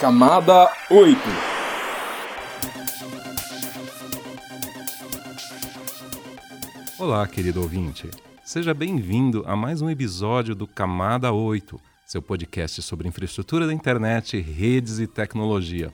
Camada 0.00 0.70
8 0.90 1.18
Olá, 6.98 7.26
querido 7.26 7.62
ouvinte. 7.62 8.10
Seja 8.44 8.74
bem-vindo 8.74 9.42
a 9.46 9.56
mais 9.56 9.80
um 9.80 9.88
episódio 9.88 10.54
do 10.54 10.66
Camada 10.66 11.32
8, 11.32 11.80
seu 12.04 12.20
podcast 12.20 12.82
sobre 12.82 13.08
infraestrutura 13.08 13.66
da 13.66 13.72
internet, 13.72 14.38
redes 14.38 14.98
e 14.98 15.06
tecnologia. 15.06 15.90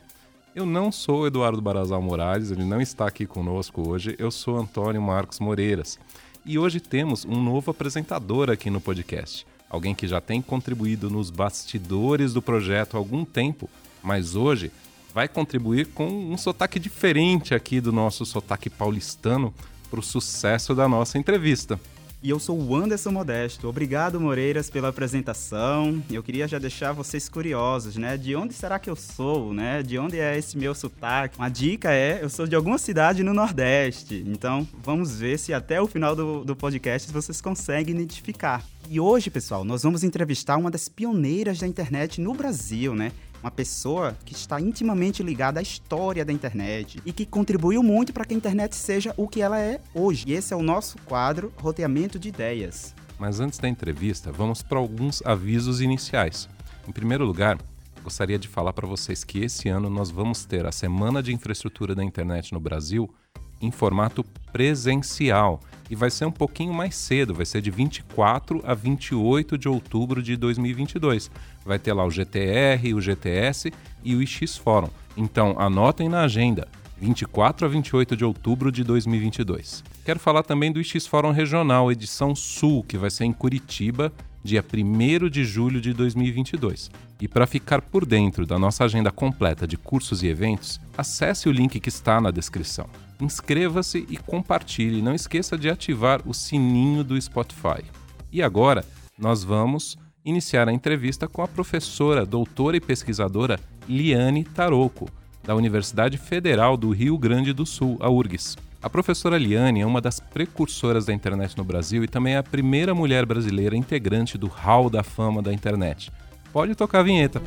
Eu 0.52 0.66
não 0.66 0.90
sou 0.90 1.28
Eduardo 1.28 1.62
Barazal 1.62 2.02
Morales, 2.02 2.50
ele 2.50 2.64
não 2.64 2.80
está 2.80 3.06
aqui 3.06 3.24
conosco 3.24 3.88
hoje, 3.88 4.16
eu 4.18 4.32
sou 4.32 4.58
Antônio 4.58 5.00
Marcos 5.00 5.38
Moreiras. 5.38 5.96
E 6.44 6.58
hoje 6.58 6.80
temos 6.80 7.24
um 7.24 7.40
novo 7.40 7.70
apresentador 7.70 8.50
aqui 8.50 8.68
no 8.68 8.80
podcast. 8.80 9.46
Alguém 9.70 9.94
que 9.94 10.08
já 10.08 10.20
tem 10.20 10.42
contribuído 10.42 11.08
nos 11.08 11.30
bastidores 11.30 12.34
do 12.34 12.42
projeto 12.42 12.94
há 12.94 12.98
algum 12.98 13.24
tempo, 13.24 13.70
mas 14.02 14.34
hoje 14.34 14.70
vai 15.14 15.28
contribuir 15.28 15.88
com 15.88 16.08
um 16.08 16.36
sotaque 16.36 16.78
diferente 16.78 17.54
aqui 17.54 17.80
do 17.80 17.92
nosso 17.92 18.24
sotaque 18.24 18.70
paulistano 18.70 19.52
para 19.90 20.00
o 20.00 20.02
sucesso 20.02 20.74
da 20.74 20.88
nossa 20.88 21.18
entrevista. 21.18 21.78
E 22.22 22.30
eu 22.30 22.38
sou 22.38 22.56
o 22.56 22.76
Anderson 22.76 23.10
Modesto. 23.10 23.68
Obrigado, 23.68 24.20
Moreiras, 24.20 24.70
pela 24.70 24.88
apresentação. 24.90 26.00
Eu 26.08 26.22
queria 26.22 26.46
já 26.46 26.56
deixar 26.56 26.92
vocês 26.92 27.28
curiosos, 27.28 27.96
né? 27.96 28.16
De 28.16 28.36
onde 28.36 28.54
será 28.54 28.78
que 28.78 28.88
eu 28.88 28.94
sou, 28.94 29.52
né? 29.52 29.82
De 29.82 29.98
onde 29.98 30.20
é 30.20 30.38
esse 30.38 30.56
meu 30.56 30.72
sotaque? 30.72 31.36
Uma 31.36 31.48
dica 31.48 31.90
é, 31.90 32.20
eu 32.22 32.30
sou 32.30 32.46
de 32.46 32.54
alguma 32.54 32.78
cidade 32.78 33.24
no 33.24 33.34
Nordeste. 33.34 34.22
Então, 34.24 34.66
vamos 34.84 35.18
ver 35.18 35.36
se 35.36 35.52
até 35.52 35.82
o 35.82 35.88
final 35.88 36.14
do, 36.14 36.44
do 36.44 36.54
podcast 36.54 37.12
vocês 37.12 37.40
conseguem 37.40 37.96
identificar. 37.96 38.64
E 38.88 39.00
hoje, 39.00 39.28
pessoal, 39.28 39.64
nós 39.64 39.82
vamos 39.82 40.04
entrevistar 40.04 40.56
uma 40.56 40.70
das 40.70 40.88
pioneiras 40.88 41.58
da 41.58 41.66
internet 41.66 42.20
no 42.20 42.34
Brasil, 42.34 42.94
né? 42.94 43.10
Uma 43.42 43.50
pessoa 43.50 44.16
que 44.24 44.32
está 44.32 44.60
intimamente 44.60 45.22
ligada 45.22 45.58
à 45.58 45.62
história 45.62 46.24
da 46.24 46.32
internet 46.32 47.02
e 47.04 47.12
que 47.12 47.26
contribuiu 47.26 47.82
muito 47.82 48.12
para 48.12 48.24
que 48.24 48.32
a 48.32 48.36
internet 48.36 48.76
seja 48.76 49.12
o 49.16 49.26
que 49.26 49.42
ela 49.42 49.58
é 49.58 49.80
hoje. 49.92 50.24
E 50.28 50.32
esse 50.32 50.54
é 50.54 50.56
o 50.56 50.62
nosso 50.62 50.96
quadro 51.04 51.52
Roteamento 51.56 52.18
de 52.18 52.28
Ideias. 52.28 52.94
Mas 53.18 53.40
antes 53.40 53.58
da 53.58 53.68
entrevista, 53.68 54.30
vamos 54.30 54.62
para 54.62 54.78
alguns 54.78 55.22
avisos 55.24 55.80
iniciais. 55.80 56.48
Em 56.86 56.92
primeiro 56.92 57.24
lugar, 57.24 57.58
gostaria 58.02 58.38
de 58.38 58.48
falar 58.48 58.72
para 58.72 58.86
vocês 58.86 59.24
que 59.24 59.40
esse 59.40 59.68
ano 59.68 59.90
nós 59.90 60.10
vamos 60.10 60.44
ter 60.44 60.66
a 60.66 60.72
Semana 60.72 61.22
de 61.22 61.32
Infraestrutura 61.32 61.94
da 61.94 62.04
Internet 62.04 62.52
no 62.52 62.60
Brasil 62.60 63.12
em 63.60 63.70
formato 63.70 64.24
presencial 64.52 65.60
e 65.88 65.94
vai 65.94 66.10
ser 66.10 66.24
um 66.24 66.32
pouquinho 66.32 66.74
mais 66.74 66.96
cedo, 66.96 67.34
vai 67.34 67.46
ser 67.46 67.60
de 67.60 67.70
24 67.70 68.60
a 68.64 68.74
28 68.74 69.56
de 69.56 69.68
outubro 69.68 70.22
de 70.22 70.36
2022. 70.36 71.30
Vai 71.64 71.78
ter 71.78 71.92
lá 71.92 72.04
o 72.04 72.10
GTR, 72.10 72.94
o 72.94 73.00
GTS 73.00 73.72
e 74.04 74.14
o 74.14 74.22
IX 74.22 74.56
Forum. 74.56 74.88
Então 75.16 75.54
anotem 75.58 76.08
na 76.08 76.22
agenda. 76.22 76.68
24 76.98 77.66
a 77.66 77.68
28 77.68 78.16
de 78.16 78.24
outubro 78.24 78.70
de 78.70 78.84
2022. 78.84 79.82
Quero 80.04 80.20
falar 80.20 80.42
também 80.42 80.70
do 80.70 80.80
IX 80.80 81.06
Fórum 81.06 81.32
Regional, 81.32 81.90
edição 81.90 82.34
Sul, 82.34 82.84
que 82.84 82.96
vai 82.96 83.10
ser 83.10 83.24
em 83.24 83.32
Curitiba, 83.32 84.12
dia 84.42 84.64
1 84.64 85.28
de 85.28 85.44
julho 85.44 85.80
de 85.80 85.92
2022. 85.92 86.90
E 87.20 87.26
para 87.26 87.46
ficar 87.46 87.82
por 87.82 88.06
dentro 88.06 88.46
da 88.46 88.58
nossa 88.58 88.84
agenda 88.84 89.10
completa 89.10 89.66
de 89.66 89.76
cursos 89.76 90.22
e 90.22 90.28
eventos, 90.28 90.80
acesse 90.96 91.48
o 91.48 91.52
link 91.52 91.80
que 91.80 91.88
está 91.88 92.20
na 92.20 92.30
descrição 92.30 92.88
inscreva-se 93.22 94.06
e 94.08 94.16
compartilhe. 94.16 95.00
Não 95.00 95.14
esqueça 95.14 95.56
de 95.56 95.70
ativar 95.70 96.20
o 96.26 96.34
sininho 96.34 97.04
do 97.04 97.20
Spotify. 97.20 97.82
E 98.30 98.42
agora 98.42 98.84
nós 99.18 99.44
vamos 99.44 99.96
iniciar 100.24 100.68
a 100.68 100.72
entrevista 100.72 101.26
com 101.26 101.42
a 101.42 101.48
professora, 101.48 102.24
doutora 102.24 102.76
e 102.76 102.80
pesquisadora 102.80 103.58
Liane 103.88 104.44
Taroco, 104.44 105.08
da 105.42 105.54
Universidade 105.54 106.16
Federal 106.16 106.76
do 106.76 106.90
Rio 106.90 107.18
Grande 107.18 107.52
do 107.52 107.66
Sul, 107.66 107.96
a 108.00 108.08
URGS. 108.08 108.56
A 108.80 108.90
professora 108.90 109.38
Liane 109.38 109.80
é 109.80 109.86
uma 109.86 110.00
das 110.00 110.20
precursoras 110.20 111.06
da 111.06 111.12
internet 111.12 111.56
no 111.56 111.64
Brasil 111.64 112.02
e 112.02 112.08
também 112.08 112.34
é 112.34 112.38
a 112.38 112.42
primeira 112.42 112.94
mulher 112.94 113.26
brasileira 113.26 113.76
integrante 113.76 114.38
do 114.38 114.46
Hall 114.46 114.88
da 114.88 115.02
Fama 115.02 115.42
da 115.42 115.52
internet. 115.52 116.10
Pode 116.52 116.74
tocar 116.74 117.00
a 117.00 117.02
vinheta. 117.04 117.40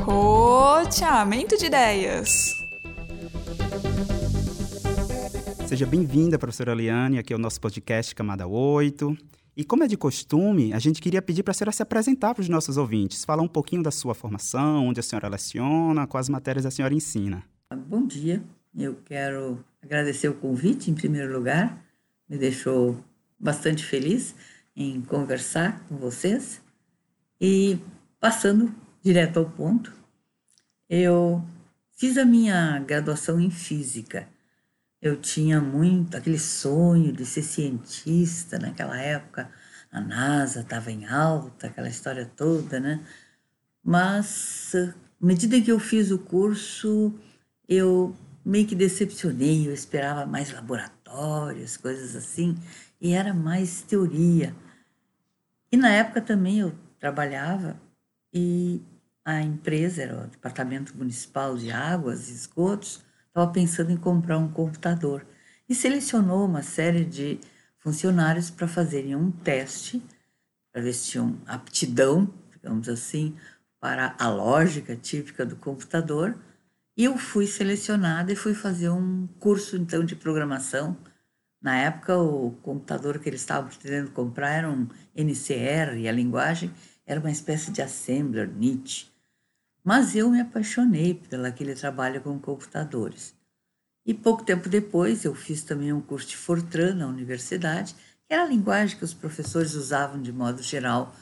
Roteamento 0.00 1.56
de 1.56 1.66
ideias. 1.66 2.52
Seja 5.66 5.86
bem-vinda, 5.86 6.38
professora 6.38 6.74
Liane, 6.74 7.18
aqui 7.18 7.32
é 7.32 7.36
o 7.36 7.38
nosso 7.38 7.60
podcast 7.60 8.14
Camada 8.14 8.46
8. 8.46 9.16
E 9.56 9.64
como 9.64 9.84
é 9.84 9.86
de 9.86 9.96
costume, 9.96 10.72
a 10.72 10.80
gente 10.80 11.00
queria 11.00 11.22
pedir 11.22 11.44
para 11.44 11.52
a 11.52 11.54
senhora 11.54 11.70
se 11.70 11.80
apresentar 11.80 12.34
para 12.34 12.42
os 12.42 12.48
nossos 12.48 12.76
ouvintes, 12.76 13.24
falar 13.24 13.42
um 13.42 13.48
pouquinho 13.48 13.84
da 13.84 13.90
sua 13.92 14.12
formação, 14.12 14.88
onde 14.88 14.98
a 14.98 15.02
senhora 15.02 15.28
leciona, 15.28 16.08
quais 16.08 16.28
matérias 16.28 16.66
a 16.66 16.72
senhora 16.72 16.92
ensina. 16.92 17.44
Bom 17.86 18.04
dia, 18.04 18.42
eu 18.76 18.96
quero 19.04 19.64
agradecer 19.80 20.28
o 20.28 20.34
convite 20.34 20.90
em 20.90 20.94
primeiro 20.94 21.32
lugar, 21.32 21.84
me 22.28 22.36
deixou 22.36 22.98
bastante 23.38 23.84
feliz 23.84 24.34
em 24.74 25.00
conversar 25.02 25.84
com 25.88 25.96
vocês. 25.98 26.60
E 27.40 27.78
passando 28.18 28.74
direto 29.02 29.38
ao 29.38 29.48
ponto, 29.48 29.92
eu 30.90 31.40
fiz 31.92 32.18
a 32.18 32.24
minha 32.24 32.80
graduação 32.80 33.40
em 33.40 33.52
física 33.52 34.28
eu 35.04 35.18
tinha 35.18 35.60
muito 35.60 36.16
aquele 36.16 36.38
sonho 36.38 37.12
de 37.12 37.26
ser 37.26 37.42
cientista 37.42 38.58
naquela 38.58 38.98
época. 38.98 39.50
A 39.92 40.00
NASA 40.00 40.62
estava 40.62 40.90
em 40.90 41.04
alta, 41.04 41.66
aquela 41.66 41.90
história 41.90 42.24
toda, 42.24 42.80
né? 42.80 43.04
Mas, 43.84 44.74
à 44.74 44.94
medida 45.20 45.60
que 45.60 45.70
eu 45.70 45.78
fiz 45.78 46.10
o 46.10 46.18
curso, 46.18 47.12
eu 47.68 48.16
meio 48.42 48.66
que 48.66 48.74
decepcionei. 48.74 49.68
Eu 49.68 49.74
esperava 49.74 50.24
mais 50.24 50.50
laboratórios, 50.50 51.76
coisas 51.76 52.16
assim, 52.16 52.56
e 52.98 53.12
era 53.12 53.34
mais 53.34 53.82
teoria. 53.82 54.56
E 55.70 55.76
na 55.76 55.90
época 55.90 56.22
também 56.22 56.60
eu 56.60 56.72
trabalhava 56.98 57.78
e 58.32 58.80
a 59.22 59.42
empresa 59.42 60.02
era 60.02 60.24
o 60.24 60.28
Departamento 60.28 60.96
Municipal 60.96 61.58
de 61.58 61.70
Águas 61.70 62.30
e 62.30 62.32
Esgotos 62.32 63.03
estava 63.34 63.50
pensando 63.50 63.90
em 63.90 63.96
comprar 63.96 64.38
um 64.38 64.48
computador 64.48 65.26
e 65.68 65.74
selecionou 65.74 66.46
uma 66.46 66.62
série 66.62 67.04
de 67.04 67.40
funcionários 67.78 68.48
para 68.48 68.68
fazerem 68.68 69.16
um 69.16 69.32
teste 69.32 70.00
para 70.72 70.82
ver 70.82 70.92
se 70.92 71.10
tinham 71.10 71.36
aptidão, 71.46 72.32
digamos 72.52 72.88
assim, 72.88 73.36
para 73.80 74.14
a 74.18 74.28
lógica 74.28 74.94
típica 74.94 75.44
do 75.44 75.56
computador. 75.56 76.36
E 76.96 77.04
eu 77.04 77.18
fui 77.18 77.46
selecionada 77.46 78.32
e 78.32 78.36
fui 78.36 78.54
fazer 78.54 78.88
um 78.90 79.26
curso 79.40 79.76
então 79.76 80.04
de 80.04 80.14
programação. 80.14 80.96
Na 81.60 81.76
época, 81.76 82.16
o 82.16 82.52
computador 82.62 83.18
que 83.18 83.28
eles 83.28 83.40
estavam 83.40 83.68
pretendendo 83.68 84.12
comprar 84.12 84.50
era 84.50 84.70
um 84.70 84.88
NCR 85.14 85.96
e 85.96 86.08
a 86.08 86.12
linguagem 86.12 86.72
era 87.04 87.18
uma 87.18 87.30
espécie 87.30 87.72
de 87.72 87.82
assembler, 87.82 88.48
Nietzsche. 88.48 89.13
Mas 89.84 90.16
eu 90.16 90.30
me 90.30 90.40
apaixonei 90.40 91.12
pelo 91.12 91.44
aquele 91.44 91.74
trabalho 91.74 92.22
com 92.22 92.38
computadores. 92.38 93.34
E 94.06 94.14
pouco 94.14 94.42
tempo 94.42 94.68
depois 94.68 95.26
eu 95.26 95.34
fiz 95.34 95.62
também 95.62 95.92
um 95.92 96.00
curso 96.00 96.28
de 96.28 96.36
Fortran 96.38 96.94
na 96.94 97.06
universidade, 97.06 97.94
que 98.26 98.32
era 98.32 98.44
a 98.44 98.48
linguagem 98.48 98.96
que 98.96 99.04
os 99.04 99.12
professores 99.12 99.74
usavam 99.74 100.22
de 100.22 100.32
modo 100.32 100.62
geral, 100.62 101.14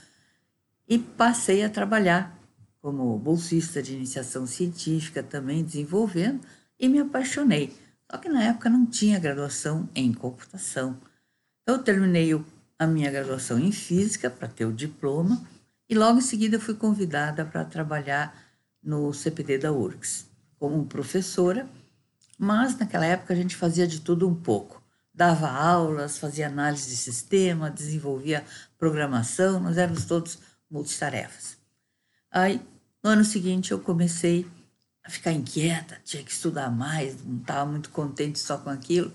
e 0.88 0.96
passei 0.96 1.64
a 1.64 1.68
trabalhar 1.68 2.38
como 2.80 3.18
bolsista 3.18 3.82
de 3.82 3.94
iniciação 3.94 4.46
científica 4.46 5.22
também 5.22 5.64
desenvolvendo 5.64 6.40
e 6.78 6.88
me 6.88 7.00
apaixonei. 7.00 7.76
Só 8.10 8.18
que 8.18 8.28
na 8.28 8.44
época 8.44 8.70
não 8.70 8.86
tinha 8.86 9.18
graduação 9.18 9.88
em 9.94 10.12
computação. 10.12 10.98
Então 11.62 11.76
eu 11.76 11.82
terminei 11.82 12.30
a 12.78 12.86
minha 12.86 13.10
graduação 13.10 13.58
em 13.58 13.72
física 13.72 14.28
para 14.28 14.48
ter 14.48 14.66
o 14.66 14.72
diploma 14.72 15.46
e 15.88 15.94
logo 15.94 16.18
em 16.18 16.22
seguida 16.22 16.60
fui 16.60 16.74
convidada 16.74 17.44
para 17.44 17.64
trabalhar 17.64 18.51
no 18.82 19.12
CPD 19.12 19.58
da 19.58 19.72
URGS 19.72 20.26
como 20.58 20.86
professora, 20.86 21.68
mas 22.38 22.76
naquela 22.76 23.06
época 23.06 23.32
a 23.32 23.36
gente 23.36 23.56
fazia 23.56 23.86
de 23.86 24.00
tudo 24.00 24.28
um 24.28 24.34
pouco. 24.34 24.82
Dava 25.14 25.48
aulas, 25.48 26.18
fazia 26.18 26.46
análise 26.46 26.88
de 26.88 26.96
sistema, 26.96 27.70
desenvolvia 27.70 28.44
programação, 28.78 29.60
nós 29.60 29.76
éramos 29.76 30.04
todos 30.06 30.38
multitarefas. 30.70 31.56
Aí, 32.30 32.60
no 33.02 33.10
ano 33.10 33.24
seguinte, 33.24 33.72
eu 33.72 33.78
comecei 33.78 34.46
a 35.04 35.10
ficar 35.10 35.32
inquieta, 35.32 36.00
tinha 36.04 36.22
que 36.22 36.32
estudar 36.32 36.70
mais, 36.70 37.22
não 37.24 37.38
estava 37.38 37.70
muito 37.70 37.90
contente 37.90 38.38
só 38.38 38.56
com 38.56 38.70
aquilo. 38.70 39.12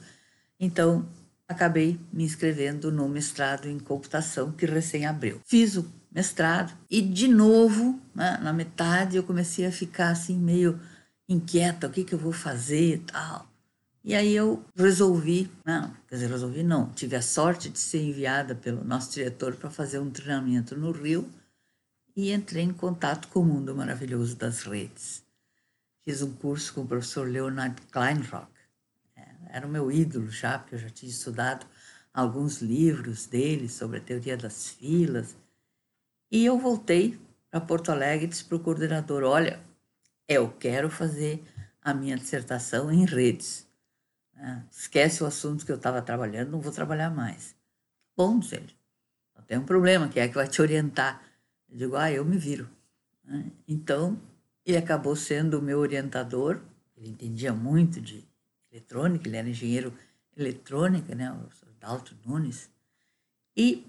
Então, 0.59 1.07
acabei 1.47 1.99
me 2.11 2.23
inscrevendo 2.23 2.91
no 2.91 3.07
mestrado 3.07 3.67
em 3.67 3.79
computação 3.79 4.51
que 4.51 4.65
recém 4.65 5.05
abriu. 5.05 5.41
Fiz 5.45 5.77
o 5.77 5.91
mestrado. 6.11 6.77
E 6.89 7.01
de 7.01 7.27
novo, 7.27 7.99
né, 8.13 8.37
na 8.41 8.53
metade, 8.53 9.17
eu 9.17 9.23
comecei 9.23 9.65
a 9.65 9.71
ficar 9.71 10.09
assim 10.09 10.37
meio 10.37 10.79
inquieta, 11.27 11.87
o 11.87 11.89
que, 11.89 12.03
que 12.03 12.13
eu 12.13 12.19
vou 12.19 12.31
fazer 12.31 12.95
e 12.95 12.97
tal. 12.99 13.47
E 14.03 14.15
aí 14.15 14.33
eu 14.33 14.63
resolvi, 14.73 15.51
não, 15.65 15.93
quer 16.07 16.15
dizer, 16.15 16.29
resolvi 16.29 16.63
não, 16.63 16.89
tive 16.91 17.17
a 17.17 17.21
sorte 17.21 17.69
de 17.69 17.77
ser 17.77 18.01
enviada 18.01 18.55
pelo 18.55 18.83
nosso 18.83 19.11
diretor 19.11 19.55
para 19.55 19.69
fazer 19.69 19.99
um 19.99 20.09
treinamento 20.09 20.77
no 20.77 20.91
Rio 20.91 21.29
e 22.15 22.31
entrei 22.31 22.63
em 22.63 22.71
contato 22.71 23.27
com 23.27 23.41
o 23.41 23.45
mundo 23.45 23.75
maravilhoso 23.75 24.37
das 24.37 24.63
redes. 24.63 25.23
Fiz 26.05 26.21
um 26.21 26.31
curso 26.31 26.73
com 26.73 26.83
o 26.83 26.87
professor 26.87 27.27
Leonard 27.27 27.81
Kleinrock. 27.91 28.49
É, 29.13 29.27
era 29.49 29.67
o 29.67 29.69
meu 29.69 29.91
ídolo 29.91 30.31
já, 30.31 30.57
porque 30.57 30.75
eu 30.75 30.79
já 30.79 30.89
tinha 30.89 31.11
estudado 31.11 31.65
alguns 32.13 32.61
livros 32.61 33.25
dele 33.25 33.67
sobre 33.67 33.97
a 33.97 34.01
teoria 34.01 34.37
das 34.37 34.69
filas. 34.69 35.35
E 36.31 36.45
eu 36.45 36.57
voltei 36.57 37.19
para 37.49 37.61
Porto 37.61 37.91
Alegre 37.91 38.25
e 38.25 38.29
disse 38.29 38.43
para 38.43 38.57
o 38.57 38.59
coordenador: 38.59 39.23
Olha, 39.23 39.59
eu 40.27 40.51
quero 40.51 40.89
fazer 40.89 41.43
a 41.81 41.93
minha 41.93 42.17
dissertação 42.17 42.91
em 42.91 43.05
redes. 43.05 43.65
É, 44.35 44.61
esquece 44.71 45.23
o 45.23 45.25
assunto 45.25 45.65
que 45.65 45.71
eu 45.71 45.77
estava 45.77 46.01
trabalhando, 46.01 46.51
não 46.51 46.59
vou 46.59 46.71
trabalhar 46.71 47.09
mais. 47.09 47.55
Bom, 48.15 48.39
disse 48.39 48.55
ele. 48.55 48.77
Tem 49.47 49.57
um 49.57 49.65
problema, 49.65 50.09
que 50.09 50.19
é 50.19 50.27
que 50.27 50.35
vai 50.35 50.47
te 50.47 50.61
orientar. 50.61 51.23
Eu 51.69 51.77
digo, 51.77 51.95
ah, 51.95 52.11
eu 52.11 52.25
me 52.25 52.37
viro. 52.37 52.69
Né? 53.23 53.49
Então, 53.65 54.19
ele 54.65 54.77
acabou 54.77 55.15
sendo 55.15 55.59
o 55.59 55.61
meu 55.61 55.79
orientador. 55.79 56.59
Ele 56.97 57.09
entendia 57.09 57.53
muito 57.53 58.01
de 58.01 58.27
eletrônica, 58.69 59.27
ele 59.27 59.37
era 59.37 59.47
engenheiro 59.47 59.93
eletrônica, 60.35 61.15
né, 61.15 61.31
o 61.31 61.47
Dalton 61.79 62.15
Nunes. 62.25 62.69
E 63.55 63.85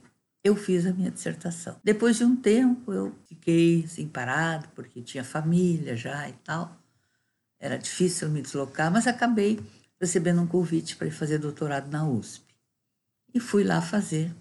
eu 0.49 0.56
fiz 0.56 0.87
a 0.87 0.93
minha 0.93 1.11
dissertação. 1.11 1.77
Depois 1.83 2.17
de 2.17 2.25
um 2.25 2.35
tempo, 2.35 2.93
eu 2.93 3.15
fiquei 3.25 3.85
assim 3.85 4.09
parado, 4.09 4.69
porque 4.75 5.03
tinha 5.03 5.23
família 5.23 5.97
já 5.97 6.29
e 6.29 6.33
tal. 6.33 6.77
Era 7.59 7.79
difícil 7.79 8.29
me 8.29 8.43
deslocar, 8.43 8.91
mas 8.91 9.06
acabei 9.06 9.61
recebendo 10.00 10.41
um 10.41 10.47
convite 10.47 10.97
para 10.97 11.06
ir 11.06 11.11
fazer 11.11 11.39
doutorado 11.39 11.91
na 11.91 12.09
USP. 12.09 12.45
E 13.35 13.41
fui 13.41 13.65
lá 13.65 13.81
fazer, 13.83 14.35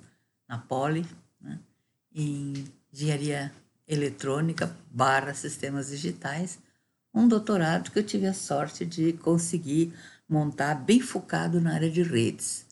na 0.47 0.57
Poli, 0.57 1.05
né, 1.41 1.59
em 2.13 2.65
engenharia 2.91 3.51
eletrônica 3.87 4.75
barra 4.91 5.33
sistemas 5.33 5.89
digitais, 5.89 6.59
um 7.13 7.27
doutorado 7.27 7.91
que 7.91 7.99
eu 7.99 8.03
tive 8.03 8.27
a 8.27 8.33
sorte 8.33 8.85
de 8.85 9.13
conseguir 9.13 9.93
montar 10.29 10.75
bem 10.75 11.01
focado 11.01 11.59
na 11.59 11.73
área 11.73 11.89
de 11.89 12.03
redes. 12.03 12.65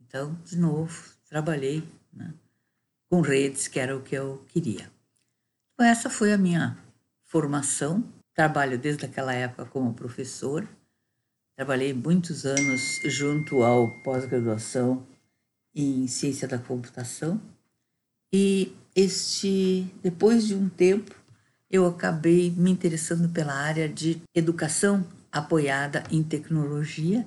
Então, 0.00 0.36
de 0.44 0.56
novo, 0.56 1.12
trabalhei 1.28 1.82
né, 2.12 2.32
com 3.10 3.20
redes, 3.20 3.66
que 3.66 3.80
era 3.80 3.96
o 3.96 4.00
que 4.00 4.14
eu 4.14 4.42
queria. 4.48 4.88
Então, 5.74 5.84
essa 5.84 6.08
foi 6.08 6.32
a 6.32 6.38
minha 6.38 6.78
formação. 7.24 8.04
Trabalho 8.32 8.78
desde 8.78 9.04
aquela 9.04 9.34
época 9.34 9.64
como 9.66 9.92
professor. 9.92 10.66
Trabalhei 11.56 11.92
muitos 11.92 12.46
anos 12.46 13.00
junto 13.04 13.64
ao 13.64 13.90
pós-graduação 14.02 15.04
em 15.74 16.06
ciência 16.06 16.46
da 16.46 16.56
computação. 16.56 17.40
E 18.32 18.72
este, 18.94 19.92
depois 20.02 20.46
de 20.46 20.54
um 20.54 20.68
tempo, 20.68 21.14
eu 21.68 21.86
acabei 21.86 22.50
me 22.50 22.70
interessando 22.70 23.28
pela 23.28 23.52
área 23.52 23.88
de 23.88 24.22
educação 24.32 25.04
apoiada 25.32 26.04
em 26.10 26.22
tecnologia 26.22 27.26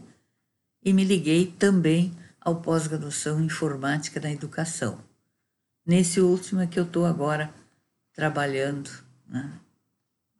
e 0.83 0.93
me 0.93 1.03
liguei 1.03 1.47
também 1.47 2.13
ao 2.39 2.61
pós-graduação 2.61 3.41
em 3.41 3.45
informática 3.45 4.19
na 4.19 4.31
educação. 4.31 4.99
Nesse 5.85 6.21
último 6.21 6.61
é 6.61 6.67
que 6.67 6.79
eu 6.79 6.85
estou 6.85 7.05
agora 7.05 7.53
trabalhando 8.13 8.89
né, 9.27 9.59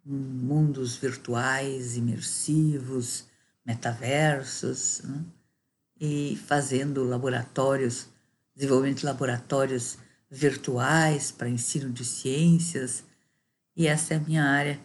em 0.05 0.13
mundos 0.13 0.95
virtuais, 0.95 1.97
imersivos, 1.97 3.25
metaversos, 3.65 5.01
né, 5.03 5.25
e 5.99 6.37
fazendo 6.47 7.03
laboratórios, 7.03 8.07
desenvolvimento 8.55 8.99
de 8.99 9.05
laboratórios 9.05 9.97
virtuais 10.29 11.29
para 11.31 11.49
ensino 11.49 11.91
de 11.91 12.05
ciências, 12.05 13.03
e 13.75 13.85
essa 13.85 14.13
é 14.13 14.17
a 14.17 14.21
minha 14.21 14.45
área 14.45 14.79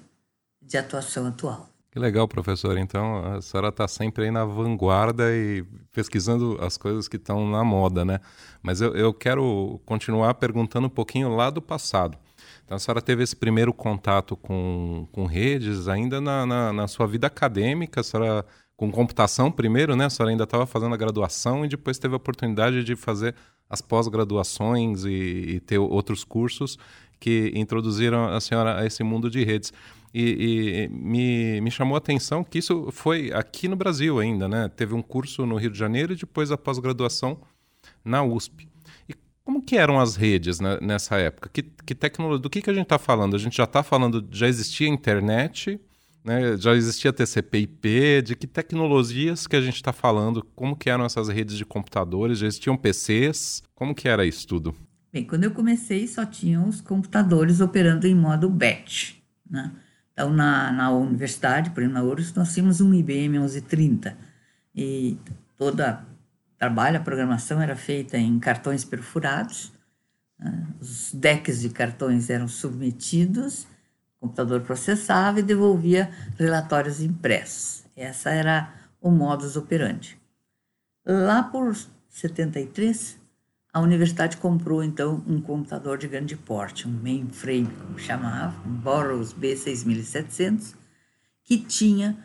de 0.60 0.76
atuação 0.76 1.26
atual. 1.26 1.70
Que 1.90 1.98
legal, 1.98 2.28
professor. 2.28 2.76
Então, 2.76 3.24
a 3.24 3.40
senhora 3.40 3.68
está 3.70 3.88
sempre 3.88 4.24
aí 4.24 4.30
na 4.30 4.44
vanguarda 4.44 5.34
e 5.34 5.64
pesquisando 5.90 6.58
as 6.60 6.76
coisas 6.76 7.08
que 7.08 7.16
estão 7.16 7.48
na 7.48 7.64
moda, 7.64 8.04
né? 8.04 8.20
Mas 8.62 8.80
eu, 8.80 8.94
eu 8.94 9.12
quero 9.14 9.80
continuar 9.86 10.34
perguntando 10.34 10.86
um 10.86 10.90
pouquinho 10.90 11.34
lá 11.34 11.48
do 11.48 11.62
passado. 11.62 12.18
Então, 12.64 12.76
a 12.76 12.78
senhora 12.78 13.00
teve 13.00 13.22
esse 13.22 13.34
primeiro 13.34 13.72
contato 13.72 14.36
com, 14.36 15.08
com 15.12 15.24
redes 15.24 15.88
ainda 15.88 16.20
na, 16.20 16.44
na, 16.44 16.72
na 16.72 16.86
sua 16.86 17.06
vida 17.06 17.26
acadêmica, 17.26 18.00
a 18.02 18.04
senhora 18.04 18.44
com 18.76 18.92
computação 18.92 19.50
primeiro, 19.50 19.96
né? 19.96 20.04
A 20.04 20.10
senhora 20.10 20.30
ainda 20.30 20.44
estava 20.44 20.66
fazendo 20.66 20.94
a 20.94 20.96
graduação 20.98 21.64
e 21.64 21.68
depois 21.68 21.98
teve 21.98 22.14
a 22.14 22.16
oportunidade 22.16 22.84
de 22.84 22.94
fazer 22.94 23.34
as 23.68 23.80
pós-graduações 23.80 25.04
e, 25.04 25.10
e, 25.10 25.60
ter 25.60 25.78
outros 25.78 26.22
cursos 26.22 26.78
que 27.18 27.50
introduziram 27.56 28.28
a 28.28 28.40
senhora 28.40 28.78
a 28.78 28.86
esse 28.86 29.02
mundo 29.02 29.28
de 29.28 29.42
redes. 29.42 29.72
E, 30.12 30.86
e, 30.86 30.88
me, 30.88 31.60
me 31.60 31.70
chamou 31.70 31.94
a 31.94 31.98
atenção 31.98 32.42
que 32.42 32.58
isso 32.58 32.88
foi 32.92 33.32
aqui 33.32 33.68
no 33.68 33.76
Brasil 33.76 34.18
ainda, 34.18 34.48
né? 34.48 34.68
Teve 34.68 34.94
um 34.94 35.02
curso 35.02 35.44
no 35.44 35.56
Rio 35.56 35.70
de 35.70 35.78
Janeiro 35.78 36.12
e 36.12 36.16
depois 36.16 36.50
a 36.50 36.56
pós-graduação 36.56 37.40
na 38.04 38.22
USP. 38.22 38.68
E 39.08 39.14
como 39.44 39.62
que 39.62 39.76
eram 39.76 40.00
as 40.00 40.16
redes 40.16 40.60
né, 40.60 40.78
nessa 40.80 41.16
época? 41.16 41.50
Que, 41.52 41.62
que 41.62 41.94
tecnologia? 41.94 42.42
Do 42.42 42.50
que, 42.50 42.62
que 42.62 42.70
a 42.70 42.74
gente 42.74 42.84
está 42.84 42.98
falando? 42.98 43.36
A 43.36 43.38
gente 43.38 43.56
já 43.56 43.64
está 43.64 43.82
falando, 43.82 44.26
já 44.30 44.48
existia 44.48 44.88
internet, 44.88 45.80
né? 46.24 46.56
Já 46.56 46.74
existia 46.74 47.12
TCP/IP, 47.12 48.22
de 48.22 48.36
que 48.36 48.46
tecnologias 48.46 49.46
que 49.46 49.56
a 49.56 49.60
gente 49.60 49.76
está 49.76 49.92
falando? 49.92 50.44
Como 50.54 50.76
que 50.76 50.90
eram 50.90 51.04
essas 51.04 51.28
redes 51.28 51.56
de 51.56 51.64
computadores? 51.64 52.38
Já 52.38 52.46
existiam 52.46 52.76
PCs? 52.76 53.62
Como 53.74 53.94
que 53.94 54.08
era 54.08 54.26
isso 54.26 54.46
tudo? 54.46 54.74
Bem, 55.12 55.24
quando 55.24 55.44
eu 55.44 55.50
comecei 55.50 56.06
só 56.06 56.26
tinham 56.26 56.68
os 56.68 56.80
computadores 56.80 57.60
operando 57.60 58.06
em 58.06 58.14
modo 58.14 58.48
batch, 58.50 59.14
né? 59.48 59.72
Então, 60.18 60.32
na, 60.32 60.72
na 60.72 60.90
universidade, 60.90 61.70
por 61.70 61.80
exemplo, 61.80 62.02
na 62.02 62.04
URSS, 62.04 62.36
nós 62.36 62.52
tínhamos 62.52 62.80
um 62.80 62.92
IBM 62.92 63.28
1130 63.38 64.18
e 64.74 65.16
toda 65.56 66.04
trabalho, 66.58 66.96
a 66.96 67.00
programação 67.00 67.62
era 67.62 67.76
feita 67.76 68.18
em 68.18 68.36
cartões 68.40 68.84
perfurados, 68.84 69.72
né? 70.36 70.66
os 70.80 71.14
decks 71.14 71.60
de 71.60 71.70
cartões 71.70 72.30
eram 72.30 72.48
submetidos 72.48 73.68
o 74.18 74.26
computador 74.26 74.62
processava 74.62 75.38
e 75.38 75.44
devolvia 75.44 76.10
relatórios 76.36 77.00
impressos. 77.00 77.84
Essa 77.96 78.30
era 78.30 78.74
o 79.00 79.12
modus 79.12 79.54
operandi. 79.56 80.18
Lá 81.06 81.44
por 81.44 81.76
73, 82.08 83.16
a 83.72 83.80
universidade 83.80 84.36
comprou 84.38 84.82
então 84.82 85.22
um 85.26 85.40
computador 85.40 85.98
de 85.98 86.08
grande 86.08 86.36
porte, 86.36 86.88
um 86.88 86.90
mainframe, 86.90 87.66
como 87.66 87.98
chamava, 87.98 88.56
um 88.66 88.72
Burroughs 88.72 89.34
B6700, 89.34 90.74
que 91.44 91.58
tinha 91.58 92.18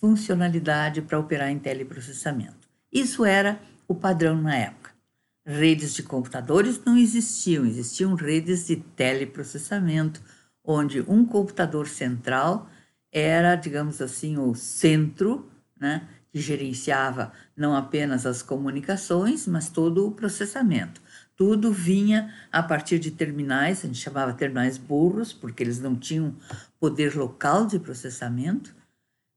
funcionalidade 0.00 1.00
para 1.02 1.18
operar 1.18 1.50
em 1.50 1.58
teleprocessamento. 1.58 2.68
Isso 2.92 3.24
era 3.24 3.60
o 3.88 3.94
padrão 3.94 4.40
na 4.40 4.56
época. 4.56 4.92
Redes 5.46 5.94
de 5.94 6.02
computadores 6.02 6.80
não 6.84 6.96
existiam, 6.96 7.64
existiam 7.66 8.14
redes 8.14 8.66
de 8.66 8.76
teleprocessamento, 8.76 10.20
onde 10.62 11.02
um 11.02 11.24
computador 11.24 11.86
central 11.86 12.68
era, 13.12 13.54
digamos 13.54 14.00
assim, 14.00 14.38
o 14.38 14.54
centro, 14.54 15.50
né, 15.78 16.08
que 16.34 16.40
gerenciava 16.40 17.32
não 17.56 17.76
apenas 17.76 18.26
as 18.26 18.42
comunicações, 18.42 19.46
mas 19.46 19.68
todo 19.68 20.04
o 20.04 20.10
processamento. 20.10 21.00
Tudo 21.36 21.72
vinha 21.72 22.34
a 22.50 22.60
partir 22.60 22.98
de 22.98 23.12
terminais, 23.12 23.84
a 23.84 23.86
gente 23.86 24.00
chamava 24.00 24.32
terminais 24.32 24.76
burros, 24.76 25.32
porque 25.32 25.62
eles 25.62 25.78
não 25.78 25.94
tinham 25.94 26.34
poder 26.80 27.14
local 27.14 27.68
de 27.68 27.78
processamento, 27.78 28.74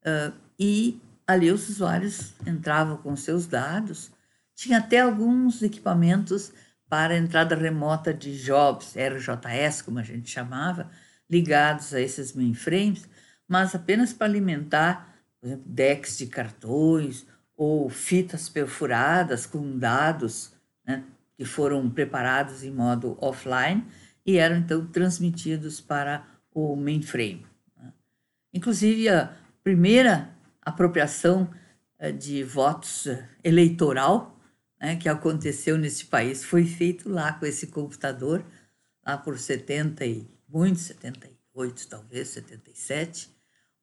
uh, 0.08 0.34
e 0.60 1.00
ali 1.28 1.52
os 1.52 1.70
usuários 1.70 2.34
entravam 2.48 2.98
com 2.98 3.16
seus 3.16 3.46
dados. 3.46 4.10
Tinha 4.56 4.80
até 4.80 5.02
alguns 5.02 5.62
equipamentos 5.62 6.52
para 6.90 7.16
entrada 7.16 7.56
remota 7.56 8.12
de 8.12 8.44
jobs, 8.44 8.96
RJS, 8.96 9.84
como 9.84 10.00
a 10.00 10.04
gente 10.04 10.32
chamava, 10.32 10.90
ligados 11.30 11.94
a 11.94 12.02
esses 12.02 12.34
mainframes, 12.34 13.08
mas 13.48 13.76
apenas 13.76 14.14
para 14.14 14.26
alimentar, 14.26 15.14
por 15.40 15.48
exemplo, 15.48 15.66
decks 15.68 16.18
de 16.18 16.28
cartões 16.28 17.26
ou 17.56 17.90
fitas 17.90 18.48
perfuradas 18.48 19.46
com 19.46 19.78
dados 19.78 20.54
né, 20.86 21.04
que 21.36 21.46
foram 21.46 21.90
preparados 21.90 22.64
em 22.64 22.72
modo 22.72 23.18
offline 23.20 23.86
e 24.26 24.38
eram 24.38 24.58
então 24.58 24.86
transmitidos 24.88 25.80
para 25.82 26.26
o 26.54 26.76
mainframe. 26.76 27.46
Né. 27.76 27.94
Inclusive, 28.54 29.10
a 29.10 29.36
primeira 29.64 30.30
apropriação 30.62 31.50
eh, 31.98 32.12
de 32.12 32.44
votos 32.44 33.08
eleitoral 33.44 34.38
né, 34.80 34.96
que 34.96 35.10
aconteceu 35.10 35.78
nesse 35.78 36.06
país 36.06 36.44
foi 36.44 36.66
feito 36.66 37.10
lá 37.10 37.34
com 37.34 37.46
esse 37.46 37.68
computador, 37.68 38.46
lá 39.06 39.18
por 39.18 39.38
70 39.38 40.06
e 40.06 40.28
muito, 40.48 40.80
78 40.80 41.88
talvez, 41.88 42.30
77, 42.30 43.30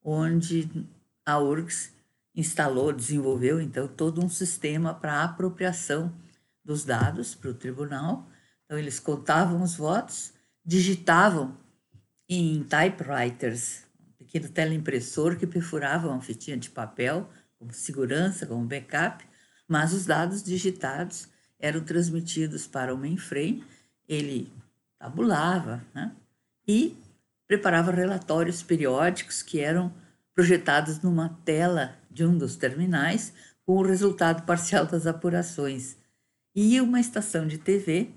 onde 0.02 0.68
a 1.25 1.38
URGS 1.38 1.93
instalou, 2.35 2.93
desenvolveu 2.93 3.61
então 3.61 3.87
todo 3.87 4.25
um 4.25 4.28
sistema 4.28 4.93
para 4.93 5.23
apropriação 5.23 6.14
dos 6.64 6.85
dados 6.85 7.35
para 7.35 7.50
o 7.50 7.54
tribunal. 7.54 8.28
Então 8.64 8.78
eles 8.78 8.99
contavam 8.99 9.62
os 9.62 9.76
votos, 9.76 10.33
digitavam 10.64 11.57
em 12.28 12.64
typewriters, 12.64 13.85
um 14.11 14.14
pequeno 14.14 14.49
teleimpressor 14.49 15.37
que 15.37 15.47
perfurava 15.47 16.09
uma 16.09 16.21
fitinha 16.21 16.57
de 16.57 16.71
papel 16.71 17.28
como 17.59 17.73
segurança, 17.73 18.47
como 18.47 18.64
backup, 18.64 19.25
mas 19.69 19.93
os 19.93 20.07
dados 20.07 20.43
digitados 20.43 21.28
eram 21.59 21.81
transmitidos 21.83 22.66
para 22.66 22.95
o 22.95 22.99
mainframe, 22.99 23.64
ele 24.09 24.52
tabulava 24.99 25.85
né? 25.95 26.14
e 26.66 26.97
preparava 27.47 27.90
relatórios 27.90 28.62
periódicos 28.62 29.43
que 29.43 29.61
eram 29.61 29.93
projetados 30.35 31.00
numa 31.00 31.38
tela 31.45 31.97
de 32.11 32.25
um 32.25 32.37
dos 32.37 32.57
terminais 32.57 33.33
com 33.64 33.76
o 33.76 33.83
resultado 33.83 34.45
parcial 34.45 34.85
das 34.87 35.07
apurações. 35.07 35.97
E 36.55 36.81
uma 36.81 37.00
estação 37.00 37.47
de 37.47 37.59
TV 37.59 38.11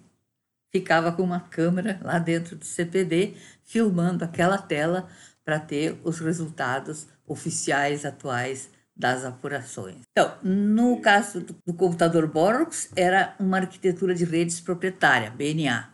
ficava 0.72 1.12
com 1.12 1.24
uma 1.24 1.40
câmera 1.40 2.00
lá 2.04 2.20
dentro 2.20 2.56
do 2.56 2.66
CPD 2.66 3.36
filmando 3.64 4.24
aquela 4.24 4.58
tela 4.58 5.08
para 5.44 5.60
ter 5.60 6.00
os 6.04 6.20
resultados 6.20 7.08
oficiais 7.26 8.06
atuais 8.06 8.70
das 8.96 9.24
apurações. 9.24 10.02
Então, 10.12 10.38
no 10.44 11.00
caso 11.00 11.42
do, 11.42 11.74
computador 11.74 12.28
Borox, 12.28 12.90
era 12.96 13.36
uma 13.40 13.58
arquitetura 13.58 14.16
de 14.16 14.26
redes 14.26 14.60
proprietária, 14.60 15.30
BNA. 15.30 15.90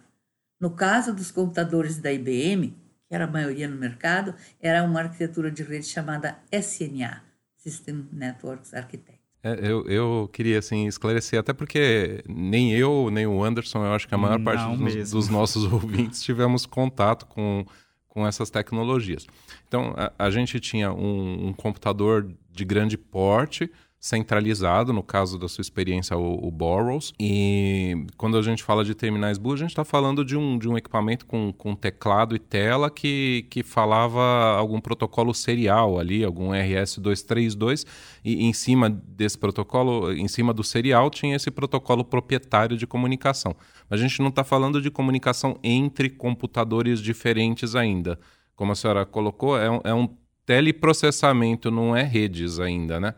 No 0.60 0.72
caso 0.72 1.14
dos 1.14 1.30
computadores 1.30 1.98
da 1.98 2.12
IBM, 2.12 2.74
que 3.14 3.16
era 3.16 3.26
a 3.26 3.28
maioria 3.28 3.68
no 3.68 3.78
mercado, 3.78 4.34
era 4.60 4.84
uma 4.84 5.02
arquitetura 5.02 5.52
de 5.52 5.62
rede 5.62 5.86
chamada 5.86 6.40
SNA, 6.52 7.22
System 7.56 8.08
Networks 8.12 8.74
Architecture. 8.74 9.20
É, 9.44 9.54
eu, 9.62 9.86
eu 9.86 10.30
queria 10.34 10.58
assim, 10.58 10.88
esclarecer, 10.88 11.40
até 11.40 11.54
porque 11.54 12.24
nem 12.28 12.74
eu, 12.74 13.12
nem 13.12 13.28
o 13.28 13.44
Anderson, 13.44 13.86
eu 13.86 13.94
acho 13.94 14.08
que 14.08 14.16
a 14.16 14.18
maior 14.18 14.40
Não 14.40 14.44
parte 14.44 14.78
dos, 14.78 15.12
dos, 15.12 15.30
nossos 15.30 15.64
ouvintes 15.72 16.24
tivemos 16.24 16.66
contato 16.66 17.28
com, 17.28 17.64
com 18.08 18.26
essas 18.26 18.50
tecnologias. 18.50 19.28
Então, 19.68 19.94
a, 19.96 20.12
a 20.18 20.32
gente 20.32 20.60
tinha 20.60 20.92
um, 20.92 21.50
um 21.50 21.54
computador 21.54 22.28
de 22.50 22.66
grande 22.66 22.98
porte, 22.98 23.70
centralizado, 24.04 24.92
no 24.92 25.02
caso 25.02 25.40
da 25.40 25.48
sua 25.48 25.62
experiência, 25.62 26.18
o, 26.18 26.46
o 26.46 26.52
Borrows. 26.52 27.14
E 27.18 28.06
quando 28.18 28.38
a 28.38 28.42
gente 28.42 28.62
fala 28.62 28.84
de 28.84 28.94
terminais 28.94 29.38
Blue, 29.38 29.54
a 29.54 29.58
gente 29.58 29.70
está 29.70 29.86
falando 29.86 30.26
de 30.26 30.36
um, 30.36 30.60
de 30.60 30.68
um 30.68 30.78
equipamento 30.78 31.26
com, 31.26 31.54
com 31.54 31.74
teclado 31.74 32.36
e 32.36 32.40
tela 32.40 32.92
que, 32.92 33.48
que 33.50 33.64
falava 33.64 34.58
algum 34.58 34.82
protocolo 34.82 35.34
serial 35.34 35.98
ali, 35.98 36.22
algum 36.22 36.50
RS-232, 36.50 37.86
e 38.26 38.44
em 38.44 38.52
cima 38.52 38.90
desse 38.90 39.38
protocolo, 39.38 40.12
em 40.12 40.28
cima 40.28 40.54
do 40.54 40.66
serial, 40.66 41.10
tinha 41.10 41.38
esse 41.38 41.50
protocolo 41.50 42.04
proprietário 42.04 42.76
de 42.76 42.86
comunicação. 42.86 43.56
A 43.90 43.96
gente 43.96 44.20
não 44.20 44.28
está 44.28 44.44
falando 44.44 44.82
de 44.82 44.92
comunicação 44.92 45.58
entre 45.64 46.10
computadores 46.10 47.00
diferentes 47.00 47.74
ainda. 47.74 48.20
Como 48.54 48.74
a 48.74 48.76
senhora 48.76 49.06
colocou, 49.06 49.58
é 49.58 49.72
um, 49.72 49.80
é 49.86 49.94
um 49.94 50.10
teleprocessamento, 50.46 51.72
não 51.72 51.96
é 51.96 52.04
redes 52.04 52.60
ainda, 52.60 53.00
né? 53.00 53.16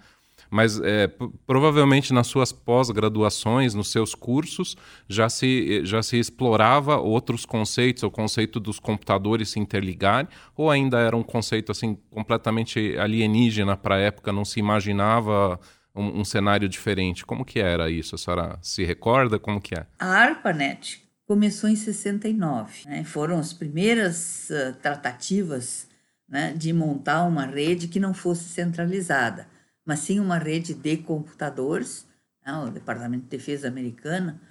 Mas 0.56 0.80
é, 0.80 1.12
provavelmente 1.46 2.14
nas 2.14 2.28
suas 2.28 2.54
pós-graduações, 2.54 3.74
nos 3.74 3.92
seus 3.92 4.16
cursos, 4.16 4.78
já 5.06 5.28
se, 5.28 5.82
já 5.84 6.02
se 6.02 6.18
explorava 6.18 6.96
outros 6.96 7.46
conceitos, 7.46 8.04
o 8.04 8.10
conceito 8.10 8.58
dos 8.58 8.80
computadores 8.80 9.50
se 9.50 9.60
interligarem, 9.60 10.30
ou 10.56 10.72
ainda 10.72 10.98
era 10.98 11.14
um 11.14 11.24
conceito 11.24 11.74
assim 11.74 11.98
completamente 12.10 12.98
alienígena 12.98 13.76
para 13.76 13.96
a 13.96 14.00
época, 14.00 14.32
não 14.32 14.46
se 14.46 14.58
imaginava 14.58 15.60
um, 15.94 16.22
um, 16.22 16.24
cenário 16.24 16.70
diferente. 16.70 17.26
Como 17.26 17.44
que 17.44 17.60
era 17.60 17.92
isso? 17.92 18.16
A 18.16 18.18
senhora 18.18 18.58
se 18.62 18.86
recorda? 18.86 19.38
Como 19.38 19.60
que 19.60 19.76
é? 19.76 19.86
A 20.00 20.08
ARPANET 20.08 21.04
começou 21.28 21.70
em 21.70 21.76
69. 21.76 22.86
Né? 22.86 23.04
Foram 23.04 23.40
as 23.40 23.52
primeiras 23.52 24.50
uh, 24.50 24.74
tratativas 24.82 25.90
né, 26.30 26.54
de 26.56 26.72
montar 26.72 27.24
uma 27.24 27.46
rede 27.46 27.90
que 27.90 28.00
não 28.00 28.14
fosse 28.14 28.46
centralizada 28.46 29.54
mas 29.86 30.00
sim 30.00 30.20
uma 30.20 30.38
rede 30.38 30.74
de 30.74 30.98
computadores. 30.98 32.08
Né? 32.46 32.54
O 32.54 32.70
Departamento 32.72 33.24
de 33.24 33.30
Defesa 33.30 33.68
americana 33.68 34.42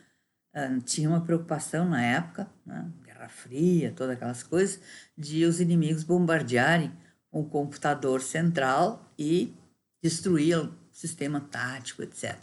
uh, 0.55 0.81
tinha 0.83 1.09
uma 1.09 1.21
preocupação 1.21 1.89
na 1.89 2.03
época, 2.03 2.49
né? 2.65 2.89
Guerra 3.05 3.29
Fria, 3.29 3.93
todas 3.95 4.17
aquelas 4.17 4.43
coisas, 4.43 4.81
de 5.17 5.45
os 5.45 5.61
inimigos 5.61 6.05
bombardearem 6.05 6.93
um 7.33 7.43
computador 7.43 8.23
central 8.23 9.13
e 9.19 9.53
destruir 10.01 10.59
o 10.59 10.73
sistema 10.93 11.41
tático, 11.41 12.03
etc. 12.03 12.37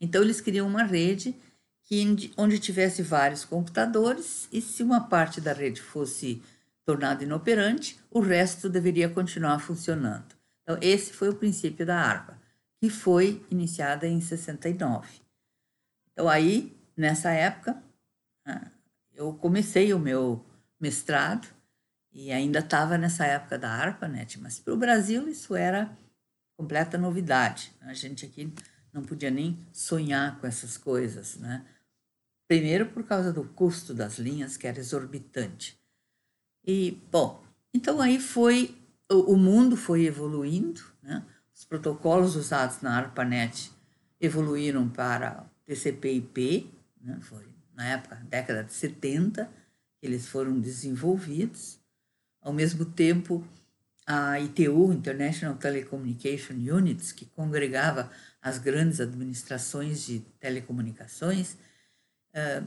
Então 0.00 0.22
eles 0.22 0.40
queriam 0.40 0.66
uma 0.66 0.84
rede 0.84 1.36
que, 1.84 2.32
onde 2.36 2.58
tivesse 2.58 3.02
vários 3.02 3.44
computadores 3.44 4.48
e 4.52 4.60
se 4.60 4.82
uma 4.82 5.00
parte 5.00 5.40
da 5.40 5.52
rede 5.52 5.80
fosse 5.80 6.42
tornada 6.84 7.22
inoperante, 7.24 8.00
o 8.10 8.20
resto 8.20 8.68
deveria 8.68 9.08
continuar 9.10 9.58
funcionando. 9.58 10.34
Então, 10.62 10.78
esse 10.80 11.12
foi 11.12 11.28
o 11.28 11.34
princípio 11.34 11.84
da 11.84 11.98
ARPA 11.98 12.37
que 12.80 12.88
foi 12.88 13.44
iniciada 13.50 14.06
em 14.06 14.20
69. 14.20 15.20
Então, 16.12 16.28
aí, 16.28 16.76
nessa 16.96 17.30
época, 17.30 17.82
né, 18.46 18.70
eu 19.14 19.32
comecei 19.34 19.92
o 19.92 19.98
meu 19.98 20.44
mestrado 20.80 21.48
e 22.12 22.32
ainda 22.32 22.60
estava 22.60 22.96
nessa 22.96 23.26
época 23.26 23.58
da 23.58 23.70
ARPANET, 23.70 24.40
mas 24.40 24.58
para 24.58 24.74
o 24.74 24.76
Brasil 24.76 25.28
isso 25.28 25.54
era 25.54 25.96
completa 26.56 26.98
novidade. 26.98 27.72
A 27.80 27.94
gente 27.94 28.26
aqui 28.26 28.52
não 28.92 29.02
podia 29.02 29.30
nem 29.30 29.58
sonhar 29.72 30.40
com 30.40 30.46
essas 30.46 30.76
coisas, 30.76 31.36
né? 31.36 31.64
Primeiro 32.48 32.86
por 32.86 33.04
causa 33.04 33.32
do 33.32 33.44
custo 33.44 33.92
das 33.92 34.18
linhas, 34.18 34.56
que 34.56 34.66
era 34.66 34.78
exorbitante. 34.78 35.78
E, 36.66 37.00
bom, 37.10 37.44
então 37.72 38.00
aí 38.00 38.18
foi, 38.18 38.76
o 39.10 39.36
mundo 39.36 39.76
foi 39.76 40.06
evoluindo, 40.06 40.80
né? 41.02 41.24
Os 41.58 41.64
protocolos 41.64 42.36
usados 42.36 42.82
na 42.82 42.96
ARPANET 42.96 43.72
evoluíram 44.20 44.88
para 44.88 45.44
TCP/IP, 45.66 46.72
né? 47.00 47.18
foi 47.20 47.44
na 47.74 47.84
época, 47.84 48.14
década 48.30 48.62
de 48.62 48.72
70, 48.72 49.50
que 49.98 50.06
eles 50.06 50.28
foram 50.28 50.60
desenvolvidos. 50.60 51.80
Ao 52.40 52.52
mesmo 52.52 52.84
tempo, 52.84 53.44
a 54.06 54.38
ITU, 54.38 54.92
International 54.92 55.56
Telecommunication 55.56 56.54
Units, 56.54 57.10
que 57.10 57.26
congregava 57.26 58.08
as 58.40 58.58
grandes 58.58 59.00
administrações 59.00 60.06
de 60.06 60.20
telecomunicações, 60.38 61.54
uh, 62.34 62.66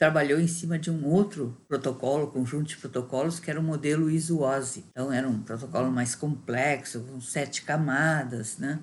trabalhou 0.00 0.40
em 0.40 0.48
cima 0.48 0.78
de 0.78 0.90
um 0.90 1.04
outro 1.04 1.54
protocolo, 1.68 2.28
conjunto 2.28 2.70
de 2.70 2.78
protocolos, 2.78 3.38
que 3.38 3.50
era 3.50 3.60
o 3.60 3.62
modelo 3.62 4.10
ISO-OSI. 4.10 4.86
Então, 4.90 5.12
era 5.12 5.28
um 5.28 5.42
protocolo 5.42 5.92
mais 5.92 6.14
complexo, 6.14 7.00
com 7.00 7.20
sete 7.20 7.60
camadas, 7.60 8.56
né? 8.56 8.80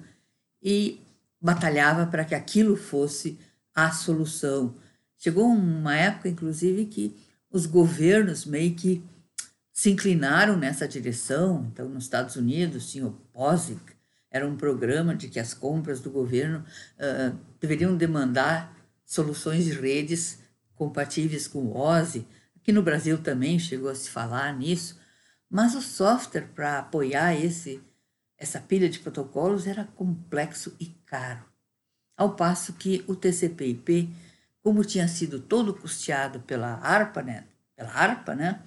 E 0.62 1.02
batalhava 1.42 2.06
para 2.06 2.24
que 2.24 2.36
aquilo 2.36 2.78
fosse 2.78 3.40
a 3.74 3.92
solução. 3.92 4.76
Chegou 5.18 5.48
uma 5.48 5.96
época, 5.96 6.30
inclusive, 6.30 6.86
que 6.86 7.18
os 7.50 7.66
governos 7.66 8.46
meio 8.46 8.76
que 8.76 9.04
se 9.74 9.90
inclinaram 9.90 10.56
nessa 10.56 10.88
direção. 10.88 11.68
Então, 11.74 11.90
nos 11.90 12.04
Estados 12.04 12.36
Unidos 12.36 12.92
tinha 12.92 13.08
o 13.08 13.12
POSIC, 13.34 13.82
era 14.30 14.48
um 14.48 14.56
programa 14.56 15.16
de 15.16 15.30
que 15.30 15.40
as 15.40 15.56
compras 15.56 16.00
do 16.00 16.12
governo 16.12 16.64
uh, 17.00 17.36
deveriam 17.60 17.98
demandar 17.98 18.72
soluções 19.04 19.66
de 19.66 19.72
redes 19.72 20.46
compatíveis 20.78 21.48
com 21.48 21.60
o 21.60 21.78
OSI. 21.78 22.26
Aqui 22.56 22.72
no 22.72 22.84
Brasil 22.84 23.18
também 23.18 23.60
chegou 23.60 23.90
a 23.90 23.96
se 23.96 24.10
falar 24.10 24.56
nisso, 24.58 25.00
mas 25.50 25.76
o 25.76 25.82
software 25.82 26.50
para 26.54 26.80
apoiar 26.80 27.36
esse, 27.36 27.82
essa 28.38 28.60
pilha 28.60 28.90
de 28.90 29.00
protocolos 29.00 29.68
era 29.68 29.86
complexo 29.96 30.76
e 30.80 30.86
caro. 31.06 31.44
Ao 32.16 32.36
passo 32.36 32.74
que 32.74 33.04
o 33.08 33.16
TCP/IP, 33.16 34.10
como 34.62 34.84
tinha 34.84 35.08
sido 35.08 35.40
todo 35.40 35.74
custeado 35.74 36.40
pela 36.42 36.80
ARPA, 36.80 37.22
né, 37.22 37.46
pela 37.76 37.92
ARPA, 37.92 38.36
né, 38.36 38.62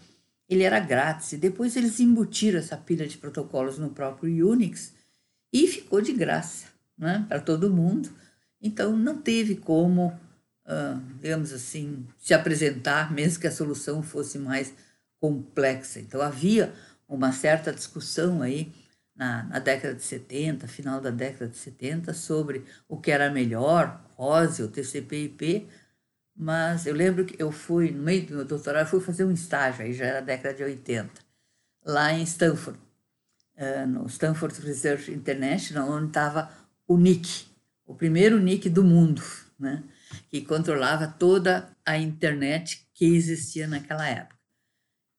ele 0.49 0.64
era 0.64 0.81
grátis. 0.81 1.33
E 1.33 1.37
depois 1.37 1.76
eles 1.76 2.00
embutiram 2.00 2.59
essa 2.59 2.76
pilha 2.76 3.07
de 3.07 3.19
protocolos 3.19 3.79
no 3.79 3.90
próprio 3.90 4.49
Unix 4.49 4.95
e 5.52 5.67
ficou 5.67 6.00
de 6.00 6.12
graça 6.12 6.67
né, 6.97 7.25
para 7.29 7.40
todo 7.40 7.71
mundo. 7.71 8.11
Então 8.61 8.97
não 8.97 9.21
teve 9.21 9.57
como 9.57 10.19
uh, 10.71 11.00
digamos 11.21 11.53
assim, 11.53 12.07
se 12.19 12.33
apresentar, 12.33 13.12
mesmo 13.12 13.41
que 13.41 13.47
a 13.47 13.53
solução 13.53 14.03
fosse 14.03 14.39
mais 14.39 14.73
complexa. 15.19 15.99
Então 15.99 16.23
havia 16.23 16.73
uma 17.09 17.33
certa 17.33 17.73
discussão 17.73 18.41
aí 18.41 18.73
na, 19.17 19.43
na, 19.45 19.59
década 19.59 19.95
de 19.95 20.03
70, 20.03 20.69
final 20.69 21.00
da 21.00 21.11
década 21.11 21.50
de 21.50 21.57
70, 21.57 22.15
sobre 22.15 22.65
o 22.89 22.97
que 22.97 23.11
era 23.11 23.31
melhor, 23.31 24.00
ROSE 24.17 24.62
ou 24.62 24.69
TCP/IP, 24.69 25.69
mas 26.35 26.87
eu 26.87 26.95
lembro 26.95 27.27
que 27.27 27.41
eu 27.43 27.53
fui, 27.53 27.91
no 27.91 28.03
meio 28.03 28.27
do 28.27 28.37
meu 28.37 28.45
doutorado, 28.45 28.87
fui 28.87 29.00
fazer 29.00 29.25
um 29.25 29.33
estágio, 29.33 29.85
aí 29.85 29.93
já 29.93 30.07
era 30.07 30.23
década 30.23 30.55
de 30.55 30.62
80, 30.62 31.11
lá 31.85 32.12
em 32.12 32.23
Stanford, 32.23 32.79
uh, 33.59 33.87
no 33.87 34.07
Stanford 34.07 34.59
Research 34.62 35.12
International, 35.12 35.91
onde 35.91 36.07
estava 36.07 36.50
o 36.87 36.97
NIC, 36.97 37.47
o 37.85 37.95
primeiro 37.95 38.39
NIC 38.39 38.71
do 38.71 38.85
mundo, 38.85 39.23
né? 39.59 39.83
Que 40.29 40.43
controlava 40.43 41.07
toda 41.07 41.75
a 41.85 41.99
internet 41.99 42.87
que 42.95 43.05
existia 43.05 43.67
naquela 43.67 44.07
época. 44.07 44.38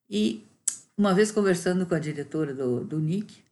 E 0.09 0.45
uma 0.97 1.13
vez 1.13 1.31
conversando 1.31 1.85
com 1.85 1.95
a 1.95 1.99
diretora 1.99 2.53
do, 2.53 2.83
do 2.83 2.99
NIC, 2.99 3.43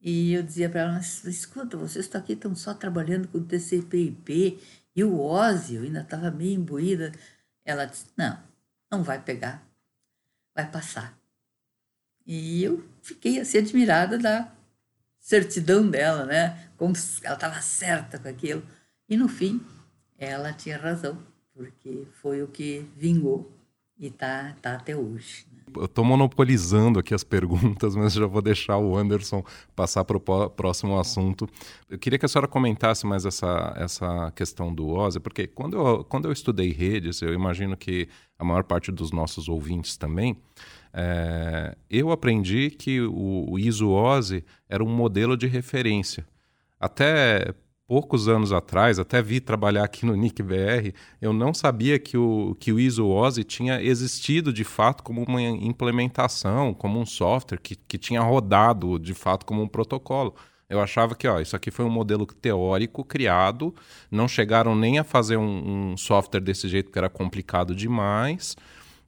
e 0.00 0.32
eu 0.32 0.42
dizia 0.42 0.68
para 0.70 0.80
ela, 0.80 0.92
mas 0.92 1.24
escuta, 1.24 1.76
vocês 1.76 2.06
estão 2.06 2.20
aqui, 2.20 2.32
estão 2.32 2.54
só 2.54 2.72
trabalhando 2.72 3.28
com 3.28 3.44
TCP/IP 3.44 4.58
e 4.96 5.04
o 5.04 5.20
OSI, 5.20 5.74
eu 5.74 5.82
ainda 5.82 6.00
estava 6.00 6.30
meio 6.30 6.58
imbuída. 6.58 7.12
Ela 7.64 7.84
disse, 7.84 8.06
não, 8.16 8.42
não 8.90 9.02
vai 9.02 9.22
pegar, 9.22 9.62
vai 10.54 10.70
passar. 10.70 11.18
E 12.26 12.62
eu 12.62 12.84
fiquei 13.02 13.38
assim 13.40 13.58
admirada 13.58 14.18
da 14.18 14.50
certidão 15.18 15.88
dela, 15.88 16.24
né? 16.24 16.70
Como 16.76 16.94
ela 17.22 17.34
estava 17.34 17.60
certa 17.60 18.18
com 18.18 18.28
aquilo. 18.28 18.66
E 19.08 19.16
no 19.16 19.28
fim, 19.28 19.60
ela 20.20 20.52
tinha 20.52 20.76
razão, 20.76 21.18
porque 21.54 22.06
foi 22.20 22.42
o 22.42 22.46
que 22.46 22.86
vingou 22.94 23.50
e 23.98 24.08
está 24.08 24.54
tá 24.60 24.74
até 24.74 24.94
hoje. 24.94 25.46
Né? 25.50 25.62
Eu 25.74 25.86
estou 25.86 26.04
monopolizando 26.04 26.98
aqui 26.98 27.14
as 27.14 27.24
perguntas, 27.24 27.96
mas 27.96 28.12
já 28.12 28.26
vou 28.26 28.42
deixar 28.42 28.76
o 28.76 28.96
Anderson 28.96 29.42
passar 29.74 30.04
para 30.04 30.18
o 30.18 30.50
próximo 30.50 30.98
assunto. 31.00 31.48
Eu 31.88 31.98
queria 31.98 32.18
que 32.18 32.26
a 32.26 32.28
senhora 32.28 32.46
comentasse 32.46 33.06
mais 33.06 33.24
essa, 33.24 33.72
essa 33.76 34.30
questão 34.36 34.74
do 34.74 34.88
OSI, 34.88 35.20
porque 35.20 35.46
quando 35.46 35.78
eu, 35.78 36.04
quando 36.04 36.26
eu 36.26 36.32
estudei 36.32 36.70
redes, 36.70 37.22
eu 37.22 37.32
imagino 37.32 37.74
que 37.74 38.06
a 38.38 38.44
maior 38.44 38.64
parte 38.64 38.92
dos 38.92 39.10
nossos 39.10 39.48
ouvintes 39.48 39.96
também, 39.96 40.36
é, 40.92 41.76
eu 41.88 42.10
aprendi 42.10 42.70
que 42.70 43.00
o, 43.00 43.46
o 43.52 43.58
ISO-OSI 43.58 44.44
era 44.68 44.84
um 44.84 44.88
modelo 44.88 45.36
de 45.36 45.46
referência. 45.46 46.26
Até 46.78 47.54
poucos 47.90 48.28
anos 48.28 48.52
atrás, 48.52 49.00
até 49.00 49.20
vi 49.20 49.40
trabalhar 49.40 49.82
aqui 49.82 50.06
no 50.06 50.14
NIC-BR, 50.14 50.94
eu 51.20 51.32
não 51.32 51.52
sabia 51.52 51.98
que 51.98 52.16
o, 52.16 52.56
que 52.60 52.72
o 52.72 52.78
ISO-OSI 52.78 53.42
tinha 53.42 53.82
existido 53.82 54.52
de 54.52 54.62
fato 54.62 55.02
como 55.02 55.24
uma 55.24 55.42
implementação, 55.42 56.72
como 56.72 57.00
um 57.00 57.04
software 57.04 57.58
que, 57.58 57.74
que 57.74 57.98
tinha 57.98 58.20
rodado 58.20 58.96
de 58.96 59.12
fato 59.12 59.44
como 59.44 59.60
um 59.60 59.66
protocolo. 59.66 60.36
Eu 60.68 60.80
achava 60.80 61.16
que 61.16 61.26
ó, 61.26 61.40
isso 61.40 61.56
aqui 61.56 61.72
foi 61.72 61.84
um 61.84 61.90
modelo 61.90 62.26
teórico 62.26 63.04
criado, 63.04 63.74
não 64.08 64.28
chegaram 64.28 64.76
nem 64.76 65.00
a 65.00 65.02
fazer 65.02 65.36
um, 65.36 65.90
um 65.90 65.96
software 65.96 66.38
desse 66.38 66.68
jeito 66.68 66.92
que 66.92 66.98
era 66.98 67.10
complicado 67.10 67.74
demais 67.74 68.56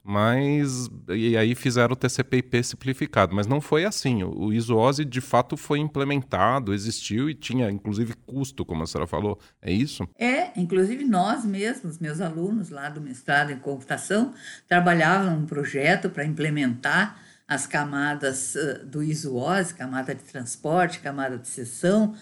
mas 0.03 0.89
e 1.09 1.37
aí 1.37 1.55
fizeram 1.55 1.93
o 1.93 1.95
TCP/IP 1.95 2.61
simplificado, 2.63 3.33
mas 3.33 3.47
não 3.47 3.61
foi 3.61 3.85
assim. 3.85 4.23
O 4.23 4.51
ISO-OSI 4.51 5.05
de 5.05 5.21
fato 5.21 5.55
foi 5.55 5.79
implementado, 5.79 6.73
existiu 6.73 7.29
e 7.29 7.33
tinha 7.33 7.71
inclusive 7.71 8.13
custo, 8.25 8.65
como 8.65 8.83
a 8.83 8.87
senhora 8.87 9.07
falou. 9.07 9.39
É 9.61 9.71
isso? 9.71 10.07
É, 10.19 10.59
inclusive 10.59 11.05
nós 11.05 11.45
mesmos, 11.45 11.99
meus 11.99 12.19
alunos 12.19 12.69
lá 12.69 12.89
do 12.89 12.99
mestrado 12.99 13.51
em 13.51 13.59
computação, 13.59 14.33
trabalhavam 14.67 15.39
num 15.39 15.45
projeto 15.45 16.09
para 16.09 16.25
implementar 16.25 17.17
as 17.47 17.65
camadas 17.65 18.55
do 18.85 19.01
ISO-OSI, 19.01 19.75
camada 19.75 20.13
de 20.13 20.23
transporte, 20.23 20.99
camada 20.99 21.37
de 21.37 21.47
sessão, 21.47 22.13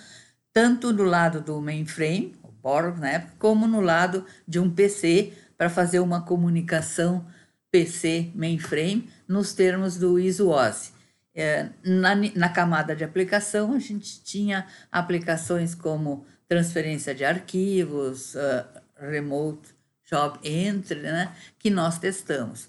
tanto 0.54 0.92
do 0.92 1.04
lado 1.04 1.42
do 1.42 1.62
mainframe, 1.62 2.36
o 2.44 2.52
Borg 2.52 3.00
na 3.00 3.10
época, 3.10 3.34
como 3.40 3.68
no 3.68 3.82
lado 3.82 4.26
de 4.48 4.60
um 4.60 4.70
PC 4.70 5.34
para 5.58 5.70
fazer 5.70 6.00
uma 6.00 6.22
comunicação 6.22 7.26
PC 7.72 8.32
mainframe 8.36 9.10
nos 9.28 9.54
termos 9.54 9.98
do 9.98 10.20
ISO-OSI. 10.20 10.92
É, 11.34 11.70
na, 11.84 12.14
na 12.16 12.50
camada 12.50 12.94
de 12.94 13.04
aplicação, 13.06 13.74
a 13.74 13.80
gente 13.80 14.22
tinha 14.22 14.68
aplicações 14.92 15.74
como 15.74 16.26
transferência 16.48 17.16
de 17.16 17.24
arquivos, 17.24 18.36
uh, 18.36 18.66
remote 18.98 19.70
job 20.04 20.38
entry, 20.44 21.00
né, 21.00 21.34
que 21.58 21.70
nós 21.70 21.98
testamos. 21.98 22.68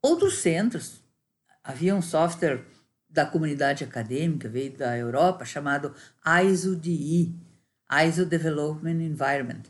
Outros 0.00 0.38
centros, 0.38 1.02
havia 1.64 1.96
um 1.96 2.02
software 2.02 2.64
da 3.10 3.26
comunidade 3.26 3.82
acadêmica, 3.82 4.48
veio 4.48 4.76
da 4.76 4.96
Europa, 4.96 5.44
chamado 5.44 5.92
ISO-DE, 6.44 7.34
ISO 8.06 8.24
Development 8.24 9.02
Environment, 9.02 9.62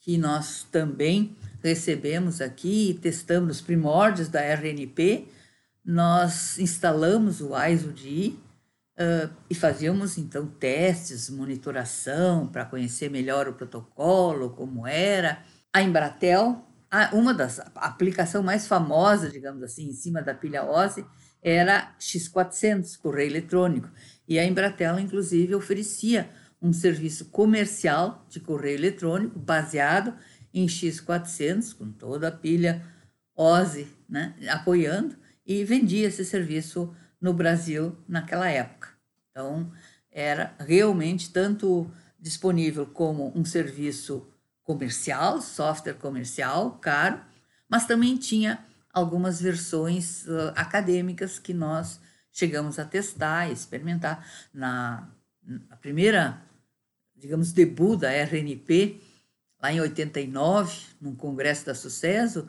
que 0.00 0.16
nós 0.16 0.66
também 0.70 1.36
recebemos 1.62 2.40
aqui 2.40 2.90
e 2.90 2.94
testamos 2.94 3.56
os 3.56 3.62
primórdios 3.62 4.28
da 4.28 4.40
RNP, 4.40 5.28
nós 5.84 6.58
instalamos 6.58 7.40
o 7.40 7.50
ISO-DI 7.56 8.38
uh, 8.98 9.30
e 9.48 9.54
fazíamos 9.54 10.18
então 10.18 10.46
testes, 10.46 11.30
monitoração 11.30 12.46
para 12.46 12.64
conhecer 12.64 13.10
melhor 13.10 13.48
o 13.48 13.54
protocolo, 13.54 14.50
como 14.50 14.86
era. 14.86 15.42
A 15.72 15.82
Embratel, 15.82 16.64
uma 17.12 17.32
das 17.32 17.60
aplicações 17.76 18.44
mais 18.44 18.66
famosas, 18.66 19.32
digamos 19.32 19.62
assim, 19.62 19.88
em 19.88 19.92
cima 19.92 20.20
da 20.20 20.34
pilha 20.34 20.64
OSI, 20.64 21.06
era 21.42 21.94
X400, 21.98 22.98
correio 22.98 23.30
eletrônico. 23.30 23.88
E 24.28 24.38
a 24.38 24.44
Embratel, 24.44 24.98
inclusive, 24.98 25.54
oferecia 25.54 26.28
um 26.60 26.72
serviço 26.72 27.26
comercial 27.26 28.26
de 28.28 28.38
correio 28.38 28.76
eletrônico 28.76 29.38
baseado 29.38 30.14
em 30.52 30.66
X400, 30.66 31.74
com 31.76 31.90
toda 31.90 32.28
a 32.28 32.32
pilha 32.32 32.84
OSI 33.36 33.88
né, 34.08 34.34
apoiando, 34.48 35.16
e 35.46 35.64
vendia 35.64 36.08
esse 36.08 36.24
serviço 36.24 36.94
no 37.20 37.32
Brasil 37.32 37.96
naquela 38.08 38.48
época. 38.48 38.88
Então, 39.30 39.70
era 40.10 40.54
realmente 40.58 41.30
tanto 41.32 41.90
disponível 42.18 42.86
como 42.86 43.32
um 43.36 43.44
serviço 43.44 44.26
comercial, 44.62 45.40
software 45.40 45.94
comercial, 45.94 46.78
caro, 46.78 47.20
mas 47.68 47.86
também 47.86 48.16
tinha 48.16 48.64
algumas 48.92 49.40
versões 49.40 50.26
uh, 50.26 50.52
acadêmicas 50.54 51.38
que 51.38 51.54
nós 51.54 52.00
chegamos 52.32 52.78
a 52.78 52.84
testar 52.84 53.48
e 53.48 53.52
experimentar. 53.52 54.26
Na, 54.52 55.08
na 55.42 55.76
primeira, 55.76 56.42
digamos, 57.16 57.52
debut 57.52 57.98
da 57.98 58.10
RNP, 58.10 59.00
lá 59.62 59.72
em 59.72 59.80
89, 59.80 60.76
num 61.00 61.14
congresso 61.14 61.66
da 61.66 61.74
Sucesso, 61.74 62.48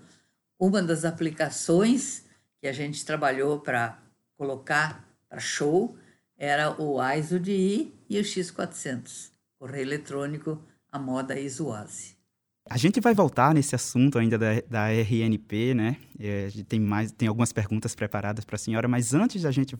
uma 0.59 0.81
das 0.81 1.05
aplicações 1.05 2.25
que 2.59 2.67
a 2.67 2.73
gente 2.73 3.05
trabalhou 3.05 3.59
para 3.59 3.97
colocar 4.37 5.07
para 5.27 5.39
show 5.39 5.97
era 6.37 6.81
o 6.81 7.01
ISO-DI 7.01 7.93
e 8.09 8.19
o 8.19 8.23
X400, 8.23 9.31
correio 9.59 9.83
eletrônico, 9.83 10.61
a 10.91 10.97
moda 10.99 11.39
ISOASE. 11.39 12.17
A 12.69 12.77
gente 12.77 12.99
vai 12.99 13.13
voltar 13.13 13.53
nesse 13.53 13.75
assunto 13.75 14.17
ainda 14.17 14.37
da, 14.37 14.61
da 14.69 14.87
RNP, 14.91 15.73
né? 15.73 15.97
É, 16.19 16.47
tem, 16.67 16.79
mais, 16.79 17.11
tem 17.11 17.27
algumas 17.27 17.51
perguntas 17.51 17.95
preparadas 17.95 18.45
para 18.45 18.55
a 18.55 18.59
senhora, 18.59 18.87
mas 18.87 19.13
antes 19.13 19.43
da 19.43 19.51
gente 19.51 19.75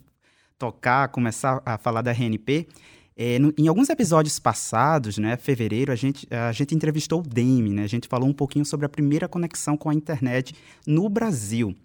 tocar, 0.58 1.08
começar 1.10 1.62
a 1.66 1.78
falar 1.78 2.02
da 2.02 2.12
RNP, 2.12 2.68
é, 3.16 3.38
no, 3.40 3.54
em 3.58 3.68
alguns 3.68 3.90
episódios 3.90 4.40
passados, 4.40 5.18
né, 5.18 5.38
fevereiro, 5.38 5.92
a 5.92 5.96
gente, 5.96 6.28
a 6.32 6.52
gente 6.52 6.74
entrevistou 6.74 7.20
o 7.20 7.24
Demi, 7.24 7.74
né? 7.74 7.84
A 7.84 7.88
gente 7.88 8.08
falou 8.08 8.28
um 8.28 8.34
pouquinho 8.34 8.66
sobre 8.66 8.86
a 8.86 8.90
primeira 8.90 9.28
conexão 9.28 9.76
com 9.76 9.90
a 9.90 9.94
internet 9.94 10.56
no 10.88 11.08
Brasil. 11.10 11.76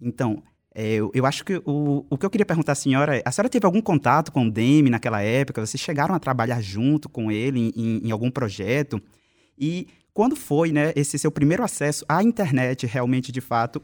Então, 0.00 0.42
é, 0.74 0.94
eu, 0.94 1.10
eu, 1.14 1.24
acho 1.24 1.44
que 1.44 1.60
o, 1.64 2.04
o 2.10 2.18
que 2.18 2.26
eu 2.26 2.30
queria 2.30 2.44
perguntar 2.44 2.72
à 2.72 2.74
senhora 2.74 3.16
é: 3.16 3.22
a 3.24 3.32
senhora 3.32 3.48
teve 3.48 3.64
algum 3.64 3.80
contato 3.80 4.32
com 4.32 4.46
o 4.46 4.50
Demi 4.50 4.90
naquela 4.90 5.22
época? 5.22 5.64
Vocês 5.64 5.80
chegaram 5.80 6.14
a 6.14 6.18
trabalhar 6.18 6.60
junto 6.60 7.08
com 7.08 7.30
ele 7.30 7.60
em, 7.60 7.72
em, 7.76 8.08
em 8.08 8.10
algum 8.10 8.30
projeto? 8.30 9.00
E 9.58 9.88
quando 10.12 10.36
foi 10.36 10.72
né, 10.72 10.92
esse 10.96 11.18
seu 11.18 11.30
primeiro 11.30 11.62
acesso 11.62 12.04
à 12.08 12.22
internet, 12.22 12.86
realmente, 12.86 13.30
de 13.30 13.40
fato, 13.40 13.82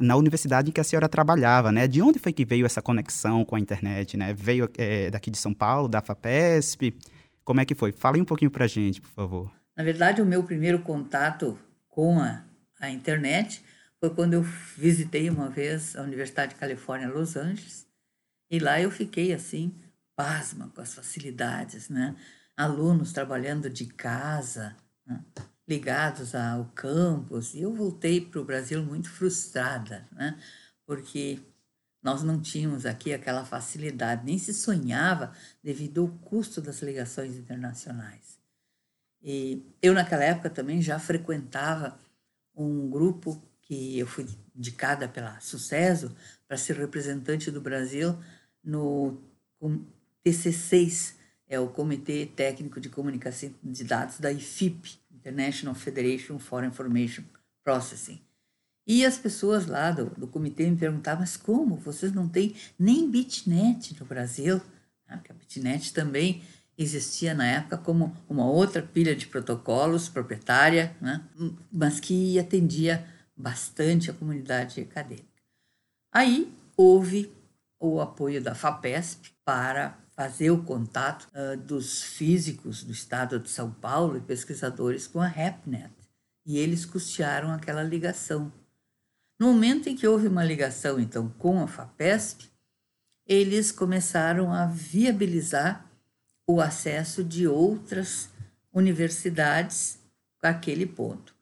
na 0.00 0.16
universidade 0.16 0.70
em 0.70 0.72
que 0.72 0.80
a 0.80 0.84
senhora 0.84 1.08
trabalhava, 1.08 1.70
né? 1.70 1.86
De 1.86 2.02
onde 2.02 2.18
foi 2.18 2.32
que 2.32 2.44
veio 2.44 2.66
essa 2.66 2.82
conexão 2.82 3.44
com 3.44 3.56
a 3.56 3.60
internet, 3.60 4.16
né? 4.16 4.32
Veio 4.34 4.68
é, 4.76 5.10
daqui 5.10 5.30
de 5.30 5.38
São 5.38 5.54
Paulo, 5.54 5.88
da 5.88 6.00
FAPESP? 6.00 6.96
Como 7.44 7.60
é 7.60 7.64
que 7.64 7.74
foi? 7.74 7.92
Fala 7.92 8.18
um 8.18 8.24
pouquinho 8.24 8.50
para 8.50 8.64
a 8.64 8.68
gente, 8.68 9.00
por 9.00 9.10
favor. 9.10 9.52
Na 9.76 9.84
verdade, 9.84 10.22
o 10.22 10.26
meu 10.26 10.42
primeiro 10.42 10.78
contato 10.80 11.58
com 11.88 12.18
a, 12.20 12.44
a 12.80 12.90
internet 12.90 13.62
foi 14.00 14.10
quando 14.10 14.34
eu 14.34 14.42
visitei 14.76 15.28
uma 15.30 15.48
vez 15.48 15.96
a 15.96 16.02
Universidade 16.02 16.54
de 16.54 16.60
Califórnia, 16.60 17.08
Los 17.08 17.36
Angeles, 17.36 17.86
e 18.50 18.58
lá 18.58 18.80
eu 18.80 18.90
fiquei 18.90 19.32
assim, 19.32 19.74
pasma 20.16 20.70
com 20.74 20.80
as 20.80 20.94
facilidades, 20.94 21.88
né? 21.88 22.14
Alunos 22.56 23.12
trabalhando 23.12 23.68
de 23.68 23.86
casa, 23.86 24.76
né? 25.06 25.20
Ligados 25.66 26.34
ao 26.34 26.66
campus. 26.74 27.54
E 27.54 27.62
eu 27.62 27.74
voltei 27.74 28.20
para 28.20 28.40
o 28.40 28.44
Brasil 28.44 28.82
muito 28.82 29.10
frustrada, 29.10 30.06
né? 30.12 30.38
porque 30.86 31.40
nós 32.02 32.22
não 32.22 32.40
tínhamos 32.40 32.84
aqui 32.84 33.14
aquela 33.14 33.44
facilidade, 33.44 34.26
nem 34.26 34.38
se 34.38 34.52
sonhava 34.52 35.32
devido 35.62 36.02
ao 36.02 36.08
custo 36.08 36.60
das 36.60 36.82
ligações 36.82 37.36
internacionais. 37.36 38.38
E 39.22 39.64
eu, 39.80 39.94
naquela 39.94 40.22
época, 40.22 40.50
também 40.50 40.82
já 40.82 40.98
frequentava 40.98 41.98
um 42.54 42.90
grupo 42.90 43.42
que 43.62 43.98
eu 43.98 44.06
fui 44.06 44.28
indicada 44.54 45.08
pela 45.08 45.40
Sucesso 45.40 46.14
para 46.46 46.58
ser 46.58 46.76
representante 46.76 47.50
do 47.50 47.60
Brasil 47.60 48.14
no 48.62 49.18
TC6, 50.24 51.14
é 51.48 51.58
o 51.58 51.68
Comitê 51.68 52.26
Técnico 52.26 52.80
de 52.80 52.88
Comunicação 52.88 53.52
de 53.62 53.84
Dados 53.84 54.18
da 54.18 54.32
IFIP, 54.32 54.98
International 55.24 55.74
Federation 55.74 56.38
for 56.38 56.62
Information 56.62 57.24
Processing. 57.64 58.20
E 58.86 59.06
as 59.06 59.16
pessoas 59.16 59.66
lá 59.66 59.90
do, 59.90 60.10
do 60.10 60.26
comitê 60.26 60.68
me 60.68 60.76
perguntavam, 60.76 61.20
mas 61.20 61.36
como? 61.36 61.76
Vocês 61.76 62.12
não 62.12 62.28
têm 62.28 62.54
nem 62.78 63.10
bitnet 63.10 63.98
no 63.98 64.04
Brasil? 64.04 64.60
Ah, 65.08 65.16
porque 65.16 65.32
a 65.32 65.34
bitnet 65.34 65.94
também 65.94 66.42
existia 66.76 67.32
na 67.32 67.46
época 67.46 67.78
como 67.78 68.14
uma 68.28 68.44
outra 68.44 68.82
pilha 68.82 69.16
de 69.16 69.26
protocolos 69.26 70.08
proprietária, 70.08 70.94
né? 71.00 71.24
mas 71.72 71.98
que 71.98 72.38
atendia 72.38 73.06
bastante 73.34 74.10
a 74.10 74.14
comunidade 74.14 74.80
acadêmica. 74.80 75.24
Aí 76.12 76.52
houve 76.76 77.32
o 77.80 78.00
apoio 78.00 78.42
da 78.42 78.54
FAPESP 78.54 79.30
para 79.44 79.98
fazer 80.16 80.50
o 80.50 80.62
contato 80.62 81.28
uh, 81.34 81.56
dos 81.56 82.02
físicos 82.02 82.84
do 82.84 82.92
estado 82.92 83.38
de 83.38 83.50
São 83.50 83.70
Paulo 83.70 84.16
e 84.16 84.20
pesquisadores 84.20 85.06
com 85.06 85.20
a 85.20 85.26
RepNet. 85.26 85.92
E 86.46 86.58
eles 86.58 86.84
custearam 86.84 87.50
aquela 87.50 87.82
ligação. 87.82 88.52
No 89.38 89.52
momento 89.52 89.88
em 89.88 89.96
que 89.96 90.06
houve 90.06 90.28
uma 90.28 90.44
ligação, 90.44 91.00
então, 91.00 91.28
com 91.38 91.60
a 91.60 91.66
FAPESP, 91.66 92.48
eles 93.26 93.72
começaram 93.72 94.52
a 94.52 94.66
viabilizar 94.66 95.90
o 96.46 96.60
acesso 96.60 97.24
de 97.24 97.48
outras 97.48 98.28
universidades 98.72 99.98
com 100.40 100.46
aquele 100.46 100.86
ponto. 100.86 101.34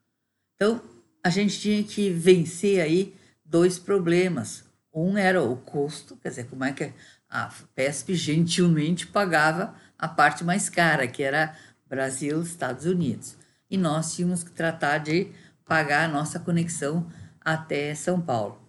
Então, 0.54 0.80
a 1.22 1.28
gente 1.28 1.60
tinha 1.60 1.82
que 1.82 2.10
vencer 2.10 2.80
aí 2.80 3.14
dois 3.44 3.78
problemas. 3.78 4.64
Um 4.94 5.16
era 5.18 5.42
o 5.42 5.56
custo, 5.56 6.16
quer 6.16 6.28
dizer, 6.30 6.46
como 6.46 6.64
é 6.64 6.72
que 6.72 6.92
a 7.32 7.50
PESP 7.74 8.14
gentilmente 8.14 9.06
pagava 9.06 9.74
a 9.98 10.06
parte 10.06 10.44
mais 10.44 10.68
cara, 10.68 11.08
que 11.08 11.22
era 11.22 11.56
Brasil, 11.88 12.42
Estados 12.42 12.84
Unidos. 12.84 13.36
E 13.70 13.78
nós 13.78 14.14
tínhamos 14.14 14.44
que 14.44 14.50
tratar 14.50 14.98
de 14.98 15.32
pagar 15.64 16.04
a 16.04 16.12
nossa 16.12 16.38
conexão 16.38 17.06
até 17.40 17.94
São 17.94 18.20
Paulo. 18.20 18.60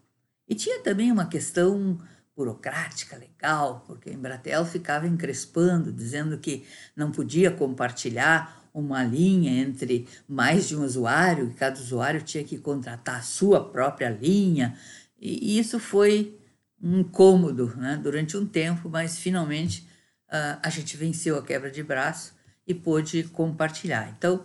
E 0.48 0.56
tinha 0.56 0.82
também 0.82 1.12
uma 1.12 1.26
questão 1.26 1.98
burocrática 2.36 3.18
legal, 3.18 3.84
porque 3.86 4.10
a 4.10 4.14
Embratel 4.14 4.66
ficava 4.66 5.08
encrespando, 5.08 5.92
dizendo 5.92 6.38
que 6.38 6.66
não 6.96 7.12
podia 7.12 7.52
compartilhar 7.52 8.64
uma 8.74 9.04
linha 9.04 9.62
entre 9.62 10.08
mais 10.28 10.70
de 10.70 10.76
um 10.78 10.84
usuário, 10.84 11.50
que 11.50 11.56
cada 11.56 11.78
usuário 11.78 12.22
tinha 12.22 12.44
que 12.46 12.58
contratar 12.58 13.20
a 13.20 13.24
sua 13.24 13.64
própria 13.70 14.10
linha. 14.10 14.78
E 15.20 15.60
isso 15.60 15.80
foi 15.80 16.40
um 16.84 17.00
incômodo 17.00 17.74
né, 17.78 17.98
durante 18.04 18.36
um 18.36 18.46
tempo, 18.46 18.90
mas 18.90 19.18
finalmente 19.18 19.88
uh, 20.28 20.60
a 20.62 20.70
gente 20.70 20.98
venceu 20.98 21.38
a 21.38 21.42
quebra 21.42 21.72
de 21.72 21.82
braço 21.82 22.34
e 22.68 22.74
pôde 22.74 23.24
compartilhar. 23.24 24.14
Então, 24.18 24.44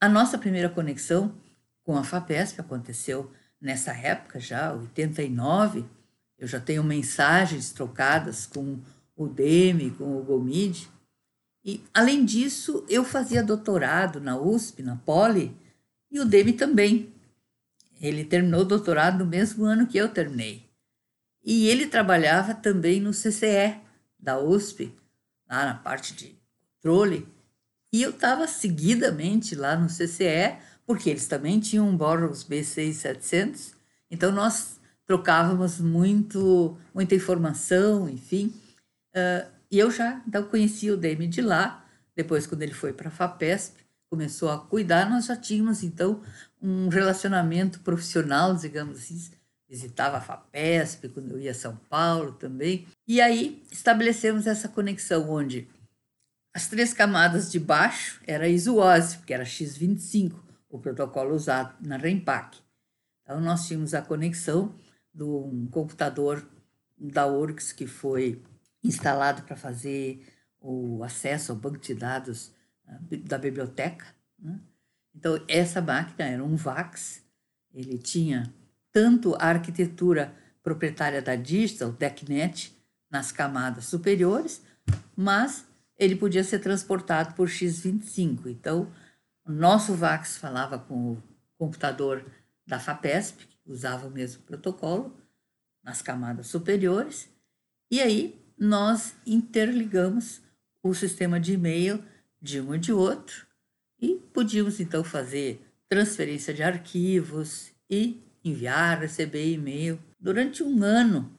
a 0.00 0.08
nossa 0.08 0.36
primeira 0.36 0.68
conexão 0.68 1.32
com 1.84 1.96
a 1.96 2.02
FAPESP 2.02 2.60
aconteceu 2.60 3.30
nessa 3.60 3.92
época 3.92 4.40
já, 4.40 4.72
89, 4.72 5.84
eu 6.36 6.48
já 6.48 6.58
tenho 6.58 6.82
mensagens 6.82 7.70
trocadas 7.70 8.44
com 8.46 8.80
o 9.14 9.28
DEME, 9.28 9.92
com 9.92 10.16
o 10.18 10.24
GOMID. 10.24 10.88
E, 11.64 11.80
além 11.94 12.24
disso, 12.24 12.84
eu 12.88 13.04
fazia 13.04 13.44
doutorado 13.44 14.20
na 14.20 14.36
USP, 14.36 14.82
na 14.82 14.96
Poli, 14.96 15.56
e 16.10 16.18
o 16.18 16.24
DEME 16.24 16.54
também. 16.54 17.12
Ele 18.00 18.24
terminou 18.24 18.62
o 18.62 18.64
doutorado 18.64 19.20
no 19.20 19.30
mesmo 19.30 19.64
ano 19.64 19.86
que 19.86 19.96
eu 19.96 20.08
terminei. 20.08 20.61
E 21.44 21.68
ele 21.68 21.86
trabalhava 21.86 22.54
também 22.54 23.00
no 23.00 23.10
CCE 23.10 23.80
da 24.18 24.38
USP, 24.38 24.94
lá 25.48 25.64
na 25.64 25.74
parte 25.74 26.14
de 26.14 26.36
controle. 26.76 27.26
E 27.92 28.02
eu 28.02 28.10
estava 28.10 28.46
seguidamente 28.46 29.54
lá 29.54 29.76
no 29.76 29.88
CCE, 29.88 30.56
porque 30.86 31.10
eles 31.10 31.26
também 31.26 31.60
tinham 31.60 31.88
um 31.88 31.96
Boros 31.96 32.44
B6700. 32.44 33.74
Então, 34.10 34.30
nós 34.30 34.80
trocávamos 35.06 35.80
muito, 35.80 36.76
muita 36.94 37.14
informação, 37.14 38.08
enfim. 38.08 38.54
Uh, 39.14 39.46
e 39.70 39.78
eu 39.78 39.90
já 39.90 40.22
então, 40.26 40.44
conhecia 40.44 40.94
o 40.94 40.96
Demi 40.96 41.26
de 41.26 41.42
lá. 41.42 41.84
Depois, 42.14 42.46
quando 42.46 42.62
ele 42.62 42.74
foi 42.74 42.92
para 42.92 43.08
a 43.08 43.12
FAPESP, 43.12 43.82
começou 44.08 44.50
a 44.50 44.58
cuidar, 44.58 45.08
nós 45.08 45.26
já 45.26 45.36
tínhamos, 45.36 45.82
então, 45.82 46.22
um 46.60 46.88
relacionamento 46.88 47.80
profissional, 47.80 48.54
digamos 48.54 48.98
assim. 48.98 49.30
Visitava 49.72 50.18
a 50.18 50.20
FAPESP 50.20 51.08
quando 51.08 51.30
eu 51.30 51.40
ia 51.40 51.52
a 51.52 51.54
São 51.54 51.74
Paulo 51.88 52.32
também. 52.32 52.86
E 53.08 53.22
aí 53.22 53.64
estabelecemos 53.72 54.46
essa 54.46 54.68
conexão 54.68 55.30
onde 55.30 55.66
as 56.54 56.68
três 56.68 56.92
camadas 56.92 57.50
de 57.50 57.58
baixo 57.58 58.20
era 58.26 58.44
a 58.44 58.48
isoose, 58.48 59.16
porque 59.16 59.32
era 59.32 59.44
X25, 59.44 60.34
o 60.68 60.78
protocolo 60.78 61.34
usado 61.34 61.74
na 61.80 61.96
REMPAC. 61.96 62.58
Então, 63.22 63.40
nós 63.40 63.66
tínhamos 63.66 63.94
a 63.94 64.02
conexão 64.02 64.74
de 65.14 65.22
um 65.22 65.66
computador 65.70 66.46
da 66.98 67.26
URGS 67.26 67.72
que 67.72 67.86
foi 67.86 68.42
instalado 68.84 69.40
para 69.44 69.56
fazer 69.56 70.22
o 70.60 71.02
acesso 71.02 71.50
ao 71.50 71.56
banco 71.56 71.78
de 71.78 71.94
dados 71.94 72.52
ah, 72.86 72.98
da 73.24 73.38
biblioteca. 73.38 74.04
Né? 74.38 74.60
Então, 75.14 75.42
essa 75.48 75.80
máquina 75.80 76.28
era 76.28 76.44
um 76.44 76.56
VAX, 76.56 77.24
ele 77.72 77.96
tinha 77.96 78.52
tanto 78.92 79.34
a 79.36 79.46
arquitetura 79.46 80.34
proprietária 80.62 81.20
da 81.20 81.34
Digital, 81.34 81.92
DECnet, 81.92 82.76
nas 83.10 83.32
camadas 83.32 83.86
superiores, 83.86 84.62
mas 85.16 85.66
ele 85.98 86.16
podia 86.16 86.42
ser 86.42 86.60
transportado 86.60 87.34
por 87.34 87.48
X25. 87.48 88.46
Então, 88.46 88.90
o 89.44 89.52
nosso 89.52 89.94
VAX 89.94 90.36
falava 90.36 90.78
com 90.78 91.12
o 91.12 91.22
computador 91.58 92.24
da 92.66 92.78
FAPESP, 92.78 93.48
usava 93.66 94.06
o 94.06 94.10
mesmo 94.10 94.42
protocolo 94.42 95.16
nas 95.82 96.00
camadas 96.00 96.46
superiores, 96.46 97.28
e 97.90 98.00
aí 98.00 98.40
nós 98.58 99.14
interligamos 99.26 100.40
o 100.82 100.94
sistema 100.94 101.38
de 101.38 101.54
e-mail 101.54 102.02
de 102.40 102.60
um 102.60 102.74
e 102.74 102.78
de 102.78 102.92
outro 102.92 103.46
e 104.00 104.16
podíamos 104.32 104.80
então 104.80 105.04
fazer 105.04 105.64
transferência 105.88 106.52
de 106.52 106.62
arquivos 106.62 107.70
e 107.88 108.20
enviar, 108.44 109.00
receber 109.00 109.52
e-mail. 109.52 109.98
Durante 110.18 110.62
um 110.62 110.82
ano 110.82 111.30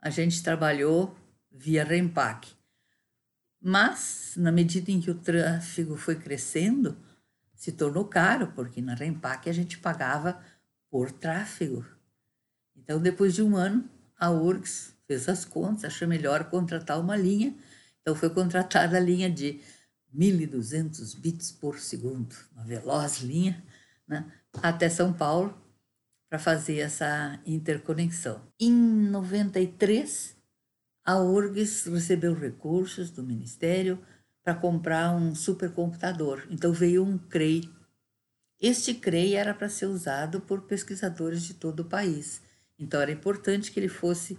a 0.00 0.10
gente 0.10 0.42
trabalhou 0.42 1.16
via 1.50 1.84
Rempack. 1.84 2.52
Mas, 3.60 4.34
na 4.36 4.52
medida 4.52 4.90
em 4.90 5.00
que 5.00 5.10
o 5.10 5.14
tráfego 5.14 5.96
foi 5.96 6.16
crescendo, 6.16 6.96
se 7.54 7.72
tornou 7.72 8.04
caro, 8.04 8.52
porque 8.54 8.82
na 8.82 8.94
Rempack 8.94 9.48
a 9.48 9.52
gente 9.52 9.78
pagava 9.78 10.38
por 10.90 11.10
tráfego. 11.10 11.86
Então, 12.76 13.00
depois 13.00 13.34
de 13.34 13.42
um 13.42 13.56
ano, 13.56 13.88
a 14.18 14.30
URGS 14.30 14.94
fez 15.06 15.28
as 15.30 15.46
contas, 15.46 15.84
achou 15.84 16.06
melhor 16.06 16.44
contratar 16.50 17.00
uma 17.00 17.16
linha. 17.16 17.54
Então, 18.02 18.14
foi 18.14 18.28
contratada 18.28 18.98
a 18.98 19.00
linha 19.00 19.30
de 19.30 19.60
1.200 20.14 21.18
bits 21.18 21.50
por 21.52 21.78
segundo, 21.78 22.36
uma 22.52 22.64
veloz 22.64 23.20
linha, 23.20 23.64
né, 24.06 24.30
até 24.62 24.90
São 24.90 25.12
Paulo, 25.12 25.58
para 26.34 26.38
fazer 26.40 26.78
essa 26.78 27.38
interconexão. 27.46 28.42
Em 28.58 28.72
93, 28.72 30.36
a 31.04 31.20
URGS 31.20 31.86
recebeu 31.86 32.34
recursos 32.34 33.08
do 33.08 33.22
Ministério 33.22 34.04
para 34.42 34.52
comprar 34.52 35.14
um 35.14 35.32
supercomputador. 35.32 36.44
Então, 36.50 36.72
veio 36.72 37.04
um 37.04 37.16
CREI 37.16 37.70
este 38.60 38.94
CREI 38.94 39.34
era 39.34 39.54
para 39.54 39.68
ser 39.68 39.86
usado 39.86 40.40
por 40.40 40.62
pesquisadores 40.62 41.42
de 41.42 41.54
todo 41.54 41.80
o 41.80 41.84
país, 41.84 42.40
então 42.78 43.00
era 43.00 43.12
importante 43.12 43.70
que 43.70 43.78
ele 43.78 43.88
fosse 43.88 44.36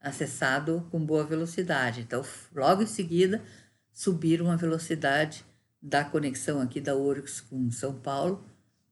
acessado 0.00 0.88
com 0.90 1.04
boa 1.04 1.24
velocidade. 1.24 2.00
Então, 2.00 2.24
logo 2.52 2.82
em 2.82 2.86
seguida, 2.86 3.44
subiram 3.92 4.50
a 4.50 4.56
velocidade 4.56 5.44
da 5.80 6.04
conexão 6.04 6.60
aqui 6.60 6.80
da 6.80 6.96
URGS 6.96 7.42
com 7.42 7.70
São 7.70 7.94
Paulo 7.94 8.44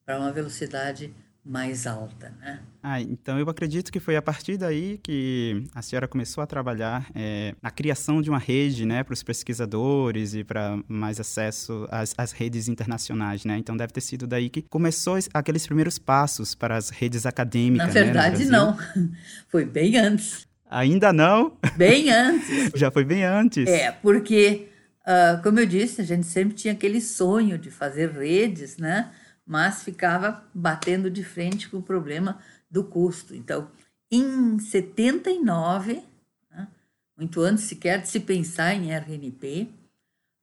para 0.05 0.19
uma 0.21 0.31
velocidade 0.31 1.13
mais 1.47 1.87
alta, 1.87 2.35
né? 2.41 2.59
Ah, 2.83 3.01
então 3.01 3.39
eu 3.39 3.49
acredito 3.49 3.93
que 3.93 4.01
foi 4.01 4.17
a 4.17 4.23
partir 4.23 4.57
daí 4.57 4.99
que 5.03 5.65
a 5.75 5.81
senhora 5.81 6.09
começou 6.09 6.43
a 6.43 6.47
trabalhar 6.47 7.07
é, 7.15 7.55
na 7.63 7.71
criação 7.71 8.21
de 8.21 8.29
uma 8.29 8.39
rede, 8.39 8.85
né, 8.85 9.05
para 9.05 9.13
os 9.13 9.23
pesquisadores 9.23 10.35
e 10.35 10.43
para 10.43 10.79
mais 10.89 11.21
acesso 11.21 11.87
às, 11.91 12.15
às, 12.19 12.33
redes 12.33 12.69
internacionais, 12.69 13.45
né? 13.45 13.57
Então 13.59 13.77
deve 13.77 13.93
ter 13.93 14.01
sido 14.01 14.27
daí 14.27 14.51
que 14.51 14.63
começou 14.63 15.17
aqueles 15.33 15.67
primeiros 15.67 15.99
passos 15.99 16.55
para 16.55 16.77
as 16.77 16.91
redes 16.91 17.25
acadêmicas. 17.27 17.89
Na 17.89 17.95
né, 17.95 18.05
verdade, 18.05 18.45
né, 18.45 18.51
não. 18.51 18.77
Foi 19.49 19.65
bem 19.65 19.97
antes. 19.97 20.47
Ainda 20.69 21.13
não? 21.13 21.57
Bem 21.77 22.11
antes. 22.13 22.73
Já 22.75 22.91
foi 22.91 23.05
bem 23.05 23.23
antes. 23.23 23.69
É, 23.69 23.93
porque, 23.93 24.67
uh, 25.03 25.41
como 25.45 25.61
eu 25.61 25.67
disse, 25.67 26.01
a 26.01 26.05
gente 26.05 26.27
sempre 26.27 26.57
tinha 26.57 26.75
aquele 26.75 27.01
sonho 27.01 27.57
de 27.57 27.71
fazer 27.71 28.11
redes, 28.11 28.77
né? 28.77 29.11
Mas 29.47 29.85
ficava 29.85 30.45
batendo 30.53 31.09
de 31.11 31.23
frente 31.23 31.69
com 31.69 31.79
o 31.79 31.83
problema 31.83 32.41
do 32.69 32.83
custo. 32.83 33.35
Então, 33.35 33.71
em 34.11 34.59
79, 34.59 36.03
né, 36.51 36.69
muito 37.17 37.41
antes 37.41 37.65
sequer 37.65 38.03
de 38.03 38.09
se 38.09 38.21
pensar 38.21 38.75
em 38.75 38.91
RNP, 38.93 39.69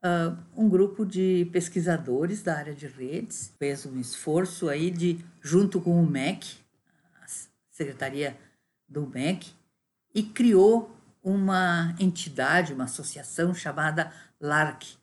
uh, 0.03 0.37
um 0.55 0.69
grupo 0.69 1.05
de 1.05 1.49
pesquisadores 1.51 2.41
da 2.41 2.55
área 2.55 2.73
de 2.73 2.87
redes 2.87 3.53
fez 3.59 3.85
um 3.85 3.99
esforço 3.99 4.69
aí 4.69 4.89
de, 4.89 5.19
junto 5.41 5.81
com 5.81 6.01
o 6.01 6.07
MEC, 6.07 6.63
secretaria 7.69 8.37
do 8.87 9.07
MEC, 9.07 9.51
e 10.13 10.23
criou 10.23 10.95
uma 11.23 11.95
entidade, 11.99 12.73
uma 12.73 12.83
associação 12.83 13.53
chamada 13.53 14.13
LARC, 14.39 14.95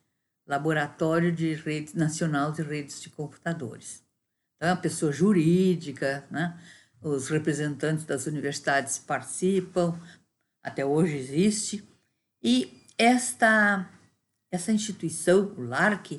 Laboratório 0.51 1.31
de 1.31 1.55
Rede 1.55 1.97
Nacional 1.97 2.51
de 2.51 2.61
Redes 2.61 3.01
de 3.01 3.09
Computadores. 3.09 4.03
Então, 4.57 4.69
é 4.69 4.73
uma 4.73 4.81
pessoa 4.81 5.13
jurídica, 5.13 6.27
né? 6.29 6.61
os 7.01 7.29
representantes 7.29 8.05
das 8.05 8.27
universidades 8.27 8.99
participam, 8.99 9.97
até 10.61 10.85
hoje 10.85 11.17
existe, 11.17 11.89
e 12.43 12.85
esta, 12.99 13.89
essa 14.51 14.73
instituição, 14.73 15.55
o 15.57 15.63
LARC, 15.63 16.19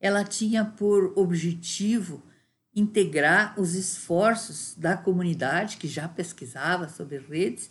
ela 0.00 0.24
tinha 0.24 0.64
por 0.64 1.16
objetivo 1.16 2.20
integrar 2.74 3.58
os 3.60 3.76
esforços 3.76 4.74
da 4.76 4.96
comunidade 4.96 5.76
que 5.76 5.86
já 5.86 6.08
pesquisava 6.08 6.88
sobre 6.88 7.18
redes 7.18 7.70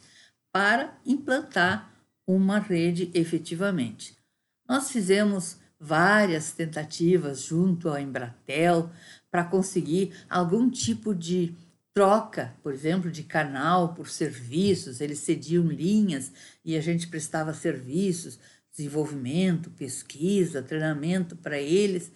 para 0.53 0.97
implantar 1.05 1.91
uma 2.25 2.59
rede 2.59 3.11
efetivamente. 3.13 4.17
Nós 4.67 4.89
fizemos 4.89 5.66
várias 5.79 6.51
tentativas 6.51 7.41
junto 7.41 7.89
à 7.89 8.01
Embratel 8.01 8.89
para 9.29 9.43
conseguir 9.43 10.13
algum 10.29 10.69
tipo 10.69 11.13
de 11.13 11.55
troca, 11.93 12.55
por 12.61 12.73
exemplo, 12.73 13.11
de 13.11 13.23
canal 13.23 13.93
por 13.93 14.07
serviços, 14.09 15.01
eles 15.01 15.19
cediam 15.19 15.65
linhas 15.65 16.31
e 16.63 16.77
a 16.77 16.81
gente 16.81 17.07
prestava 17.07 17.53
serviços, 17.53 18.39
desenvolvimento, 18.71 19.71
pesquisa, 19.71 20.61
treinamento 20.61 21.35
para 21.35 21.59
eles, 21.59 22.11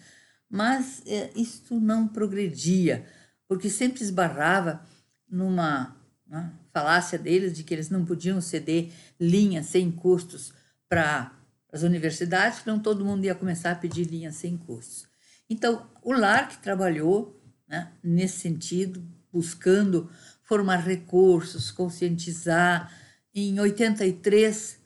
mas 0.48 1.02
é, 1.06 1.30
isso 1.34 1.80
não 1.80 2.06
progredia, 2.06 3.04
porque 3.48 3.68
sempre 3.68 4.02
esbarrava 4.02 4.84
numa 5.28 5.96
né, 6.26 6.52
falácia 6.72 7.18
deles 7.18 7.56
de 7.56 7.64
que 7.64 7.74
eles 7.74 7.90
não 7.90 8.04
podiam 8.04 8.40
ceder 8.40 8.92
linhas 9.18 9.66
sem 9.66 9.90
custos 9.90 10.52
para 10.88 11.32
as 11.72 11.82
universidades, 11.82 12.58
senão 12.58 12.78
todo 12.78 13.04
mundo 13.04 13.24
ia 13.24 13.34
começar 13.34 13.70
a 13.70 13.76
pedir 13.76 14.04
linhas 14.04 14.36
sem 14.36 14.56
custos. 14.56 15.06
Então, 15.48 15.88
o 16.02 16.12
LARC 16.12 16.60
trabalhou 16.62 17.42
né, 17.66 17.90
nesse 18.02 18.40
sentido, 18.40 19.02
buscando 19.32 20.10
formar 20.42 20.76
recursos, 20.76 21.70
conscientizar. 21.70 22.92
Em 23.34 23.58
83 23.58 24.78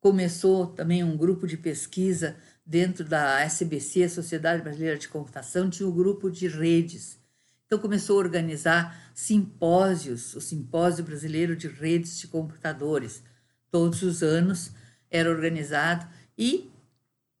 começou 0.00 0.66
também 0.66 1.04
um 1.04 1.16
grupo 1.16 1.46
de 1.46 1.56
pesquisa 1.56 2.36
dentro 2.66 3.04
da 3.04 3.40
SBC, 3.40 4.08
Sociedade 4.08 4.62
Brasileira 4.62 4.98
de 4.98 5.08
Computação, 5.08 5.70
tinha 5.70 5.88
o 5.88 5.92
um 5.92 5.94
grupo 5.94 6.28
de 6.30 6.48
redes. 6.48 7.18
Então 7.66 7.78
começou 7.78 8.16
a 8.16 8.24
organizar 8.24 9.10
simpósios, 9.14 10.34
o 10.34 10.40
Simpósio 10.40 11.04
Brasileiro 11.04 11.56
de 11.56 11.68
Redes 11.68 12.18
de 12.18 12.26
Computadores. 12.26 13.22
Todos 13.70 14.02
os 14.02 14.22
anos 14.22 14.72
era 15.10 15.30
organizado 15.30 16.06
e 16.36 16.70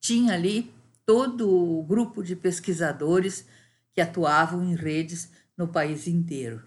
tinha 0.00 0.34
ali 0.34 0.72
todo 1.04 1.48
o 1.48 1.82
grupo 1.82 2.22
de 2.22 2.36
pesquisadores 2.36 3.46
que 3.92 4.00
atuavam 4.00 4.64
em 4.64 4.74
redes 4.74 5.30
no 5.56 5.68
país 5.68 6.06
inteiro. 6.06 6.62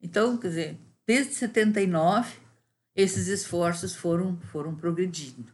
Então, 0.00 0.36
quer 0.36 0.48
dizer, 0.48 0.78
desde 1.06 1.34
79, 1.34 2.36
esses 2.94 3.28
esforços 3.28 3.94
foram, 3.94 4.38
foram 4.40 4.74
progredindo. 4.74 5.52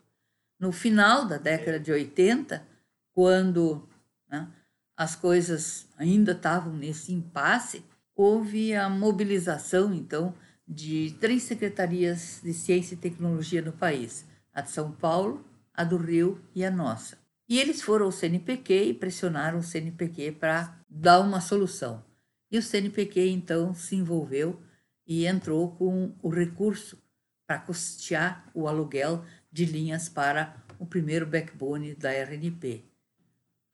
No 0.59 0.72
final 0.72 1.26
da 1.26 1.37
década 1.37 1.78
de 1.78 1.92
80, 1.92 2.66
quando 3.12 3.88
né, 4.28 4.48
as 4.96 5.14
coisas 5.14 5.87
ainda 5.96 6.33
estavam 6.33 6.72
nesse 6.72 7.12
impasse, 7.12 7.85
houve 8.14 8.74
a 8.74 8.88
mobilização, 8.88 9.94
então, 9.94 10.35
de 10.66 11.16
três 11.20 11.44
secretarias 11.44 12.40
de 12.42 12.52
ciência 12.52 12.94
e 12.94 12.98
tecnologia 12.98 13.62
no 13.62 13.72
país: 13.72 14.26
a 14.52 14.61
de 14.61 14.70
São 14.70 14.90
Paulo, 14.90 15.44
a 15.78 15.84
do 15.84 15.96
Rio 15.96 16.44
e 16.56 16.64
a 16.64 16.72
nossa. 16.72 17.16
E 17.48 17.60
eles 17.60 17.80
foram 17.80 18.06
ao 18.06 18.12
CNPq 18.12 18.88
e 18.88 18.94
pressionaram 18.94 19.60
o 19.60 19.62
CNPq 19.62 20.32
para 20.32 20.76
dar 20.90 21.20
uma 21.20 21.40
solução. 21.40 22.04
E 22.50 22.58
o 22.58 22.62
CNPq 22.62 23.30
então 23.30 23.72
se 23.72 23.94
envolveu 23.94 24.60
e 25.06 25.24
entrou 25.24 25.70
com 25.76 26.12
o 26.20 26.28
recurso 26.28 27.00
para 27.46 27.60
custear 27.60 28.50
o 28.52 28.66
aluguel 28.66 29.24
de 29.52 29.64
linhas 29.64 30.08
para 30.08 30.56
o 30.80 30.84
primeiro 30.84 31.24
backbone 31.24 31.94
da 31.94 32.10
RNP. 32.10 32.84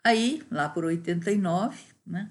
Aí, 0.05 0.43
lá 0.51 0.69
por 0.69 0.85
89, 0.85 1.83
né, 2.07 2.31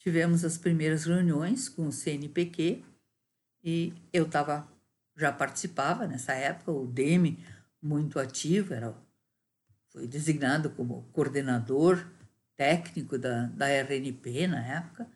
tivemos 0.00 0.44
as 0.44 0.58
primeiras 0.58 1.04
reuniões 1.04 1.68
com 1.68 1.86
o 1.86 1.92
CNPq 1.92 2.82
e 3.62 3.94
eu 4.12 4.24
estava 4.24 4.68
já 5.16 5.30
participava 5.30 6.08
nessa 6.08 6.32
época, 6.32 6.72
o 6.72 6.88
DEME 6.88 7.38
muito 7.80 8.18
ativo, 8.18 8.74
era 8.74 8.92
foi 9.94 10.08
designado 10.08 10.70
como 10.70 11.06
coordenador 11.12 12.04
técnico 12.56 13.16
da, 13.16 13.46
da 13.46 13.68
RNP 13.68 14.48
na 14.48 14.60
época, 14.66 15.06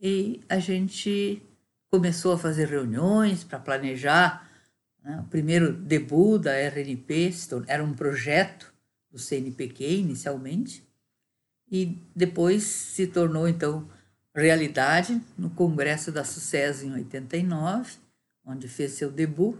e 0.00 0.40
a 0.48 0.60
gente 0.60 1.42
começou 1.90 2.32
a 2.32 2.38
fazer 2.38 2.68
reuniões 2.68 3.42
para 3.42 3.58
planejar 3.58 4.48
né, 5.02 5.20
o 5.20 5.28
primeiro 5.28 5.72
debut 5.72 6.40
da 6.40 6.52
RNP, 6.52 7.32
era 7.66 7.82
um 7.82 7.92
projeto 7.92 8.72
do 9.10 9.18
CNPq 9.18 9.98
inicialmente, 9.98 10.86
e 11.70 11.98
depois 12.14 12.62
se 12.62 13.08
tornou 13.08 13.48
então 13.48 13.88
realidade 14.34 15.20
no 15.36 15.50
Congresso 15.50 16.12
da 16.12 16.22
Sucesso 16.22 16.84
em 16.84 16.92
89, 16.92 17.96
onde 18.44 18.68
fez 18.68 18.92
seu 18.92 19.10
debut. 19.10 19.56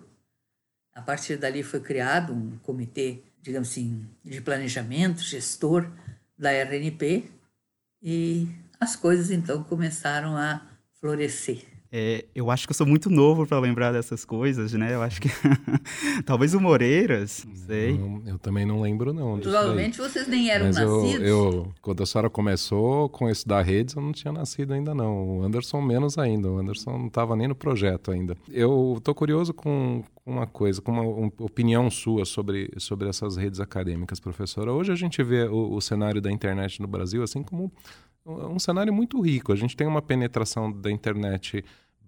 A 0.94 1.02
partir 1.02 1.36
dali 1.36 1.62
foi 1.62 1.80
criado 1.80 2.32
um 2.32 2.58
comitê 2.58 3.22
digamos 3.42 3.70
assim, 3.70 4.08
de 4.24 4.40
planejamento, 4.40 5.22
gestor 5.22 5.90
da 6.38 6.50
RNP, 6.52 7.30
e 8.00 8.48
as 8.80 8.96
coisas 8.96 9.30
então 9.30 9.62
começaram 9.64 10.36
a 10.36 10.66
florescer. 11.00 11.71
É, 11.94 12.24
eu 12.34 12.50
acho 12.50 12.66
que 12.66 12.70
eu 12.70 12.74
sou 12.74 12.86
muito 12.86 13.10
novo 13.10 13.46
para 13.46 13.58
lembrar 13.58 13.92
dessas 13.92 14.24
coisas, 14.24 14.72
né? 14.72 14.94
Eu 14.94 15.02
acho 15.02 15.20
que 15.20 15.28
talvez 16.24 16.54
o 16.54 16.60
Moreiras, 16.60 17.44
não 17.46 17.54
sei. 17.54 17.98
Não, 17.98 18.22
eu 18.24 18.38
também 18.38 18.64
não 18.64 18.80
lembro 18.80 19.12
não. 19.12 19.38
Provavelmente 19.38 19.98
vocês 19.98 20.26
nem 20.26 20.48
eram 20.48 20.66
Mas 20.66 20.76
nascidos. 20.76 21.28
Eu, 21.28 21.52
eu, 21.52 21.72
quando 21.82 22.02
a 22.02 22.06
senhora 22.06 22.30
começou 22.30 23.10
com 23.10 23.28
isso 23.28 23.46
da 23.46 23.60
redes, 23.60 23.94
eu 23.94 24.00
não 24.00 24.12
tinha 24.12 24.32
nascido 24.32 24.72
ainda 24.72 24.94
não. 24.94 25.40
O 25.40 25.42
Anderson 25.42 25.82
menos 25.82 26.16
ainda. 26.16 26.50
O 26.50 26.58
Anderson 26.58 26.96
não 26.96 27.06
estava 27.08 27.36
nem 27.36 27.46
no 27.46 27.54
projeto 27.54 28.10
ainda. 28.10 28.38
Eu 28.48 28.98
tô 29.04 29.14
curioso 29.14 29.52
com 29.52 30.02
uma 30.24 30.46
coisa, 30.46 30.80
com 30.80 30.92
uma, 30.92 31.02
uma, 31.02 31.32
opinião 31.40 31.90
sua 31.90 32.24
sobre, 32.24 32.70
sobre 32.78 33.06
essas 33.06 33.36
redes 33.36 33.60
acadêmicas, 33.60 34.18
professora. 34.18 34.72
Hoje 34.72 34.92
a 34.92 34.96
gente 34.96 35.22
vê 35.22 35.44
o, 35.44 35.74
o 35.74 35.80
cenário 35.82 36.22
da 36.22 36.32
internet 36.32 36.80
no 36.80 36.88
Brasil 36.88 37.22
assim 37.22 37.42
como 37.42 37.70
um 38.24 38.58
cenário 38.58 38.92
muito 38.92 39.20
rico. 39.20 39.52
A 39.52 39.56
gente 39.56 39.76
tem 39.76 39.86
uma 39.86 40.02
penetração 40.02 40.72
da 40.72 40.90
internet 40.90 41.64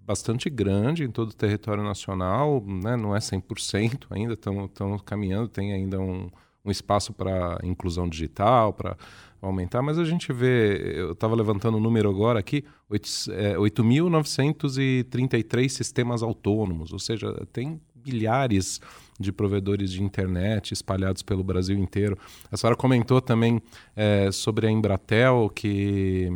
bastante 0.07 0.51
grande 0.51 1.05
em 1.05 1.11
todo 1.11 1.31
o 1.31 1.35
território 1.35 1.83
nacional, 1.83 2.63
né? 2.67 2.95
não 2.97 3.17
é 3.17 3.19
100% 3.19 4.07
ainda, 4.11 4.35
estão 4.35 4.99
caminhando, 4.99 5.49
tem 5.49 5.73
ainda 5.73 5.99
um, 5.99 6.31
um 6.65 6.71
espaço 6.71 7.13
para 7.13 7.59
inclusão 7.63 8.09
digital, 8.09 8.73
para 8.73 8.97
aumentar, 9.41 9.83
mas 9.83 9.99
a 9.99 10.05
gente 10.05 10.33
vê, 10.33 10.99
eu 10.99 11.13
estava 11.13 11.35
levantando 11.35 11.77
o 11.77 11.81
número 11.81 12.09
agora 12.09 12.39
aqui, 12.39 12.65
8.933 12.91 15.65
é, 15.65 15.69
sistemas 15.69 16.23
autônomos, 16.23 16.93
ou 16.93 16.99
seja, 16.99 17.35
tem 17.53 17.81
milhares 18.05 18.81
de 19.19 19.33
provedores 19.33 19.91
de 19.91 20.03
internet 20.03 20.73
espalhados 20.73 21.23
pelo 21.23 21.45
Brasil 21.45 21.79
inteiro. 21.79 22.19
A 22.51 22.57
senhora 22.57 22.77
comentou 22.77 23.21
também 23.21 23.61
é, 23.95 24.31
sobre 24.33 24.67
a 24.67 24.71
Embratel, 24.71 25.51
que 25.55 26.29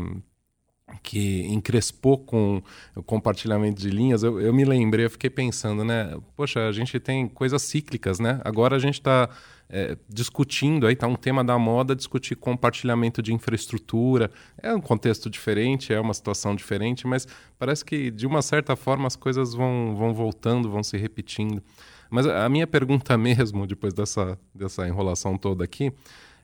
que 1.03 1.43
encrespou 1.47 2.19
com 2.19 2.62
o 2.97 3.03
compartilhamento 3.03 3.81
de 3.81 3.91
linhas, 3.91 4.23
eu, 4.23 4.41
eu, 4.41 4.53
me 4.53 4.64
lembrei, 4.64 5.05
eu 5.05 5.11
fiquei 5.11 5.31
pensando, 5.31 5.85
né? 5.85 6.17
Poxa, 6.35 6.67
a 6.67 6.73
gente 6.73 6.99
tem 6.99 7.29
coisas 7.29 7.62
cíclicas, 7.62 8.19
né? 8.19 8.41
Agora 8.45 8.77
a 8.77 8.79
gente 8.79 8.95
está 8.95 9.29
é, 9.69 9.97
discutindo, 10.09 10.87
aí 10.87 10.95
está 10.95 11.07
um 11.07 11.14
tema 11.14 11.45
da 11.45 11.59
moda, 11.59 11.95
discutir 11.95 12.37
compartilhamento 12.37 13.21
de 13.21 13.33
infraestrutura. 13.35 14.31
É 14.62 14.75
um 14.75 14.81
contexto 14.81 15.29
diferente, 15.29 15.93
é 15.93 16.01
uma 16.01 16.14
situação 16.14 16.57
diferente, 16.57 17.07
mas 17.07 17.27
parece 17.59 17.85
que, 17.85 18.11
de 18.11 18.27
uma 18.27 18.41
certa 18.41 18.75
forma, 18.75 19.07
as 19.07 19.17
coisas 19.17 19.55
vão, 19.55 19.95
vão 19.95 20.14
voltando, 20.14 20.71
vão 20.71 20.83
se 20.83 20.97
repetindo. 20.97 21.62
Mas 22.11 22.27
a 22.27 22.49
minha 22.49 22.66
pergunta 22.66 23.16
mesmo, 23.18 23.66
depois 23.66 23.92
dessa, 23.92 24.38
dessa 24.55 24.87
enrolação 24.87 25.37
toda 25.37 25.64
aqui, 25.64 25.92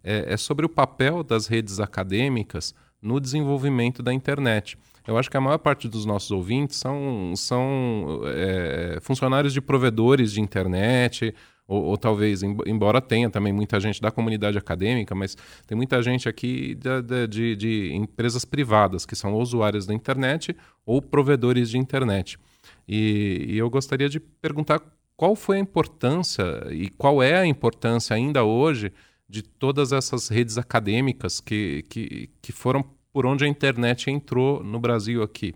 é, 0.02 0.34
é 0.34 0.36
sobre 0.36 0.66
o 0.66 0.68
papel 0.68 1.22
das 1.22 1.46
redes 1.46 1.80
acadêmicas 1.80 2.74
no 3.00 3.20
desenvolvimento 3.20 4.02
da 4.02 4.12
internet. 4.12 4.78
Eu 5.06 5.18
acho 5.18 5.30
que 5.30 5.36
a 5.36 5.40
maior 5.40 5.58
parte 5.58 5.86
dos 5.86 6.06
nossos 6.06 6.30
ouvintes 6.30 6.78
são, 6.78 7.34
são 7.36 8.22
é, 8.24 8.98
funcionários 9.02 9.52
de 9.52 9.60
provedores 9.60 10.32
de 10.32 10.40
internet, 10.40 11.34
ou, 11.66 11.82
ou, 11.84 11.96
talvez, 11.96 12.42
embora 12.42 13.00
tenha 13.00 13.30
também 13.30 13.52
muita 13.52 13.80
gente 13.80 14.00
da 14.00 14.10
comunidade 14.10 14.58
acadêmica, 14.58 15.14
mas 15.14 15.36
tem 15.66 15.76
muita 15.76 16.02
gente 16.02 16.28
aqui 16.28 16.74
de, 16.74 17.26
de, 17.26 17.56
de 17.56 17.94
empresas 17.94 18.44
privadas 18.44 19.06
que 19.06 19.16
são 19.16 19.34
usuários 19.34 19.86
da 19.86 19.94
internet 19.94 20.54
ou 20.84 21.00
provedores 21.00 21.70
de 21.70 21.78
internet. 21.78 22.38
E, 22.86 23.46
e 23.48 23.58
eu 23.58 23.70
gostaria 23.70 24.08
de 24.08 24.20
perguntar 24.20 24.80
qual 25.16 25.36
foi 25.36 25.56
a 25.56 25.60
importância 25.60 26.44
e 26.70 26.88
qual 26.90 27.22
é 27.22 27.36
a 27.36 27.46
importância 27.46 28.14
ainda 28.14 28.44
hoje 28.44 28.92
de 29.28 29.42
todas 29.42 29.92
essas 29.92 30.28
redes 30.28 30.58
acadêmicas 30.58 31.40
que, 31.40 31.84
que, 31.88 32.30
que 32.42 32.52
foram 32.52 32.84
por 33.12 33.26
onde 33.26 33.44
a 33.44 33.48
internet 33.48 34.10
entrou 34.10 34.62
no 34.62 34.80
Brasil 34.80 35.22
aqui. 35.22 35.54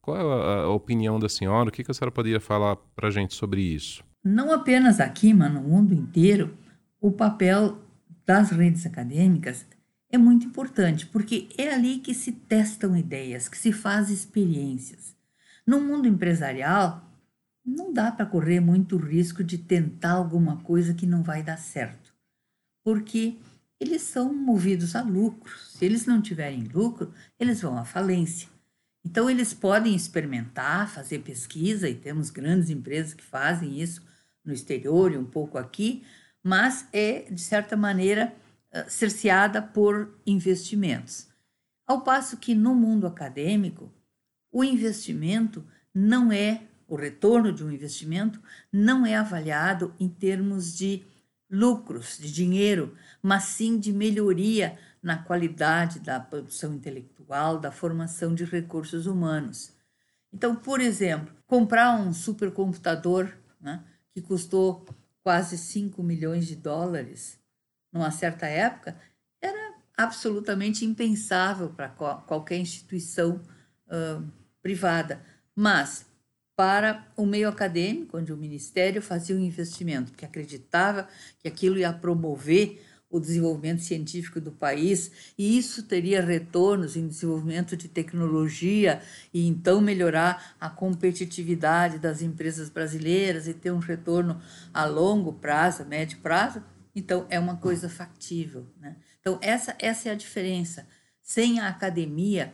Qual 0.00 0.16
é 0.16 0.62
a, 0.62 0.68
opinião 0.68 1.18
da 1.18 1.28
senhora? 1.28 1.68
O 1.68 1.72
que, 1.72 1.82
que 1.82 1.90
a 1.90 1.94
senhora 1.94 2.12
poderia 2.12 2.40
falar 2.40 2.76
para 2.94 3.08
a 3.08 3.10
gente 3.10 3.34
sobre 3.34 3.62
isso? 3.62 4.04
Não 4.22 4.52
apenas 4.52 5.00
aqui, 5.00 5.32
mas 5.32 5.52
no 5.52 5.62
mundo 5.62 5.94
inteiro, 5.94 6.54
o 7.00 7.10
papel 7.10 7.78
das 8.26 8.50
redes 8.50 8.84
acadêmicas 8.84 9.66
é 10.10 10.18
muito 10.18 10.46
importante, 10.46 11.06
porque 11.06 11.48
é 11.56 11.72
ali 11.72 11.98
que 11.98 12.14
se 12.14 12.32
testam 12.32 12.96
ideias, 12.96 13.48
que 13.48 13.56
se 13.56 13.72
faz 13.72 14.10
experiências. 14.10 15.14
No 15.66 15.80
mundo 15.80 16.08
empresarial, 16.08 17.07
não 17.68 17.92
dá 17.92 18.10
para 18.10 18.26
correr 18.26 18.60
muito 18.60 18.96
risco 18.96 19.44
de 19.44 19.58
tentar 19.58 20.12
alguma 20.12 20.58
coisa 20.58 20.94
que 20.94 21.06
não 21.06 21.22
vai 21.22 21.42
dar 21.42 21.58
certo, 21.58 22.14
porque 22.82 23.38
eles 23.78 24.02
são 24.02 24.32
movidos 24.32 24.96
a 24.96 25.02
lucro. 25.02 25.56
Se 25.58 25.84
eles 25.84 26.06
não 26.06 26.20
tiverem 26.20 26.64
lucro, 26.64 27.12
eles 27.38 27.60
vão 27.60 27.78
à 27.78 27.84
falência. 27.84 28.48
Então, 29.04 29.30
eles 29.30 29.54
podem 29.54 29.94
experimentar, 29.94 30.88
fazer 30.90 31.20
pesquisa, 31.20 31.88
e 31.88 31.94
temos 31.94 32.30
grandes 32.30 32.68
empresas 32.70 33.14
que 33.14 33.22
fazem 33.22 33.80
isso 33.80 34.02
no 34.44 34.52
exterior 34.52 35.12
e 35.12 35.16
um 35.16 35.24
pouco 35.24 35.56
aqui, 35.56 36.04
mas 36.42 36.88
é, 36.92 37.30
de 37.30 37.40
certa 37.40 37.76
maneira, 37.76 38.34
eh, 38.70 38.84
cerceada 38.88 39.62
por 39.62 40.18
investimentos. 40.26 41.28
Ao 41.86 42.02
passo 42.02 42.36
que 42.36 42.54
no 42.54 42.74
mundo 42.74 43.06
acadêmico, 43.06 43.92
o 44.52 44.62
investimento 44.64 45.64
não 45.94 46.30
é 46.30 46.67
o 46.88 46.96
retorno 46.96 47.52
de 47.52 47.62
um 47.62 47.70
investimento 47.70 48.42
não 48.72 49.04
é 49.04 49.14
avaliado 49.14 49.94
em 50.00 50.08
termos 50.08 50.76
de 50.76 51.04
lucros, 51.50 52.18
de 52.18 52.32
dinheiro, 52.32 52.96
mas 53.22 53.44
sim 53.44 53.78
de 53.78 53.92
melhoria 53.92 54.78
na 55.02 55.18
qualidade 55.18 56.00
da 56.00 56.18
produção 56.18 56.74
intelectual, 56.74 57.58
da 57.58 57.70
formação 57.70 58.34
de 58.34 58.44
recursos 58.44 59.06
humanos. 59.06 59.72
Então, 60.32 60.56
por 60.56 60.80
exemplo, 60.80 61.34
comprar 61.46 61.98
um 62.00 62.12
supercomputador 62.12 63.32
né, 63.60 63.84
que 64.12 64.20
custou 64.20 64.86
quase 65.22 65.56
5 65.56 66.02
milhões 66.02 66.46
de 66.46 66.56
dólares 66.56 67.38
numa 67.92 68.10
certa 68.10 68.46
época 68.46 68.98
era 69.40 69.74
absolutamente 69.96 70.84
impensável 70.84 71.70
para 71.70 71.88
qualquer 71.88 72.58
instituição 72.58 73.40
uh, 73.86 74.26
privada. 74.62 75.22
Mas 75.54 76.07
para 76.58 77.06
o 77.16 77.24
meio 77.24 77.48
acadêmico, 77.48 78.18
onde 78.18 78.32
o 78.32 78.36
Ministério 78.36 79.00
fazia 79.00 79.36
um 79.36 79.38
investimento, 79.38 80.10
porque 80.10 80.24
acreditava 80.24 81.08
que 81.38 81.46
aquilo 81.46 81.78
ia 81.78 81.92
promover 81.92 82.84
o 83.08 83.20
desenvolvimento 83.20 83.80
científico 83.80 84.40
do 84.40 84.50
país, 84.50 85.32
e 85.38 85.56
isso 85.56 85.84
teria 85.84 86.20
retornos 86.20 86.96
em 86.96 87.06
desenvolvimento 87.06 87.76
de 87.76 87.86
tecnologia 87.86 89.00
e 89.32 89.46
então 89.46 89.80
melhorar 89.80 90.56
a 90.60 90.68
competitividade 90.68 91.96
das 91.96 92.22
empresas 92.22 92.68
brasileiras 92.68 93.46
e 93.46 93.54
ter 93.54 93.70
um 93.70 93.78
retorno 93.78 94.42
a 94.74 94.84
longo 94.84 95.34
prazo, 95.34 95.84
médio 95.84 96.18
prazo, 96.18 96.60
então 96.92 97.24
é 97.30 97.38
uma 97.38 97.56
coisa 97.58 97.88
factível. 97.88 98.66
Né? 98.80 98.96
Então, 99.20 99.38
essa, 99.40 99.76
essa 99.78 100.08
é 100.08 100.12
a 100.12 100.16
diferença. 100.16 100.88
Sem 101.22 101.60
a 101.60 101.68
academia 101.68 102.52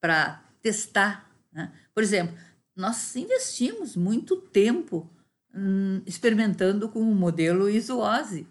para 0.00 0.42
testar. 0.60 1.30
Né? 1.52 1.70
Por 1.94 2.02
exemplo, 2.02 2.34
nós 2.76 3.14
investimos 3.16 3.96
muito 3.96 4.36
tempo 4.36 5.08
hum, 5.54 6.02
experimentando 6.06 6.88
com 6.88 7.00
o 7.00 7.14
modelo 7.14 7.68
ISOOSE. 7.68 8.46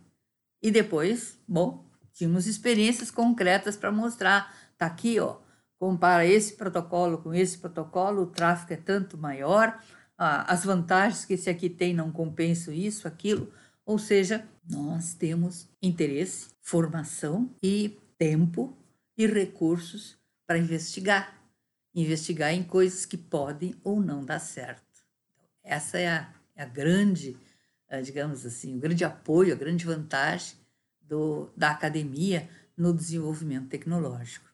E 0.62 0.72
depois, 0.72 1.38
bom, 1.48 1.86
tínhamos 2.14 2.48
experiências 2.48 3.12
concretas 3.12 3.76
para 3.76 3.92
mostrar. 3.92 4.56
Está 4.72 4.86
aqui, 4.86 5.20
ó, 5.20 5.38
compara 5.78 6.26
esse 6.26 6.54
protocolo 6.54 7.18
com 7.18 7.34
esse 7.34 7.58
protocolo, 7.58 8.24
o 8.24 8.28
tráfego 8.28 8.74
é 8.74 8.78
tanto 8.78 9.18
maior, 9.18 9.78
ah, 10.18 10.52
as 10.52 10.64
vantagens 10.64 11.26
que 11.26 11.34
esse 11.34 11.50
aqui 11.50 11.70
tem 11.70 11.94
não 11.94 12.12
compensam 12.12 12.74
isso, 12.74 13.08
aquilo. 13.08 13.52
Ou 13.86 14.00
seja, 14.00 14.48
nós 14.70 15.14
temos 15.14 15.68
interesse, 15.82 16.48
formação 16.62 17.54
e 17.62 18.00
tempo 18.18 18.78
e 19.18 19.28
recursos 19.28 20.18
para 20.48 20.58
investigar 20.58 21.43
investigar 21.94 22.54
em 22.54 22.64
coisas 22.64 23.06
que 23.06 23.18
podem 23.18 23.76
ou 23.84 24.02
não 24.02 24.26
dar 24.26 24.40
certo. 24.40 24.84
Essa 25.64 26.00
é 26.00 26.08
a, 26.08 26.34
é 26.56 26.64
a 26.64 26.66
grande, 26.66 27.38
eh, 27.90 28.02
digamos 28.02 28.46
assim, 28.46 28.76
o 28.76 28.80
grande 28.80 29.06
apoio, 29.06 29.54
a 29.54 29.58
grande 29.58 29.86
vantagem 29.86 30.58
do, 31.02 31.50
da 31.56 31.72
academia 31.72 32.50
no 32.76 32.94
desenvolvimento 32.94 33.70
tecnológico. 33.70 34.52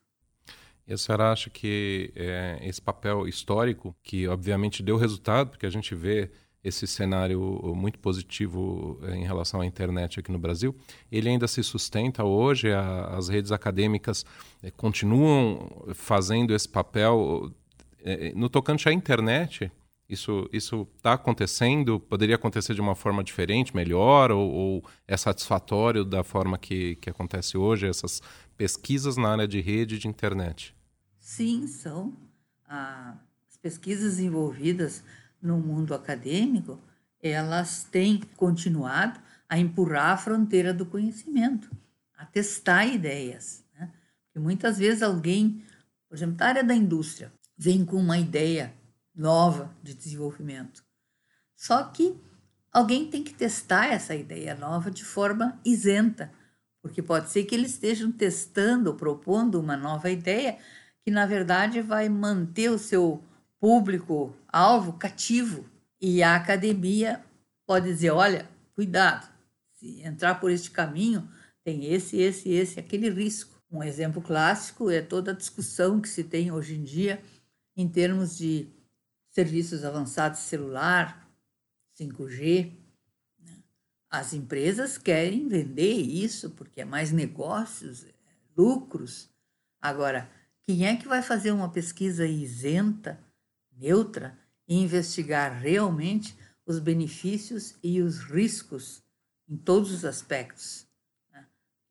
E 0.86 0.92
a 0.92 0.98
senhora 0.98 1.32
acha 1.32 1.48
que 1.48 2.12
é, 2.16 2.58
esse 2.62 2.82
papel 2.82 3.26
histórico, 3.28 3.94
que 4.02 4.26
obviamente 4.26 4.82
deu 4.82 4.96
resultado, 4.96 5.50
porque 5.50 5.66
a 5.66 5.70
gente 5.70 5.94
vê 5.94 6.30
esse 6.62 6.86
cenário 6.86 7.40
muito 7.74 7.98
positivo 7.98 8.98
eh, 9.02 9.16
em 9.16 9.24
relação 9.24 9.60
à 9.60 9.66
internet 9.66 10.20
aqui 10.20 10.30
no 10.30 10.38
Brasil, 10.38 10.76
ele 11.10 11.28
ainda 11.28 11.48
se 11.48 11.62
sustenta 11.62 12.22
hoje, 12.24 12.70
a, 12.70 13.16
as 13.16 13.28
redes 13.28 13.50
acadêmicas 13.50 14.26
é, 14.62 14.70
continuam 14.70 15.86
fazendo 15.94 16.54
esse 16.54 16.68
papel. 16.68 17.50
É, 18.02 18.32
no 18.34 18.48
tocante 18.48 18.88
à 18.88 18.92
internet, 18.92 19.70
isso 20.08 20.88
está 20.96 21.12
acontecendo? 21.12 22.00
Poderia 22.00 22.34
acontecer 22.34 22.74
de 22.74 22.80
uma 22.80 22.94
forma 22.94 23.22
diferente, 23.22 23.74
melhor, 23.74 24.32
ou, 24.32 24.50
ou 24.50 24.84
é 25.06 25.16
satisfatório 25.16 26.04
da 26.04 26.24
forma 26.24 26.58
que, 26.58 26.96
que 26.96 27.08
acontece 27.08 27.56
hoje, 27.56 27.86
essas 27.86 28.20
pesquisas 28.56 29.16
na 29.16 29.30
área 29.30 29.48
de 29.48 29.60
rede 29.60 29.98
de 29.98 30.08
internet? 30.08 30.74
Sim, 31.18 31.66
são. 31.66 32.12
Ah, 32.68 33.16
as 33.48 33.56
pesquisas 33.56 34.18
envolvidas 34.18 35.04
no 35.40 35.58
mundo 35.58 35.94
acadêmico, 35.94 36.78
elas 37.22 37.84
têm 37.84 38.20
continuado 38.36 39.20
a 39.48 39.58
empurrar 39.58 40.12
a 40.12 40.16
fronteira 40.16 40.72
do 40.72 40.86
conhecimento, 40.86 41.70
a 42.16 42.24
testar 42.24 42.86
ideias. 42.86 43.64
Né? 43.74 43.92
Porque 44.24 44.38
muitas 44.38 44.78
vezes 44.78 45.02
alguém, 45.02 45.64
por 46.08 46.16
exemplo, 46.16 46.36
da 46.36 46.46
área 46.46 46.64
da 46.64 46.74
indústria, 46.74 47.32
vem 47.56 47.84
com 47.84 47.96
uma 47.96 48.18
ideia 48.18 48.72
nova 49.14 49.74
de 49.82 49.94
desenvolvimento. 49.94 50.84
Só 51.56 51.84
que 51.84 52.16
alguém 52.72 53.10
tem 53.10 53.22
que 53.22 53.34
testar 53.34 53.86
essa 53.86 54.14
ideia 54.14 54.54
nova 54.54 54.90
de 54.90 55.04
forma 55.04 55.60
isenta, 55.64 56.32
porque 56.80 57.02
pode 57.02 57.28
ser 57.28 57.44
que 57.44 57.54
eles 57.54 57.72
estejam 57.72 58.10
testando, 58.10 58.94
propondo 58.94 59.60
uma 59.60 59.76
nova 59.76 60.10
ideia 60.10 60.58
que, 61.04 61.10
na 61.10 61.26
verdade, 61.26 61.82
vai 61.82 62.08
manter 62.08 62.70
o 62.70 62.78
seu 62.78 63.22
público-alvo 63.60 64.94
cativo. 64.94 65.68
E 66.00 66.22
a 66.22 66.34
academia 66.34 67.22
pode 67.66 67.86
dizer: 67.86 68.10
olha, 68.10 68.48
cuidado, 68.74 69.30
se 69.74 70.02
entrar 70.02 70.40
por 70.40 70.50
este 70.50 70.70
caminho, 70.70 71.30
tem 71.62 71.84
esse, 71.92 72.16
esse, 72.16 72.48
esse, 72.48 72.80
aquele 72.80 73.10
risco. 73.10 73.60
Um 73.70 73.82
exemplo 73.82 74.20
clássico 74.20 74.90
é 74.90 75.00
toda 75.00 75.30
a 75.30 75.36
discussão 75.36 76.00
que 76.00 76.08
se 76.08 76.24
tem 76.24 76.50
hoje 76.50 76.74
em 76.74 76.82
dia 76.82 77.22
em 77.76 77.88
termos 77.88 78.36
de 78.36 78.68
serviços 79.30 79.84
avançados 79.84 80.40
celular, 80.40 81.30
5G. 81.98 82.72
Né? 83.38 83.62
As 84.10 84.32
empresas 84.32 84.98
querem 84.98 85.46
vender 85.46 85.94
isso 85.94 86.50
porque 86.50 86.80
é 86.80 86.84
mais 86.84 87.12
negócios, 87.12 88.04
é 88.04 88.12
lucros. 88.56 89.30
Agora, 89.80 90.28
quem 90.66 90.86
é 90.86 90.96
que 90.96 91.06
vai 91.06 91.22
fazer 91.22 91.52
uma 91.52 91.70
pesquisa 91.70 92.26
isenta 92.26 93.18
neutra 93.80 94.38
e 94.68 94.76
investigar 94.76 95.58
realmente 95.58 96.36
os 96.66 96.78
benefícios 96.78 97.74
e 97.82 98.00
os 98.00 98.18
riscos 98.18 99.02
em 99.48 99.56
todos 99.56 99.90
os 99.90 100.04
aspectos. 100.04 100.86
Né? 101.32 101.44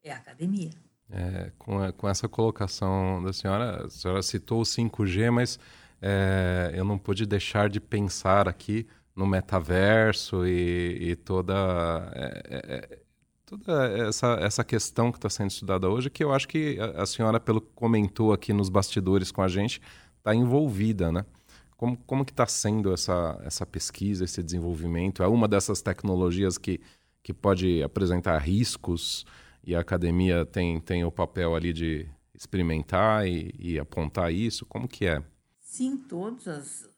É 0.04 0.14
a 0.14 0.18
academia. 0.18 0.72
É, 1.10 1.52
com, 1.58 1.82
a, 1.82 1.92
com, 1.92 2.08
essa 2.08 2.30
colocação 2.30 3.22
da 3.24 3.34
senhora, 3.34 3.86
a 3.86 3.90
senhora 3.90 4.22
citou 4.22 4.62
o 4.62 4.64
5G, 4.64 5.32
mas 5.32 5.60
é, 6.02 6.72
eu 6.76 6.86
não 6.86 6.98
pude 6.98 7.26
deixar 7.26 7.68
de 7.68 7.80
pensar 7.80 8.48
aqui 8.48 8.88
no 9.16 9.26
metaverso 9.26 10.46
e, 10.46 11.10
e 11.10 11.16
toda, 11.16 11.54
é, 12.14 12.44
é, 12.46 12.76
é 12.76 13.00
toda 13.44 13.88
essa, 14.08 14.34
essa 14.40 14.64
questão 14.64 15.12
que 15.12 15.18
está 15.18 15.30
sendo 15.30 15.50
estudada 15.50 15.90
hoje, 15.90 16.10
que 16.10 16.24
eu 16.24 16.32
acho 16.32 16.48
que 16.48 16.80
a, 16.80 17.02
a 17.02 17.06
senhora, 17.08 17.40
pelo 17.40 17.60
que 17.60 17.72
comentou 17.74 18.32
aqui 18.32 18.54
nos 18.54 18.70
bastidores 18.70 19.32
com 19.32 19.42
a 19.42 19.48
gente, 19.48 19.82
está 20.20 20.34
envolvida, 20.34 21.12
né? 21.12 21.26
Como, 21.80 21.96
como 22.00 22.26
que 22.26 22.34
está 22.34 22.46
sendo 22.46 22.94
essa, 22.94 23.40
essa 23.42 23.66
pesquisa, 23.66 24.26
esse 24.26 24.44
desenvolvimento? 24.44 25.24
É 25.24 25.28
uma 25.30 25.48
dessas 25.48 25.82
tecnologias 25.82 26.58
que, 26.58 26.82
que 27.24 27.34
pode 27.34 27.82
apresentar 27.82 28.38
riscos 28.40 29.26
e 29.64 29.74
a 29.74 29.80
academia 29.80 30.46
tem, 30.46 30.82
tem 30.82 31.06
o 31.06 31.12
papel 31.12 31.56
ali 31.56 31.72
de 31.72 32.06
experimentar 32.34 33.26
e, 33.26 33.56
e 33.58 33.80
apontar 33.80 34.34
isso? 34.34 34.66
Como 34.66 34.90
que 34.90 35.06
é? 35.06 35.24
Sim, 35.62 35.96
todas 35.96 36.50
as, 36.50 36.90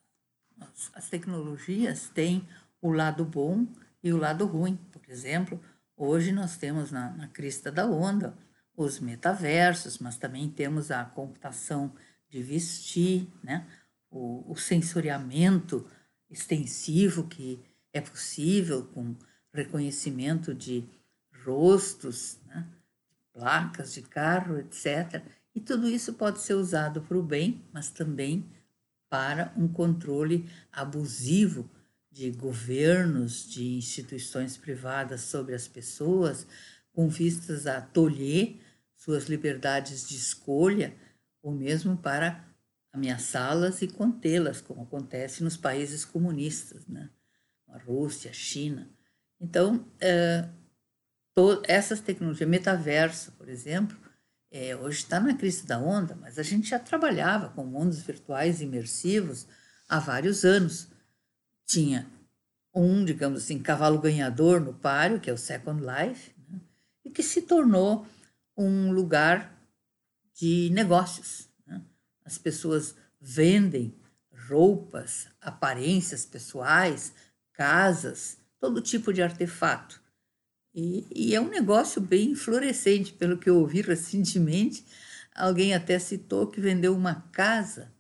as 0.96 1.08
tecnologias 1.08 2.10
têm 2.10 2.44
o 2.82 2.92
lado 2.92 3.24
bom 3.24 3.68
e 4.04 4.12
o 4.12 4.18
lado 4.18 4.48
ruim. 4.48 4.80
Por 4.92 5.04
exemplo, 5.08 5.62
hoje 5.96 6.32
nós 6.32 6.58
temos 6.58 6.92
na, 6.92 7.12
na 7.12 7.28
crista 7.28 7.72
da 7.72 7.86
onda 7.86 8.36
os 8.76 9.00
metaversos, 9.00 10.00
mas 10.00 10.18
também 10.18 10.50
temos 10.50 10.90
a 10.90 11.06
computação 11.06 11.94
de 12.32 12.42
vestir, 12.42 13.28
né? 13.44 13.68
O, 14.12 14.52
o 14.52 14.56
sensoriamento 14.58 15.88
extensivo 16.30 17.28
que 17.28 17.60
é 17.94 18.02
possível 18.02 18.86
com 18.94 19.16
reconhecimento 19.54 20.54
de 20.54 20.84
rostos, 21.44 22.38
né? 22.46 22.68
placas 23.34 23.94
de 23.94 24.02
carro, 24.02 24.60
etc. 24.60 25.24
E 25.56 25.60
tudo 25.60 25.88
isso 25.88 26.14
pode 26.14 26.40
ser 26.42 26.54
usado 26.54 27.02
para 27.02 27.18
o 27.18 27.24
bem, 27.24 27.64
mas 27.74 27.90
também 27.90 28.46
para 29.10 29.54
um 29.58 29.68
controle 29.68 30.48
abusivo 30.72 31.70
de 32.10 32.30
governos, 32.32 33.50
de 33.50 33.76
instituições 33.78 34.58
privadas 34.58 35.22
sobre 35.22 35.56
as 35.56 35.68
pessoas, 35.68 36.46
com 36.94 37.08
vistas 37.10 37.68
a 37.68 37.82
tolher 37.82 38.58
suas 38.96 39.26
liberdades 39.26 40.08
de 40.08 40.16
escolha, 40.16 40.94
ou 41.42 41.52
mesmo 41.52 41.98
para 41.98 42.46
ameaçá-las 42.94 43.82
e 43.82 43.88
contê-las, 43.88 44.62
como 44.62 44.84
acontece 44.84 45.44
nos 45.44 45.58
países 45.58 46.04
comunistas, 46.04 46.86
né? 46.88 47.10
a 47.68 47.78
Rússia, 47.78 48.32
a 48.32 48.34
China. 48.34 48.90
Então, 49.40 49.86
é, 50.00 50.48
essas 51.64 52.02
tecnologias, 52.02 52.50
metaverso, 52.50 53.32
por 53.34 53.48
exemplo, 53.48 53.98
é, 54.52 54.76
hoje 54.76 55.00
está 55.00 55.20
na 55.20 55.34
crise 55.34 55.66
da 55.66 55.80
onda, 55.80 56.16
mas 56.16 56.38
a 56.38 56.44
gente 56.44 56.70
já 56.70 56.78
trabalhava 56.78 57.50
com 57.50 57.66
mundos 57.66 58.02
virtuais 58.02 58.62
imersivos 58.62 59.48
há 59.88 60.00
vários 60.00 60.44
anos. 60.44 60.90
Tinha 61.66 62.06
um, 62.74 63.04
digamos 63.04 63.44
assim, 63.44 63.60
cavalo 63.60 64.00
ganhador 64.00 64.60
no 64.60 64.74
páreo, 64.74 65.20
que 65.20 65.30
é 65.30 65.34
o 65.34 65.38
Second 65.38 65.82
Life, 65.82 66.34
né? 66.50 66.60
e 67.06 67.10
que 67.10 67.24
se 67.24 67.42
tornou 67.44 68.06
um 68.58 68.92
lugar 68.92 69.58
de 70.34 70.70
negócios. 70.72 71.51
As 72.24 72.38
pessoas 72.38 72.96
vendem 73.20 73.96
roupas, 74.48 75.28
aparências 75.40 76.26
pessoais, 76.26 77.14
casas, 77.54 78.38
todo 78.60 78.82
tipo 78.82 79.14
de 79.14 79.22
artefato. 79.22 80.02
E, 80.74 81.06
e, 81.14 81.36
é 81.36 81.42
um 81.42 81.50
negócio 81.50 82.02
bem 82.02 82.34
florescente, 82.34 83.14
pelo 83.14 83.38
que 83.38 83.50
eu 83.50 83.58
ouvi 83.58 83.82
recentemente. 83.82 84.86
Alguém 85.36 85.74
até 85.74 86.00
citou 86.00 86.48
que 86.48 86.62
vendeu 86.62 86.96
uma 86.96 87.22
casa 87.32 87.92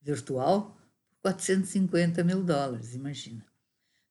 virtual 0.00 0.76
por 1.08 1.32
450 1.32 2.24
mil 2.24 2.42
dólares, 2.42 2.94
imagina. 2.94 3.44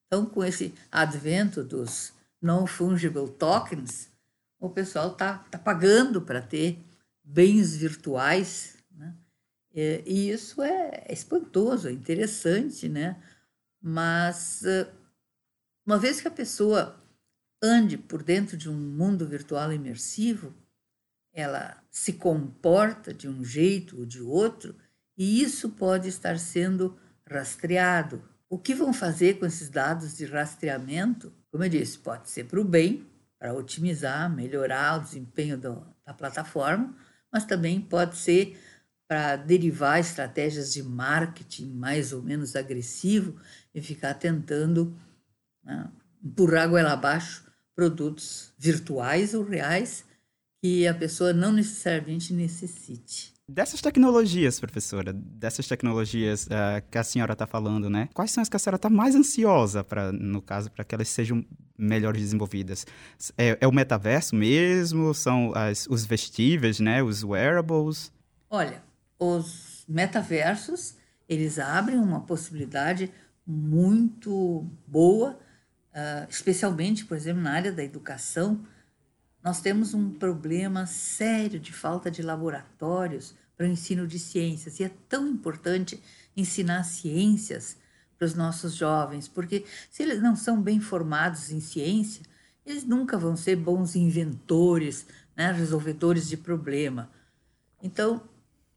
Então, 0.08 0.26
com 0.26 0.44
esse 0.44 0.74
advento 0.92 1.64
dos 1.64 2.14
non-fungible 2.42 3.30
tokens, 3.32 4.10
o 4.60 4.70
pessoal 4.70 5.12
está 5.12 5.40
tá 5.40 5.58
pagando 5.58 6.22
para 6.22 6.42
ter 6.42 6.80
bens 7.24 7.76
virtuais. 7.76 8.78
Né? 9.74 10.02
E, 10.06 10.30
isso 10.30 10.62
é, 10.62 11.06
é 11.08 11.14
espantoso, 11.14 11.88
é 11.88 11.92
interessante, 11.92 12.88
né? 12.88 13.22
mas 13.82 14.64
uma 15.86 15.98
vez 15.98 16.22
que 16.22 16.28
a 16.28 16.32
pessoa 16.32 17.02
ande 17.62 17.98
por 17.98 18.24
dentro 18.24 18.56
de 18.56 18.70
um 18.70 18.76
mundo 18.76 19.28
virtual 19.28 19.74
imersivo, 19.74 20.54
ela 21.34 21.82
se 21.90 22.14
comporta 22.14 23.14
de 23.14 23.28
um 23.28 23.44
jeito 23.44 24.00
ou 24.00 24.06
de 24.06 24.22
outro, 24.22 24.76
e 25.18 25.42
isso 25.42 25.70
pode 25.70 26.08
estar 26.08 26.38
sendo 26.38 26.98
rastreado. 27.28 28.24
O 28.50 28.58
que 28.58 28.76
vão 28.76 28.92
fazer 28.92 29.40
com 29.40 29.46
esses 29.46 29.70
dados 29.70 30.16
de 30.18 30.26
rastreamento? 30.26 31.34
Como 31.52 31.64
eu 31.64 31.70
disse, 31.70 32.00
pode 32.00 32.30
ser 32.30 32.46
para 32.46 32.60
o 32.60 32.66
bem, 32.66 33.08
para 33.40 33.54
otimizar, 33.54 34.30
melhorar 34.30 34.98
o 34.98 35.04
desempenho 35.04 35.58
do, 35.58 35.86
da 36.06 36.14
plataforma, 36.14 36.96
mas 37.32 37.46
também 37.46 37.80
pode 37.80 38.18
ser 38.18 38.60
para 39.12 39.36
derivar 39.36 40.00
estratégias 40.00 40.72
de 40.72 40.82
marketing 40.82 41.74
mais 41.74 42.14
ou 42.14 42.22
menos 42.22 42.56
agressivo 42.56 43.36
e 43.76 43.82
ficar 43.82 44.14
tentando 44.14 44.96
né, 45.62 45.90
empurrar 46.24 46.70
goela 46.70 46.94
abaixo 46.94 47.44
produtos 47.76 48.54
virtuais 48.58 49.34
ou 49.34 49.44
reais 49.44 50.06
que 50.64 50.88
a 50.88 50.94
pessoa 50.94 51.34
não 51.34 51.52
necessariamente 51.52 52.34
necessite. 52.34 53.34
Dessas 53.50 53.82
tecnologias, 53.82 54.62
professora, 54.62 55.12
dessas 55.12 55.68
tecnologias 55.68 56.46
uh, 56.46 56.82
que 56.90 56.98
a 56.98 57.04
senhora 57.04 57.34
está 57.34 57.46
falando, 57.46 57.90
né? 57.90 58.08
Quais 58.14 58.32
são 58.32 58.42
as 58.42 58.48
que 58.48 58.56
a 58.56 58.60
senhora 58.60 58.78
está 58.78 58.90
mais 58.90 59.14
ansiosa 59.14 59.84
para, 59.84 60.14
no 60.14 60.42
caso, 60.42 60.72
para 60.72 60.86
que 60.86 60.96
elas 60.96 61.10
sejam 61.10 61.46
melhores 61.78 62.22
desenvolvidas? 62.22 62.88
É, 63.38 63.58
é 63.60 63.68
o 63.68 63.74
metaverso 63.74 64.38
mesmo? 64.38 65.14
São 65.14 65.52
as, 65.54 65.86
os 65.88 66.06
vestíveis, 66.06 66.80
né? 66.80 67.04
Os 67.04 67.26
wearables? 67.26 68.10
Olha, 68.50 68.82
os 69.22 69.86
metaversos 69.88 70.96
eles 71.30 71.60
abrem 71.60 72.00
uma 72.00 72.22
possibilidade 72.22 73.14
muito 73.46 74.68
boa, 74.88 75.40
uh, 75.94 76.28
especialmente, 76.28 77.06
por 77.06 77.16
exemplo, 77.16 77.42
na 77.42 77.54
área 77.54 77.72
da 77.72 77.84
educação. 77.84 78.66
Nós 79.44 79.62
temos 79.62 79.94
um 79.94 80.10
problema 80.10 80.86
sério 80.88 81.60
de 81.60 81.72
falta 81.72 82.10
de 82.10 82.22
laboratórios 82.22 83.36
para 83.56 83.66
o 83.66 83.70
ensino 83.70 84.08
de 84.08 84.18
ciências. 84.18 84.80
E 84.80 84.84
é 84.84 84.92
tão 85.08 85.28
importante 85.28 86.02
ensinar 86.36 86.84
ciências 86.84 87.78
para 88.18 88.26
os 88.26 88.34
nossos 88.34 88.74
jovens, 88.74 89.28
porque 89.28 89.66
se 89.90 90.04
eles 90.04 90.22
não 90.22 90.36
são 90.36 90.62
bem 90.62 90.80
formados 90.80 91.52
em 91.52 91.60
ciência, 91.60 92.24
eles 92.66 92.84
nunca 92.84 93.18
vão 93.18 93.38
ser 93.38 93.56
bons 93.56 93.96
inventores, 93.96 95.06
né, 95.36 95.52
resolvedores 95.52 96.28
de 96.28 96.38
problema. 96.38 97.10
Então, 97.82 98.22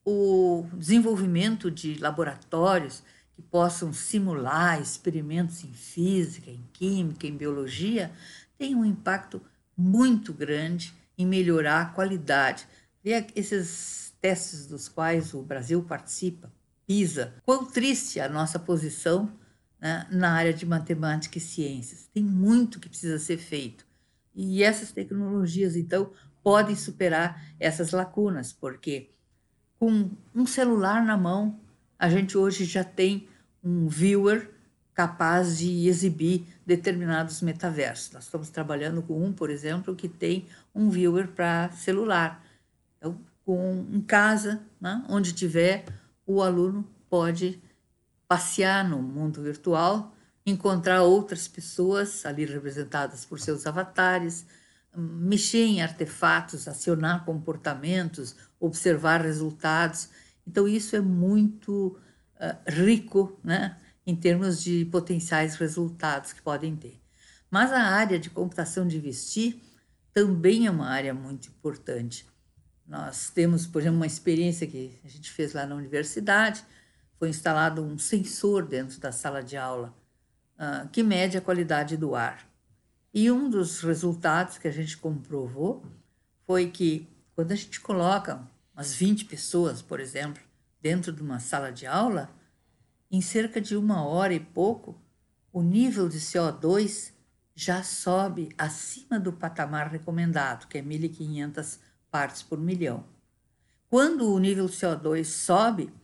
o 0.05 0.67
desenvolvimento 0.75 1.71
de 1.71 1.97
laboratórios 1.99 3.03
que 3.35 3.43
possam 3.43 3.93
simular 3.93 4.81
experimentos 4.81 5.65
em 5.65 5.73
física, 5.73 6.51
em 6.51 6.63
química, 6.73 7.27
em 7.27 7.37
biologia, 7.37 8.13
tem 8.59 8.75
um 8.75 8.85
impacto 8.85 9.41
muito 9.77 10.33
grande 10.33 10.95
em 11.17 11.27
melhorar 11.27 11.81
a 11.81 11.87
qualidade. 11.87 12.67
Vê 13.03 13.27
esses 13.35 14.15
testes 14.21 14.67
dos 14.67 14.89
quais 14.89 15.35
o 15.35 15.43
Brasil 15.43 15.83
participa, 15.83 16.53
PISA, 16.87 17.35
quão 17.45 17.65
triste 17.65 18.21
a 18.21 18.29
nossa 18.29 18.59
posição 18.59 19.33
né, 19.81 20.07
na 20.11 20.33
área 20.33 20.53
de 20.53 20.65
matemática 20.65 21.39
e 21.39 21.41
ciências. 21.41 22.09
Tem 22.13 22.23
muito 22.23 22.79
que 22.79 22.89
precisa 22.89 23.19
ser 23.19 23.39
feito. 23.39 23.85
E 24.35 24.63
essas 24.63 24.93
tecnologias, 24.93 25.77
então, 25.77 26.11
podem 26.43 26.77
superar 26.77 27.43
essas 27.59 27.91
lacunas, 27.93 28.53
porque 28.53 29.11
com 29.85 30.09
um 30.35 30.47
celular 30.47 31.05
na 31.05 31.14
mão, 31.14 31.61
a 31.99 32.09
gente 32.09 32.39
hoje 32.39 32.64
já 32.64 32.82
tem 32.82 33.28
um 33.62 33.87
viewer 33.87 34.51
capaz 34.95 35.59
de 35.59 35.87
exibir 35.87 36.47
determinados 36.64 37.43
metaversos. 37.43 38.11
Nós 38.12 38.24
estamos 38.24 38.49
trabalhando 38.49 39.03
com 39.03 39.22
um, 39.22 39.30
por 39.30 39.51
exemplo, 39.51 39.95
que 39.95 40.09
tem 40.09 40.47
um 40.74 40.89
viewer 40.89 41.28
para 41.28 41.70
celular. 41.72 42.43
Então, 42.97 43.20
com 43.45 43.87
em 43.93 44.01
casa, 44.01 44.62
né, 44.80 45.05
onde 45.07 45.35
tiver, 45.35 45.85
o 46.26 46.41
aluno 46.41 46.89
pode 47.11 47.62
passear 48.26 48.89
no 48.89 49.03
mundo 49.03 49.43
virtual, 49.43 50.14
encontrar 50.47 51.03
outras 51.03 51.47
pessoas 51.47 52.24
ali 52.24 52.47
representadas 52.47 53.26
por 53.26 53.39
seus 53.39 53.66
avatares, 53.66 54.47
mexer 54.97 55.64
em 55.64 55.82
artefatos, 55.82 56.68
acionar 56.68 57.26
comportamentos, 57.26 58.35
observar 58.65 59.21
resultados. 59.21 60.09
Então, 60.47 60.67
isso 60.67 60.97
é 60.97 61.01
muito 61.01 61.99
uh, 62.37 62.71
rico 62.71 63.39
né, 63.43 63.77
em 64.07 64.15
termos 64.15 64.62
de 64.62 64.85
potenciais 64.87 65.57
resultados 65.57 66.33
que 66.33 66.43
podem 66.43 66.77
ter. 66.77 67.01
Mas 67.51 67.73
a 67.73 67.83
área 67.83 68.19
de 68.19 68.31
computação 68.31 68.87
de 68.87 68.99
vestir 68.99 69.61
também 70.12 70.67
é 70.67 70.71
uma 70.71 70.89
área 70.89 71.15
muito 71.15 71.49
importante. 71.49 72.27
Nós 72.87 73.31
temos, 73.31 73.67
por 73.67 73.81
exemplo, 73.81 73.97
uma 73.97 74.07
experiência 74.07 74.67
que 74.67 74.99
a 75.05 75.09
gente 75.09 75.31
fez 75.31 75.53
lá 75.53 75.67
na 75.67 75.75
universidade, 75.75 76.65
foi 77.19 77.29
instalado 77.29 77.83
um 77.83 77.99
sensor 77.99 78.67
dentro 78.67 79.01
da 79.01 79.11
sala 79.11 79.43
de 79.43 79.57
aula 79.57 79.95
uh, 80.59 80.89
que 80.89 81.03
mede 81.03 81.39
a 81.39 81.41
qualidade 81.41 81.97
do 81.97 82.15
ar. 82.15 82.47
E 83.12 83.31
um 83.31 83.49
dos 83.49 83.81
resultados 83.81 84.59
que 84.59 84.69
a 84.69 84.73
gente 84.73 84.97
comprovou 84.97 85.85
foi 86.47 86.71
que 86.71 87.09
quando 87.35 87.53
a 87.53 87.55
gente 87.55 87.81
coloca 87.81 88.47
umas 88.75 88.95
20 88.95 89.25
pessoas, 89.27 89.81
por 89.81 90.01
exemplo, 90.01 90.43
dentro 90.83 91.12
de 91.12 91.22
uma 91.22 91.39
sala 91.39 91.70
de 91.70 91.87
aula, 91.87 92.31
em 93.11 93.20
cerca 93.20 93.61
de 93.61 93.77
uma 93.77 94.05
hora 94.05 94.35
e 94.35 94.41
pouco, 94.41 95.01
o 95.53 95.62
nível 95.62 96.09
de 96.09 96.18
CO2 96.18 97.12
já 97.55 97.83
sobe 97.85 98.49
acima 98.59 99.20
do 99.20 99.33
patamar 99.33 99.89
recomendado, 99.89 100.66
que 100.66 100.79
é 100.79 100.83
1.500 100.83 101.79
partes 102.11 102.43
por 102.43 102.59
milhão. 102.59 103.05
Quando 103.89 104.33
o 104.33 104.39
nível 104.41 104.66
de 104.66 104.72
CO2 104.72 105.25
sobe, 105.25 105.95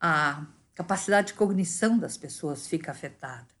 a 0.00 0.44
capacidade 0.74 1.28
de 1.28 1.34
cognição 1.34 1.96
das 1.96 2.16
pessoas 2.16 2.66
fica 2.66 2.90
afetada. 2.90 3.59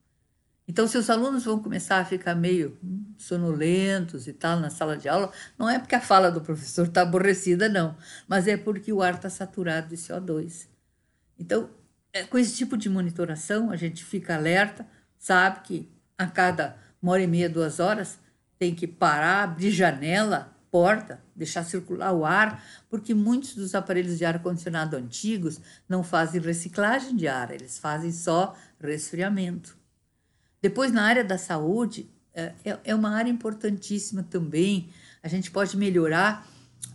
Então, 0.70 0.86
se 0.86 0.96
os 0.96 1.10
alunos 1.10 1.46
vão 1.46 1.60
começar 1.60 1.98
a 1.98 2.04
ficar 2.04 2.32
meio 2.36 2.78
sonolentos 3.18 4.28
e 4.28 4.32
tal 4.32 4.60
na 4.60 4.70
sala 4.70 4.96
de 4.96 5.08
aula, 5.08 5.32
não 5.58 5.68
é 5.68 5.80
porque 5.80 5.96
a 5.96 6.00
fala 6.00 6.30
do 6.30 6.40
professor 6.40 6.86
está 6.86 7.02
aborrecida, 7.02 7.68
não, 7.68 7.96
mas 8.28 8.46
é 8.46 8.56
porque 8.56 8.92
o 8.92 9.02
ar 9.02 9.14
está 9.14 9.28
saturado 9.28 9.88
de 9.88 9.96
CO2. 9.96 10.68
Então, 11.36 11.68
é, 12.12 12.22
com 12.22 12.38
esse 12.38 12.56
tipo 12.56 12.76
de 12.76 12.88
monitoração, 12.88 13.72
a 13.72 13.76
gente 13.76 14.04
fica 14.04 14.36
alerta, 14.36 14.86
sabe 15.18 15.62
que 15.64 15.90
a 16.16 16.28
cada 16.28 16.76
uma 17.02 17.10
hora 17.10 17.22
e 17.22 17.26
meia, 17.26 17.50
duas 17.50 17.80
horas, 17.80 18.20
tem 18.56 18.72
que 18.72 18.86
parar, 18.86 19.42
abrir 19.42 19.72
janela, 19.72 20.56
porta, 20.70 21.20
deixar 21.34 21.64
circular 21.64 22.12
o 22.12 22.24
ar, 22.24 22.64
porque 22.88 23.12
muitos 23.12 23.56
dos 23.56 23.74
aparelhos 23.74 24.18
de 24.18 24.24
ar-condicionado 24.24 24.96
antigos 24.96 25.60
não 25.88 26.04
fazem 26.04 26.40
reciclagem 26.40 27.16
de 27.16 27.26
ar, 27.26 27.50
eles 27.50 27.76
fazem 27.76 28.12
só 28.12 28.56
resfriamento. 28.80 29.79
Depois, 30.60 30.92
na 30.92 31.02
área 31.02 31.24
da 31.24 31.38
saúde, 31.38 32.10
é, 32.34 32.52
é, 32.64 32.78
é 32.84 32.94
uma 32.94 33.10
área 33.10 33.30
importantíssima 33.30 34.22
também. 34.22 34.90
A 35.22 35.28
gente 35.28 35.50
pode 35.50 35.76
melhorar 35.76 36.46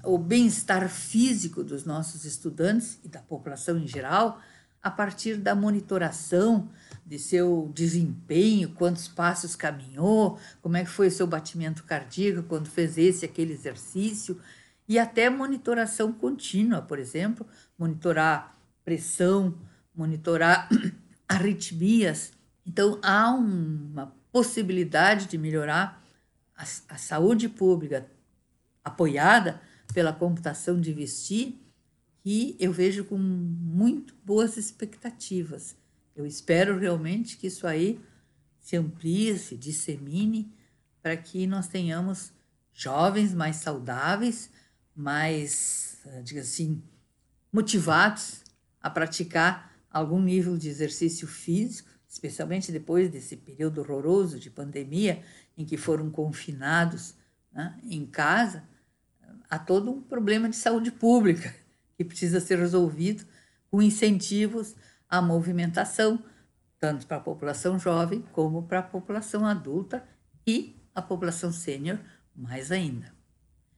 o 0.04 0.18
bem-estar 0.18 0.88
físico 0.90 1.64
dos 1.64 1.84
nossos 1.84 2.26
estudantes 2.26 3.00
e 3.04 3.08
da 3.08 3.20
população 3.20 3.78
em 3.78 3.88
geral 3.88 4.40
a 4.86 4.92
partir 4.92 5.38
da 5.38 5.56
monitoração 5.56 6.70
de 7.04 7.18
seu 7.18 7.72
desempenho, 7.74 8.70
quantos 8.70 9.08
passos 9.08 9.56
caminhou, 9.56 10.40
como 10.62 10.78
é 10.78 10.84
que 10.84 10.92
foi 10.92 11.08
o 11.08 11.12
seu 11.12 11.26
batimento 11.26 11.84
cardíaco 11.86 12.44
quando 12.44 12.68
fez 12.68 12.96
esse 12.96 13.26
aquele 13.26 13.52
exercício 13.52 14.40
e 14.88 15.00
até 15.00 15.28
monitoração 15.28 16.12
contínua, 16.14 16.84
por 16.84 17.00
exemplo, 17.00 17.48
monitorar 17.80 18.56
pressão, 18.84 19.56
monitorar 19.96 20.70
arritmias. 21.28 22.32
Então 22.66 23.00
há 23.04 23.30
uma 23.32 24.16
possibilidade 24.32 25.28
de 25.28 25.38
melhorar 25.38 26.04
a, 26.56 26.64
a 26.64 26.98
saúde 26.98 27.48
pública 27.48 28.10
apoiada 28.84 29.62
pela 29.94 30.14
computação 30.14 30.80
de 30.80 30.94
vestir 30.94 31.62
que 32.24 32.56
eu 32.60 32.72
vejo 32.72 33.06
com 33.06 33.18
muito 33.18 34.16
boas 34.26 34.58
expectativas. 34.58 35.76
Eu 36.16 36.26
espero 36.26 36.80
realmente 36.80 37.38
que 37.38 37.48
isso 37.48 37.68
aí 37.68 38.00
se 38.60 38.76
amplie, 38.76 39.38
se 39.38 39.56
dissemine, 39.56 40.52
para 41.04 41.16
que 41.16 41.46
nós 41.46 41.68
tenhamos 41.68 42.34
jovens 42.74 43.32
mais 43.32 43.58
saudáveis, 43.58 44.50
mais, 44.96 46.00
eh, 46.06 46.22
diga 46.24 46.42
assim, 46.42 46.82
motivados 47.54 48.42
a 48.82 48.90
praticar 48.90 49.72
algum 49.90 50.20
nível 50.20 50.58
de 50.58 50.68
exercício 50.68 51.28
físico, 51.28 51.90
especialmente 52.16 52.72
depois 52.72 53.10
desse 53.10 53.36
período 53.36 53.82
horroroso 53.82 54.40
de 54.40 54.50
pandemia, 54.50 55.22
em 55.58 55.66
que 55.66 55.76
foram 55.76 56.10
confinados 56.10 57.14
né, 57.52 57.78
em 57.84 58.06
casa, 58.06 58.64
há 59.50 59.60
todo 59.60 59.92
um 59.92 60.02
problema 60.02 60.48
de 60.48 60.56
saúde 60.56 60.92
pública 60.92 61.54
que 61.98 62.06
precisa 62.06 62.40
ser 62.40 62.58
resolvido 62.58 63.26
com 63.70 63.82
incentivos 63.82 64.76
à 65.10 65.22
movimentação, 65.22 66.24
tanto 66.80 67.06
para 67.06 67.18
a 67.18 67.22
população 67.22 67.78
jovem 67.78 68.24
como 68.32 68.64
para 68.64 68.80
a 68.80 68.84
população 68.84 69.46
adulta 69.46 70.08
e 70.48 70.82
a 70.96 71.02
população 71.02 71.52
sênior 71.52 72.00
mais 72.34 72.72
ainda. 72.72 73.14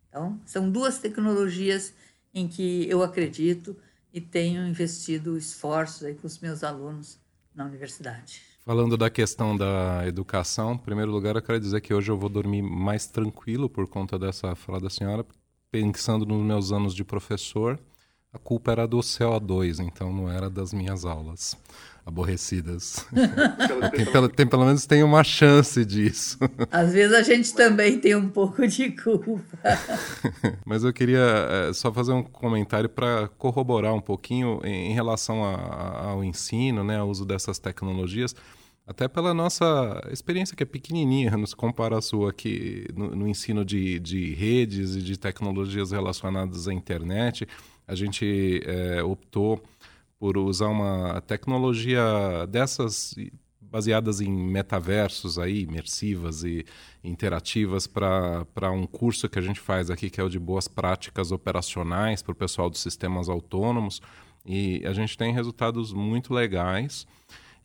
Então, 0.07 0.39
são 0.45 0.69
duas 0.69 0.99
tecnologias 0.99 1.91
em 2.31 2.47
que 2.47 2.87
eu 2.87 3.01
acredito 3.01 3.75
e 4.13 4.21
tenho 4.21 4.67
investido 4.67 5.35
esforços 5.37 6.03
aí 6.03 6.13
com 6.13 6.27
os 6.27 6.37
meus 6.37 6.63
alunos 6.63 7.19
na 7.57 7.65
universidade. 7.65 8.41
Falando 8.63 8.95
da 8.95 9.09
questão 9.09 9.57
da 9.57 10.05
educação, 10.05 10.73
em 10.73 10.77
primeiro 10.77 11.11
lugar, 11.11 11.35
eu 11.35 11.41
quero 11.41 11.59
dizer 11.59 11.81
que 11.81 11.93
hoje 11.93 12.11
eu 12.11 12.17
vou 12.17 12.29
dormir 12.29 12.61
mais 12.61 13.07
tranquilo 13.07 13.67
por 13.69 13.87
conta 13.87 14.19
dessa 14.19 14.55
fala 14.55 14.79
da 14.79 14.89
senhora, 14.89 15.25
pensando 15.71 16.25
nos 16.25 16.45
meus 16.45 16.71
anos 16.71 16.93
de 16.93 17.03
professor 17.03 17.79
a 18.31 18.37
culpa 18.37 18.71
era 18.71 18.87
do 18.87 18.99
CO2, 18.99 19.79
então 19.79 20.13
não 20.13 20.29
era 20.29 20.49
das 20.49 20.73
minhas 20.73 21.05
aulas 21.05 21.57
aborrecidas. 22.07 23.05
tem, 23.93 24.05
pelo, 24.05 24.29
tem, 24.29 24.47
pelo 24.47 24.65
menos 24.65 24.85
tem 24.85 25.03
uma 25.03 25.25
chance 25.25 25.83
disso. 25.83 26.39
Às 26.71 26.93
vezes 26.93 27.13
a 27.13 27.21
gente 27.21 27.53
também 27.53 27.99
tem 27.99 28.15
um 28.15 28.29
pouco 28.29 28.65
de 28.65 28.91
culpa. 28.91 29.43
Mas 30.65 30.85
eu 30.85 30.93
queria 30.93 31.19
é, 31.19 31.73
só 31.73 31.91
fazer 31.91 32.13
um 32.13 32.23
comentário 32.23 32.87
para 32.87 33.27
corroborar 33.37 33.93
um 33.93 33.99
pouquinho 33.99 34.61
em, 34.63 34.91
em 34.91 34.93
relação 34.93 35.43
a, 35.43 35.55
a, 35.55 36.09
ao 36.11 36.23
ensino, 36.23 36.81
né, 36.81 36.97
ao 36.97 37.09
uso 37.09 37.25
dessas 37.25 37.59
tecnologias. 37.59 38.33
Até 38.87 39.09
pela 39.09 39.33
nossa 39.33 40.01
experiência, 40.09 40.55
que 40.55 40.63
é 40.63 40.65
pequenininha, 40.65 41.35
nos 41.35 41.53
compara 41.53 41.97
a 41.97 42.01
sua 42.01 42.29
aqui 42.29 42.87
no, 42.95 43.13
no 43.13 43.27
ensino 43.27 43.65
de, 43.65 43.99
de 43.99 44.33
redes 44.33 44.95
e 44.95 45.01
de 45.01 45.19
tecnologias 45.19 45.91
relacionadas 45.91 46.69
à 46.69 46.73
internet 46.73 47.45
a 47.87 47.95
gente 47.95 48.61
é, 48.65 49.01
optou 49.01 49.63
por 50.19 50.37
usar 50.37 50.67
uma 50.67 51.21
tecnologia 51.21 52.01
dessas 52.49 53.13
baseadas 53.61 54.21
em 54.21 54.31
metaversos 54.31 55.37
aí, 55.37 55.63
imersivas 55.63 56.43
e 56.43 56.65
interativas 57.03 57.85
para 57.85 58.71
um 58.71 58.87
curso 58.87 59.29
que 59.29 59.37
a 59.37 59.41
gente 59.41 59.59
faz 59.59 59.89
aqui, 59.89 60.09
que 60.09 60.19
é 60.19 60.23
o 60.23 60.29
de 60.29 60.39
boas 60.39 60.67
práticas 60.67 61.31
operacionais 61.31 62.21
para 62.21 62.31
o 62.31 62.35
pessoal 62.35 62.69
dos 62.69 62.81
sistemas 62.81 63.29
autônomos. 63.29 64.01
E 64.45 64.81
a 64.85 64.93
gente 64.93 65.17
tem 65.17 65.33
resultados 65.33 65.91
muito 65.91 66.33
legais. 66.33 67.05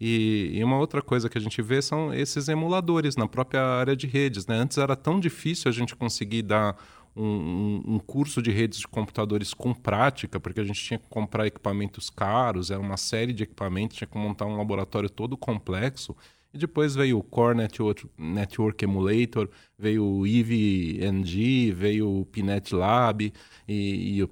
E, 0.01 0.61
uma 0.65 0.79
outra 0.79 1.01
coisa 1.01 1.29
que 1.29 1.39
a 1.39 1.41
gente 1.41 1.63
vê 1.63 1.81
são 1.81 2.13
esses 2.13 2.49
emuladores 2.49 3.15
na 3.15 3.29
própria 3.29 3.63
área 3.63 3.95
de 3.95 4.09
redes. 4.09 4.47
Né? 4.49 4.57
Antes 4.57 4.79
era 4.79 4.97
tão 4.97 5.21
difícil 5.21 5.69
a 5.69 5.73
gente 5.73 5.95
conseguir 5.95 6.43
dar 6.43 6.77
um, 7.15 7.83
um, 7.87 7.99
curso 7.99 8.41
de 8.41 8.51
redes 8.51 8.81
de 8.81 8.89
computadores 8.89 9.53
com 9.53 9.75
prática, 9.75 10.41
porque 10.41 10.61
a 10.61 10.65
gente 10.65 10.83
tinha 10.83 10.99
que 10.99 11.07
comprar 11.09 11.47
equipamentos 11.47 12.09
caros, 12.09 12.71
era 12.71 12.81
uma 12.81 12.97
série 12.97 13.33
de 13.33 13.43
equipamentos, 13.43 13.97
tinha 13.97 14.09
que 14.09 14.17
montar 14.17 14.47
um 14.47 14.57
laboratório 14.57 15.11
todo 15.11 15.37
complexo. 15.37 16.17
E 16.55 16.59
depois 16.59 16.95
veio 16.95 17.19
o 17.19 17.23
Core 17.23 17.57
Network, 17.57 18.07
Network 18.19 18.85
Emulator, 18.85 19.49
veio 19.79 20.05
o 20.05 20.27
EVE-NG, 20.27 21.73
veio 21.73 22.21
o 22.21 22.27
Pinet 22.27 22.75
Lab 22.75 23.33
e, 23.67 24.21
e 24.21 24.29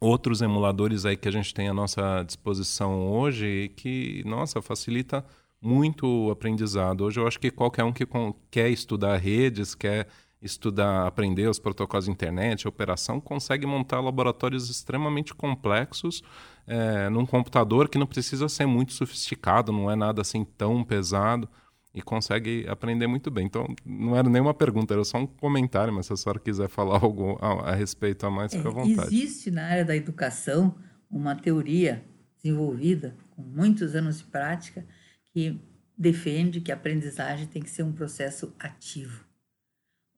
outros 0.00 0.40
emuladores 0.40 1.04
aí 1.04 1.16
que 1.16 1.28
a 1.28 1.32
gente 1.32 1.52
tem 1.52 1.68
à 1.68 1.74
nossa 1.74 2.22
disposição 2.22 3.08
hoje 3.08 3.72
que, 3.76 4.22
nossa, 4.24 4.62
facilita 4.62 5.24
muito 5.60 6.06
o 6.06 6.30
aprendizado. 6.30 7.04
Hoje 7.04 7.18
eu 7.18 7.26
acho 7.26 7.40
que 7.40 7.50
qualquer 7.50 7.84
um 7.84 7.92
que 7.92 8.06
quer 8.50 8.70
estudar 8.70 9.16
redes, 9.16 9.74
quer 9.74 10.06
estudar, 10.40 11.06
aprender 11.06 11.48
os 11.48 11.58
protocolos 11.58 12.04
de 12.04 12.10
internet, 12.10 12.68
operação, 12.68 13.20
consegue 13.20 13.66
montar 13.66 14.00
laboratórios 14.00 14.70
extremamente 14.70 15.34
complexos 15.34 16.22
é, 16.66 17.08
num 17.08 17.26
computador 17.26 17.88
que 17.88 17.98
não 17.98 18.06
precisa 18.06 18.48
ser 18.48 18.66
muito 18.66 18.92
sofisticado, 18.92 19.72
não 19.72 19.90
é 19.90 19.96
nada 19.96 20.20
assim 20.20 20.44
tão 20.44 20.84
pesado 20.84 21.48
e 21.94 22.02
consegue 22.02 22.66
aprender 22.68 23.06
muito 23.06 23.30
bem. 23.30 23.46
Então, 23.46 23.66
não 23.84 24.14
era 24.14 24.28
nenhuma 24.28 24.54
pergunta, 24.54 24.94
era 24.94 25.04
só 25.04 25.18
um 25.18 25.26
comentário, 25.26 25.92
mas 25.92 26.06
se 26.06 26.12
a 26.12 26.16
senhora 26.16 26.38
quiser 26.38 26.68
falar 26.68 27.02
algo 27.02 27.38
a, 27.40 27.70
a 27.70 27.74
respeito 27.74 28.24
a 28.26 28.30
mais, 28.30 28.54
fica 28.54 28.68
à 28.68 28.70
é, 28.70 28.74
vontade. 28.74 29.14
Existe 29.14 29.50
na 29.50 29.64
área 29.64 29.84
da 29.84 29.96
educação 29.96 30.74
uma 31.10 31.34
teoria 31.34 32.04
desenvolvida 32.36 33.16
com 33.30 33.42
muitos 33.42 33.94
anos 33.94 34.18
de 34.18 34.24
prática 34.24 34.86
que 35.32 35.58
defende 35.96 36.60
que 36.60 36.70
a 36.70 36.74
aprendizagem 36.74 37.46
tem 37.46 37.62
que 37.62 37.70
ser 37.70 37.82
um 37.82 37.92
processo 37.92 38.54
ativo. 38.58 39.27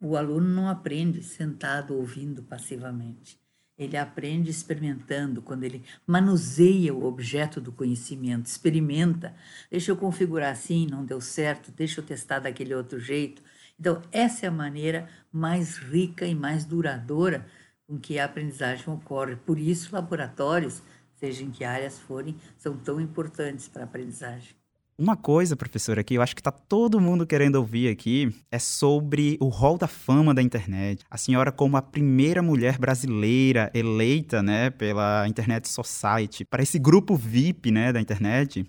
O 0.02 0.16
aluno 0.16 0.48
não 0.48 0.66
aprende 0.66 1.22
sentado 1.22 1.94
ouvindo 1.94 2.42
passivamente. 2.42 3.38
Ele 3.76 3.98
aprende 3.98 4.50
experimentando, 4.50 5.42
quando 5.42 5.64
ele 5.64 5.84
manuseia 6.06 6.94
o 6.94 7.04
objeto 7.04 7.60
do 7.60 7.70
conhecimento, 7.70 8.46
experimenta. 8.46 9.34
Deixa 9.70 9.90
eu 9.90 9.96
configurar 9.96 10.52
assim, 10.52 10.86
não 10.86 11.04
deu 11.04 11.20
certo, 11.20 11.70
deixa 11.70 12.00
eu 12.00 12.04
testar 12.04 12.38
daquele 12.38 12.74
outro 12.74 12.98
jeito. 12.98 13.42
Então, 13.78 14.02
essa 14.10 14.46
é 14.46 14.48
a 14.48 14.52
maneira 14.52 15.08
mais 15.30 15.76
rica 15.76 16.26
e 16.26 16.34
mais 16.34 16.64
duradoura 16.64 17.46
com 17.86 17.98
que 17.98 18.18
a 18.18 18.24
aprendizagem 18.24 18.92
ocorre. 18.92 19.36
Por 19.36 19.58
isso, 19.58 19.94
laboratórios, 19.94 20.82
seja 21.16 21.42
em 21.42 21.50
que 21.50 21.64
áreas 21.64 21.98
forem, 21.98 22.36
são 22.56 22.76
tão 22.76 23.00
importantes 23.00 23.68
para 23.68 23.82
a 23.82 23.84
aprendizagem. 23.84 24.59
Uma 25.00 25.16
coisa, 25.16 25.56
professora, 25.56 26.04
que 26.04 26.12
eu 26.12 26.20
acho 26.20 26.34
que 26.34 26.42
está 26.42 26.50
todo 26.50 27.00
mundo 27.00 27.26
querendo 27.26 27.54
ouvir 27.54 27.88
aqui 27.88 28.36
é 28.50 28.58
sobre 28.58 29.38
o 29.40 29.48
rol 29.48 29.78
da 29.78 29.86
fama 29.86 30.34
da 30.34 30.42
internet. 30.42 31.02
A 31.10 31.16
senhora, 31.16 31.50
como 31.50 31.78
a 31.78 31.80
primeira 31.80 32.42
mulher 32.42 32.76
brasileira 32.76 33.70
eleita 33.72 34.42
né, 34.42 34.68
pela 34.68 35.26
Internet 35.26 35.70
Society, 35.70 36.44
para 36.44 36.62
esse 36.62 36.78
grupo 36.78 37.16
VIP 37.16 37.70
né, 37.70 37.94
da 37.94 38.00
internet, 38.00 38.66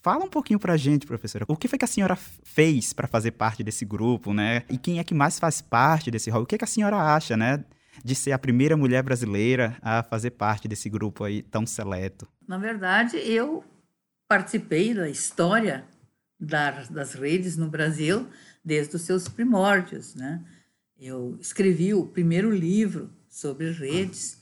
Fala 0.00 0.24
um 0.24 0.28
pouquinho 0.28 0.60
para 0.60 0.72
a 0.72 0.76
gente, 0.76 1.04
professora. 1.04 1.44
O 1.48 1.56
que 1.56 1.68
foi 1.68 1.76
que 1.76 1.84
a 1.84 1.88
senhora 1.88 2.16
fez 2.16 2.94
para 2.94 3.08
fazer 3.08 3.32
parte 3.32 3.64
desse 3.64 3.84
grupo, 3.84 4.32
né? 4.32 4.62
E 4.70 4.78
quem 4.78 5.00
é 5.00 5.04
que 5.04 5.12
mais 5.12 5.40
faz 5.40 5.60
parte 5.60 6.08
desse 6.08 6.30
rol? 6.30 6.42
O 6.42 6.46
que, 6.46 6.54
é 6.54 6.58
que 6.58 6.64
a 6.64 6.68
senhora 6.68 6.96
acha, 6.96 7.36
né? 7.36 7.62
De 8.02 8.14
ser 8.14 8.30
a 8.30 8.38
primeira 8.38 8.76
mulher 8.76 9.02
brasileira 9.02 9.76
a 9.82 10.04
fazer 10.04 10.30
parte 10.30 10.68
desse 10.68 10.88
grupo 10.88 11.24
aí 11.24 11.42
tão 11.42 11.66
seleto? 11.66 12.28
Na 12.46 12.56
verdade, 12.56 13.16
eu 13.16 13.64
participei 14.28 14.94
da 14.94 15.08
história 15.08 15.84
das 16.38 17.14
redes 17.14 17.56
no 17.56 17.68
Brasil 17.68 18.28
desde 18.64 18.94
os 18.94 19.02
seus 19.02 19.28
primórdios, 19.28 20.14
né? 20.14 20.44
Eu 20.96 21.36
escrevi 21.40 21.94
o 21.94 22.06
primeiro 22.06 22.50
livro 22.50 23.10
sobre 23.28 23.70
redes 23.70 24.40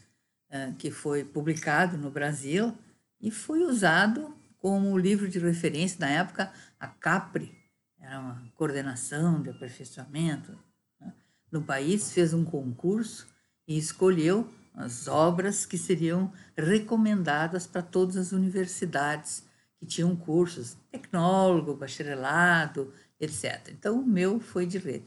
uh, 0.50 0.74
que 0.74 0.90
foi 0.90 1.24
publicado 1.24 1.96
no 1.96 2.10
Brasil 2.10 2.76
e 3.20 3.30
foi 3.30 3.60
usado 3.60 4.34
como 4.58 4.98
livro 4.98 5.28
de 5.28 5.38
referência 5.38 5.98
na 6.00 6.08
época 6.08 6.52
a 6.80 6.88
CAPRI, 6.88 7.54
era 8.00 8.20
uma 8.20 8.42
coordenação 8.54 9.42
de 9.42 9.50
aperfeiçoamento 9.50 10.58
né? 11.00 11.12
no 11.50 11.62
país, 11.62 12.12
fez 12.12 12.32
um 12.34 12.44
concurso 12.44 13.26
e 13.66 13.76
escolheu 13.78 14.50
as 14.74 15.08
obras 15.08 15.64
que 15.64 15.78
seriam 15.78 16.32
recomendadas 16.56 17.66
para 17.66 17.82
todas 17.82 18.16
as 18.16 18.32
universidades 18.32 19.45
que 19.86 19.94
tinham 19.94 20.16
cursos, 20.16 20.76
tecnólogo, 20.90 21.76
bacharelado, 21.76 22.92
etc. 23.20 23.68
Então, 23.70 24.00
o 24.00 24.06
meu 24.06 24.40
foi 24.40 24.66
de 24.66 24.78
rede. 24.78 25.04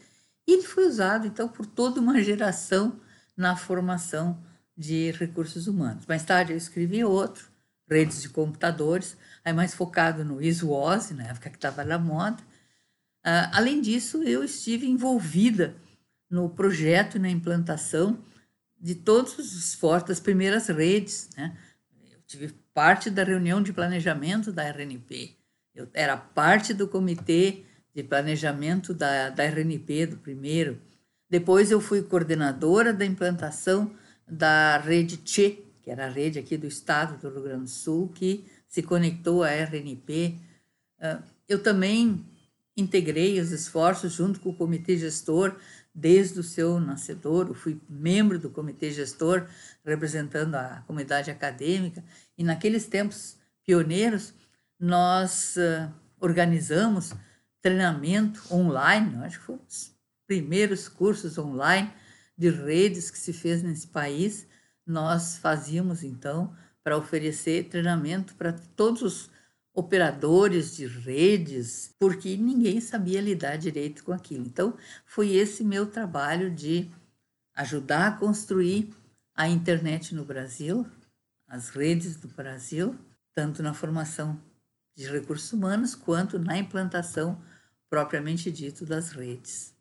E 0.48 0.54
ele 0.54 0.64
foi 0.64 0.88
usado, 0.88 1.28
então, 1.28 1.50
por 1.50 1.66
toda 1.66 2.00
uma 2.00 2.22
geração 2.24 3.00
na 3.36 3.56
formação 3.56 4.42
de 4.76 5.12
recursos 5.12 5.68
humanos. 5.68 6.06
Mais 6.08 6.24
tarde, 6.24 6.54
eu 6.54 6.58
escrevi 6.58 7.04
outro, 7.04 7.50
redes 7.90 8.22
de 8.22 8.30
computadores, 8.30 9.18
aí 9.44 9.52
mais 9.52 9.74
focado 9.74 10.24
no 10.24 10.42
ISWOS, 10.42 11.12
na 11.12 11.26
época 11.26 11.50
que 11.50 11.58
estava 11.58 11.84
na 11.84 12.00
moda. 12.00 12.42
Uh, 13.26 13.52
além 13.52 13.82
disso, 13.82 14.24
eu 14.24 14.44
estive 14.44 14.88
envolvida 14.88 15.76
no 16.30 16.50
projeto 16.50 17.16
e 17.18 17.20
na 17.20 17.30
implantação 17.30 18.24
de 18.80 18.96
todos 18.96 19.38
os 19.38 19.54
esforços 19.54 20.08
das 20.08 20.20
primeiras 20.22 20.68
redes. 20.68 21.30
Né? 21.36 21.58
Eu 22.12 22.22
tive 22.26 22.54
parte 22.80 23.10
da 23.10 23.26
reunião 23.26 23.62
de 23.62 23.74
planejamento 23.74 24.54
da 24.54 24.64
RNP, 24.64 25.36
eu 25.76 25.90
era 25.94 26.16
parte 26.16 26.74
do 26.74 26.88
comitê 26.88 27.66
de 27.94 28.02
planejamento 28.02 28.94
da, 28.94 29.30
da 29.30 29.44
RNP, 29.44 30.06
do 30.06 30.16
primeiro. 30.16 30.80
Depois 31.30 31.72
eu 31.72 31.82
fui 31.82 32.02
coordenadora 32.02 32.94
da 32.94 33.06
implantação 33.06 33.92
da 34.26 34.78
rede 34.78 35.18
TCHE, 35.18 35.62
que 35.82 35.92
era 35.92 36.06
a 36.06 36.10
rede 36.10 36.40
aqui 36.40 36.56
do 36.56 36.68
estado 36.68 37.20
do 37.20 37.30
Rio 37.30 37.44
Grande 37.44 37.64
do 37.64 37.70
Sul, 37.70 38.14
que 38.16 38.46
se 38.66 38.82
conectou 38.82 39.44
à 39.44 39.50
RNP. 39.50 40.36
Ah, 41.02 41.22
eu 41.50 41.62
também 41.62 42.26
integrei 42.78 43.42
os 43.42 43.52
esforços 43.52 44.14
junto 44.14 44.40
com 44.40 44.52
o 44.52 44.56
comitê 44.56 44.98
gestor 44.98 45.54
desde 45.94 46.40
o 46.40 46.44
seu 46.44 46.80
nascedor, 46.80 47.54
fui 47.54 47.78
membro 47.90 48.40
do 48.40 48.50
comitê 48.50 48.90
gestor 48.90 49.46
representando 49.84 50.56
a 50.56 50.82
comunidade 50.88 51.30
acadêmica 51.30 52.02
e 52.40 52.44
naqueles 52.44 52.88
tempos 52.88 53.38
pioneiros 53.66 54.34
nós 54.80 55.58
uh, 55.58 55.94
organizamos 56.22 57.14
treinamento 57.62 58.42
online, 58.50 59.18
acho 59.26 59.40
que 59.40 59.46
foram 59.46 59.62
os 59.68 59.94
primeiros 60.26 60.88
cursos 60.88 61.38
online 61.38 61.92
de 62.38 62.50
redes 62.50 63.12
que 63.12 63.18
se 63.20 63.34
fez 63.34 63.62
nesse 63.62 63.88
país. 63.88 64.48
Nós 64.88 65.38
fazíamos 65.38 66.02
então 66.02 66.56
para 66.82 66.98
oferecer 66.98 67.66
treinamento 67.66 68.34
para 68.36 68.54
todos 68.54 69.02
os 69.02 69.30
operadores 69.74 70.78
de 70.78 70.88
redes, 70.88 71.94
porque 72.00 72.38
ninguém 72.38 72.80
sabia 72.80 73.20
lidar 73.20 73.58
direito 73.58 74.04
com 74.06 74.14
aquilo. 74.14 74.46
Então, 74.46 74.78
foi 75.06 75.34
esse 75.34 75.62
meu 75.64 75.86
trabalho 75.86 76.50
de 76.50 76.90
ajudar 77.54 78.08
a 78.08 78.12
construir 78.12 78.94
a 79.36 79.50
internet 79.50 80.16
no 80.16 80.24
Brasil, 80.24 80.86
as 81.50 81.70
redes 81.70 82.16
do 82.16 82.28
Brasil, 82.28 82.98
tanto 83.34 83.64
na 83.64 83.74
formação 83.74 84.40
de 84.96 85.10
recursos 85.10 85.52
humanos 85.52 85.96
quanto 85.96 86.38
na 86.38 86.58
implantação 86.58 87.42
propriamente 87.90 88.52
dito 88.52 88.86
das 88.86 89.12
redes. 89.12 89.76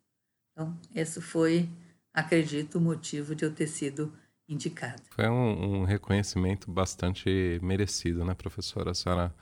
Então, 0.52 0.76
esse 0.94 1.20
foi, 1.20 1.68
acredito, 2.12 2.78
o 2.78 2.80
motivo 2.80 3.34
de 3.34 3.44
eu 3.44 3.54
ter 3.54 3.66
sido 3.66 4.12
indicada. 4.48 5.02
Foi 5.10 5.28
um, 5.28 5.80
um 5.80 5.84
reconhecimento 5.84 6.70
bastante 6.70 7.60
merecido, 7.62 8.24
né, 8.24 8.34
professora? 8.34 8.92
A 8.92 8.94
senhora 8.94 9.34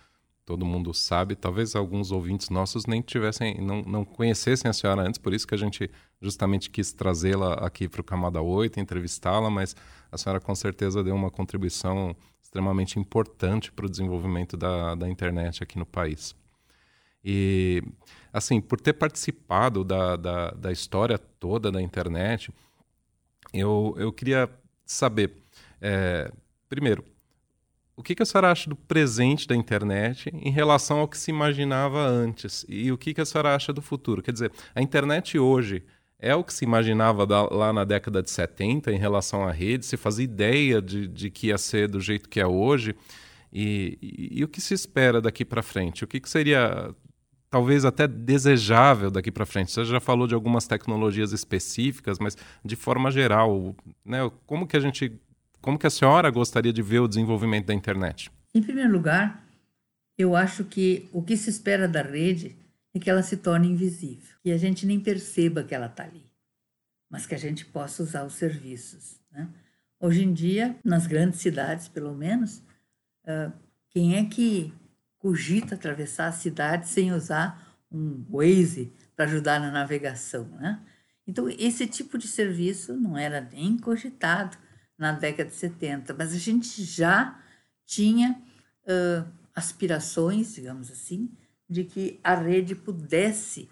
todo 0.47 0.65
mundo 0.65 0.95
sabe. 0.95 1.35
Talvez 1.35 1.75
alguns 1.75 2.13
ouvintes 2.13 2.49
nossos 2.49 2.87
nem 2.87 3.03
tivessem, 3.03 3.61
não, 3.61 3.83
não 3.83 4.05
conhecessem 4.05 4.69
a 4.71 4.73
senhora 4.73 5.03
antes, 5.03 5.19
por 5.19 5.35
isso 5.35 5.47
que 5.47 5.55
a 5.55 5.59
gente 5.59 5.91
justamente 6.23 6.71
quis 6.71 6.93
trazê-la 6.93 7.55
aqui 7.55 7.89
para 7.89 8.01
o 8.01 8.05
Camada 8.05 8.41
8, 8.41 8.79
entrevistá-la, 8.79 9.51
mas 9.51 9.75
a 10.11 10.17
senhora 10.17 10.41
com 10.41 10.55
certeza 10.55 11.03
deu 11.03 11.17
uma 11.17 11.31
contribuição 11.31 12.17
extremamente 12.41 12.99
importante 12.99 13.73
para 13.73 13.87
o 13.87 13.91
desenvolvimento 13.91 14.57
da, 14.57 14.95
da 14.95 15.09
internet 15.09 15.63
aqui 15.63 15.79
no 15.79 15.85
país. 15.85 16.35
E, 17.25 17.83
assim, 18.33 18.61
por 18.61 18.81
ter 18.81 18.93
participado 18.93 19.83
da, 19.83 20.15
da, 20.15 20.51
da 20.53 20.71
história 20.71 21.19
toda 21.19 21.73
da 21.73 21.83
internet, 21.83 22.53
eu, 23.53 23.97
eu 23.99 24.13
queria 24.13 24.49
saber, 24.85 25.43
é, 25.81 26.31
primeiro, 26.69 27.05
o 27.97 28.03
que, 28.03 28.15
que 28.15 28.23
a 28.23 28.27
senhora 28.27 28.53
acha 28.53 28.69
do 28.69 28.77
presente 28.77 29.49
da 29.49 29.57
internet 29.57 30.31
em 30.31 30.51
relação 30.51 30.99
ao 30.99 31.09
que 31.09 31.17
se 31.17 31.31
imaginava 31.31 32.07
antes? 32.07 32.65
E 32.69 32.93
o 32.93 32.99
que, 32.99 33.15
que 33.15 33.21
a 33.23 33.25
senhora 33.25 33.55
acha 33.55 33.73
do 33.73 33.81
futuro? 33.81 34.23
Quer 34.23 34.33
dizer, 34.33 34.53
a 34.75 34.83
internet 34.83 35.39
hoje 35.39 35.83
é 36.19 36.35
o 36.35 36.45
que 36.45 36.53
se 36.53 36.65
imaginava 36.65 37.27
da, 37.27 37.43
lá 37.43 37.73
na 37.73 37.85
década 37.85 38.23
de 38.23 38.31
70 38.31 38.93
em 38.93 38.99
relação 38.99 39.49
à 39.49 39.51
rede? 39.51 39.87
Se 39.87 39.97
fazia 39.97 40.25
ideia 40.25 40.83
de, 40.83 41.09
de 41.09 41.31
que 41.31 41.49
ia 41.49 41.57
ser 41.57 41.89
do 41.89 41.99
jeito 41.99 42.29
que 42.29 42.39
é 42.39 42.47
hoje? 42.47 42.95
E, 43.51 43.99
e, 44.03 44.41
e 44.41 44.45
o 44.45 44.49
que 44.49 44.61
se 44.61 44.75
espera 44.75 45.19
daqui 45.19 45.43
para 45.43 45.63
frente? 45.63 46.05
O 46.05 46.07
que, 46.07 46.21
que 46.21 46.29
seria 46.29 46.95
talvez 47.49 47.87
até 47.87 48.07
desejável 48.07 49.11
daqui 49.11 49.31
para 49.31 49.47
frente? 49.47 49.73
Você 49.73 49.87
já 49.87 50.01
falou 50.01 50.27
de 50.27 50.35
algumas 50.35 50.67
tecnologias 50.67 51.33
específicas, 51.33 52.19
mas 52.19 52.37
de 52.63 52.77
forma 52.77 53.11
geral, 53.11 53.75
né, 54.05 54.31
como 54.47 54.67
que 54.67 54.77
a 54.77 54.81
gente 54.81 55.19
como 55.67 55.81
que 55.81 55.87
a 55.89 55.91
senhora 55.91 56.31
gostaria 56.31 56.73
de 56.73 56.81
ver 56.81 57.01
o 57.01 57.09
desenvolvimento 57.09 57.67
da 57.67 57.75
internet? 57.75 58.31
Em 58.55 58.63
primeiro 58.63 58.93
lugar, 58.93 59.45
eu 60.17 60.37
acho 60.37 60.63
que 60.63 61.09
o 61.13 61.21
que 61.21 61.37
se 61.37 61.51
espera 61.51 61.89
da 61.89 62.03
rede 62.03 62.57
é 62.95 63.01
que 63.01 63.11
ela 63.11 63.21
se 63.21 63.37
torne 63.37 63.67
invisível, 63.67 64.37
que 64.45 64.53
a 64.53 64.59
gente 64.59 64.87
nem 64.87 65.01
perceba 65.01 65.65
que 65.65 65.75
ela 65.75 65.87
está 65.87 66.05
ali, 66.05 66.23
mas 67.11 67.27
que 67.27 67.35
a 67.35 67.39
gente 67.39 67.65
possa 67.65 68.05
usar 68.05 68.23
os 68.23 68.35
serviços. 68.35 69.19
Né? 69.33 69.49
Hoje 69.99 70.23
em 70.23 70.33
dia, 70.33 70.77
nas 70.85 71.09
grandes 71.09 71.41
cidades, 71.41 71.89
pelo 71.89 72.15
menos, 72.15 72.59
uh, 73.25 73.53
quem 73.91 74.15
é 74.15 74.25
que 74.25 74.73
cogita 75.19 75.75
atravessar 75.75 76.29
a 76.29 76.33
cidade 76.33 76.87
sem 76.87 77.13
usar 77.13 77.77
um 77.91 78.25
Waze 78.31 78.93
para 79.17 79.25
ajudar 79.25 79.59
na 79.59 79.73
navegação? 79.73 80.45
Né? 80.61 80.81
Então, 81.27 81.49
esse 81.49 81.89
tipo 81.89 82.17
de 82.17 82.29
serviço 82.29 82.95
não 82.95 83.19
era 83.19 83.41
nem 83.41 83.77
cogitado 83.77 84.57
na 84.99 85.13
década 85.13 85.51
de 85.51 85.57
70, 85.57 86.15
mas 86.15 86.33
a 86.33 86.39
gente 86.39 86.83
já 86.83 87.41
tinha 87.85 88.43
uh, 88.85 89.31
aspirações, 89.55 90.55
digamos 90.55 90.91
assim, 90.91 91.31
de 91.69 91.85
que 91.85 92.21
a 92.23 92.35
rede 92.35 92.75
pudesse 92.75 93.69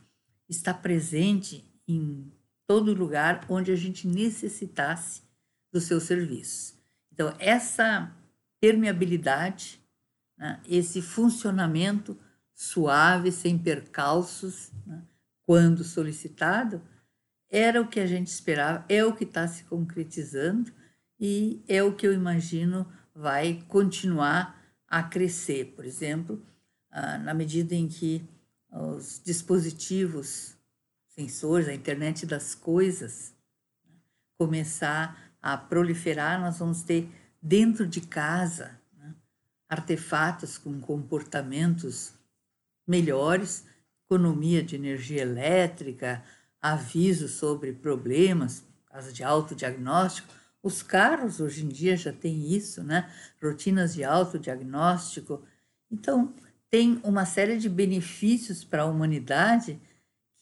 estar 0.49 0.75
presente 0.75 1.64
em 1.87 2.33
todo 2.66 2.95
lugar 2.95 3.45
onde 3.49 3.70
a 3.70 3.77
gente 3.77 4.07
necessitasse 4.07 5.22
dos 5.72 5.85
seus 5.85 6.05
serviços. 6.05 6.75
Então, 7.12 7.35
essa 7.39 8.14
permeabilidade, 8.61 9.81
né, 10.37 10.61
esse 10.66 11.03
funcionamento 11.03 12.18
suave, 12.55 13.31
sem 13.31 13.59
percalços, 13.59 14.72
né, 14.87 15.03
quando 15.43 15.85
solicitado, 15.85 16.83
era 17.51 17.81
o 17.81 17.87
que 17.87 18.01
a 18.01 18.07
gente 18.07 18.29
esperava, 18.29 18.85
é 18.89 19.05
o 19.05 19.14
que 19.14 19.25
está 19.25 19.47
se 19.47 19.64
concretizando 19.64 20.72
e 21.19 21.62
é 21.69 21.83
o 21.83 21.95
que 21.95 22.07
eu 22.07 22.12
imagino 22.12 22.87
vai 23.15 23.62
continuar 23.69 24.61
a 24.89 25.03
crescer. 25.03 25.75
Por 25.77 25.85
exemplo, 25.85 26.45
ah, 26.91 27.19
na 27.19 27.35
medida 27.35 27.75
em 27.75 27.89
que 27.89 28.29
os 28.71 29.21
dispositivos, 29.25 30.57
sensores, 31.09 31.69
a 31.69 31.75
internet 31.75 32.27
das 32.27 32.55
coisas 32.55 33.33
começar 34.37 35.33
a 35.41 35.57
proliferar, 35.57 36.41
nós 36.41 36.59
vamos 36.59 36.83
ter 36.83 37.09
dentro 37.41 37.87
de 37.87 38.01
casa 38.01 38.81
né, 38.97 39.15
artefatos 39.69 40.59
com 40.59 40.81
comportamentos 40.81 42.15
melhores, 42.87 43.65
economia 44.07 44.62
de 44.62 44.77
energia 44.77 45.23
elétrica, 45.23 46.23
avisos 46.61 47.33
sobre 47.33 47.73
problemas, 47.73 48.65
caso 48.87 49.12
de 49.12 49.23
autodiagnóstico, 49.23 50.33
os 50.65 50.83
carros 50.83 51.41
hoje 51.41 51.65
em 51.65 51.69
dia 51.69 51.97
já 51.97 52.12
têm 52.12 52.53
isso, 52.53 52.83
né? 52.83 53.12
Rotinas 53.41 53.95
de 53.95 54.03
autodiagnóstico. 54.03 55.43
Então, 55.91 56.35
tem 56.71 56.99
uma 57.05 57.27
série 57.27 57.59
de 57.59 57.69
benefícios 57.69 58.65
para 58.65 58.83
a 58.83 58.87
humanidade 58.87 59.79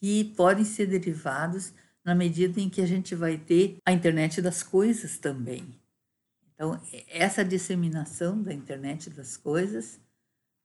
que 0.00 0.24
podem 0.36 0.64
ser 0.64 0.86
derivados 0.86 1.74
na 2.04 2.14
medida 2.14 2.60
em 2.60 2.70
que 2.70 2.80
a 2.80 2.86
gente 2.86 3.14
vai 3.14 3.36
ter 3.36 3.76
a 3.84 3.92
internet 3.92 4.40
das 4.40 4.62
coisas 4.62 5.18
também. 5.18 5.66
Então, 6.54 6.80
essa 7.08 7.44
disseminação 7.44 8.40
da 8.40 8.54
internet 8.54 9.10
das 9.10 9.36
coisas 9.36 10.00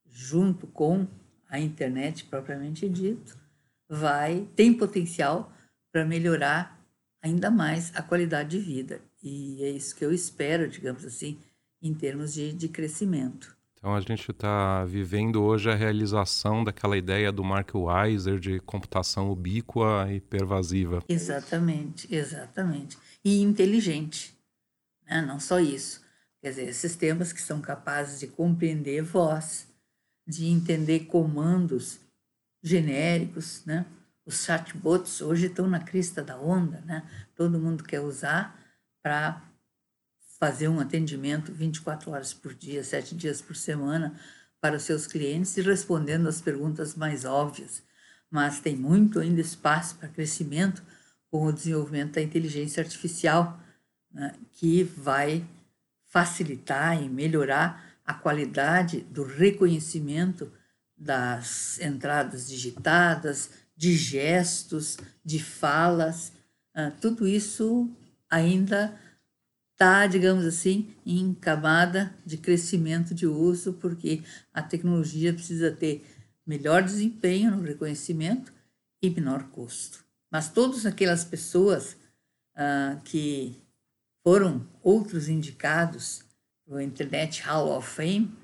junto 0.08 0.68
com 0.68 1.08
a 1.49 1.60
internet 1.60 2.26
propriamente 2.26 2.88
dito, 2.88 3.38
vai 3.89 4.47
tem 4.55 4.74
potencial 4.74 5.51
para 5.91 6.05
melhorar 6.05 6.80
ainda 7.22 7.49
mais 7.49 7.95
a 7.95 8.01
qualidade 8.01 8.51
de 8.51 8.60
vida. 8.60 9.01
E 9.28 9.63
é 9.63 9.69
isso 9.69 9.93
que 9.93 10.05
eu 10.05 10.13
espero, 10.13 10.69
digamos 10.69 11.03
assim, 11.03 11.38
em 11.82 11.93
termos 11.93 12.34
de, 12.34 12.53
de 12.53 12.69
crescimento. 12.69 13.57
Então 13.73 13.93
a 13.93 13.99
gente 13.99 14.32
está 14.32 14.86
vivendo 14.86 15.43
hoje 15.43 15.69
a 15.69 15.75
realização 15.75 16.63
daquela 16.63 16.97
ideia 16.97 17.32
do 17.32 17.43
Mark 17.43 17.75
Weiser 17.75 18.39
de 18.39 18.59
computação 18.61 19.30
ubíqua 19.30 20.07
e 20.11 20.19
pervasiva. 20.19 21.03
Exatamente, 21.07 22.13
exatamente. 22.13 22.97
E 23.23 23.41
inteligente. 23.41 24.36
Né? 25.05 25.21
Não 25.21 25.39
só 25.39 25.59
isso. 25.59 26.01
Quer 26.41 26.49
dizer, 26.49 26.73
sistemas 26.73 27.34
que 27.34 27.41
são 27.41 27.59
capazes 27.59 28.19
de 28.19 28.28
compreender 28.28 29.03
voz, 29.03 29.67
de 30.25 30.47
entender 30.47 31.01
comandos 31.01 31.99
genéricos, 32.63 33.63
né? 33.65 33.86
Os 34.25 34.43
chatbots 34.43 35.21
hoje 35.21 35.47
estão 35.47 35.67
na 35.67 35.80
crista 35.80 36.23
da 36.23 36.38
onda, 36.38 36.82
né? 36.86 37.07
Todo 37.36 37.59
mundo 37.59 37.84
quer 37.84 38.01
usar 38.01 38.66
para 39.08 39.41
fazer 40.38 40.68
um 40.68 40.82
atendimento 40.82 41.53
24 41.53 42.12
horas 42.12 42.34
por 42.34 42.53
dia, 42.53 42.84
7 42.84 43.16
dias 43.16 43.41
por 43.41 43.55
semana 43.55 44.20
para 44.60 44.76
os 44.76 44.84
seus 44.84 45.08
clientes 45.08 45.55
e 45.55 45.62
respondendo 45.62 46.28
as 46.28 46.41
perguntas 46.41 46.93
mais 46.93 47.24
óbvias. 47.24 47.82
Mas 48.30 48.60
tem 48.60 48.76
muito 48.76 49.22
ainda 49.22 49.39
espaço 49.39 49.95
para 49.95 50.10
crescimento 50.10 50.84
com 51.32 51.45
o 51.45 51.53
desenvolvimento 51.53 52.16
da 52.16 52.22
inteligência 52.22 52.84
artificial, 52.84 53.58
né? 54.12 54.36
que 54.51 54.84
vai 54.84 55.47
facilitar 56.08 57.01
e 57.01 57.08
melhorar 57.08 57.82
a 58.05 58.14
qualidade 58.14 58.99
do 59.03 59.24
reconhecimento 59.24 60.51
das 60.97 61.80
entradas 61.80 62.45
digitadas, 62.49 63.51
de 63.74 63.95
gestos, 63.95 64.97
de 65.24 65.41
falas, 65.41 66.34
uh, 66.76 66.91
tudo 66.99 67.26
isso 67.26 67.89
ainda 68.30 68.99
está, 69.71 70.07
digamos 70.07 70.45
assim, 70.45 70.95
em 71.05 71.34
camada 71.34 72.15
de 72.25 72.38
crescimento 72.38 73.13
de 73.13 73.28
uso, 73.28 73.73
porque 73.73 74.23
a 74.53 74.61
tecnologia 74.61 75.34
precisa 75.34 75.71
ter 75.71 76.03
melhor 76.45 76.82
desempenho 76.82 77.55
no 77.55 77.63
reconhecimento 77.63 78.51
e 79.01 79.09
menor 79.09 79.43
custo. 79.49 80.03
Mas 80.32 80.49
todas 80.49 80.86
aquelas 80.86 81.23
pessoas 81.23 81.95
uh, 82.55 82.99
que 83.03 83.55
foram 84.23 84.67
outros 84.82 85.30
indicados 85.30 86.25
o 86.67 86.80
Internet 86.82 87.41
Hall 87.43 87.78
of 87.78 87.88
Fame 87.88 88.36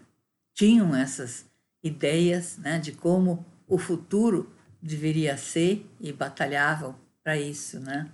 tinham 0.53 0.95
essas 0.95 1.45
ideias 1.83 2.57
né, 2.57 2.79
de 2.79 2.93
como 2.93 3.45
o 3.67 3.77
futuro 3.77 4.49
deveria 4.81 5.37
ser 5.37 5.85
e 5.99 6.13
batalhavam 6.13 6.95
para 7.21 7.37
isso. 7.37 7.79
Né? 7.79 8.09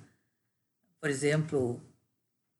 Por 0.99 1.09
exemplo, 1.09 1.81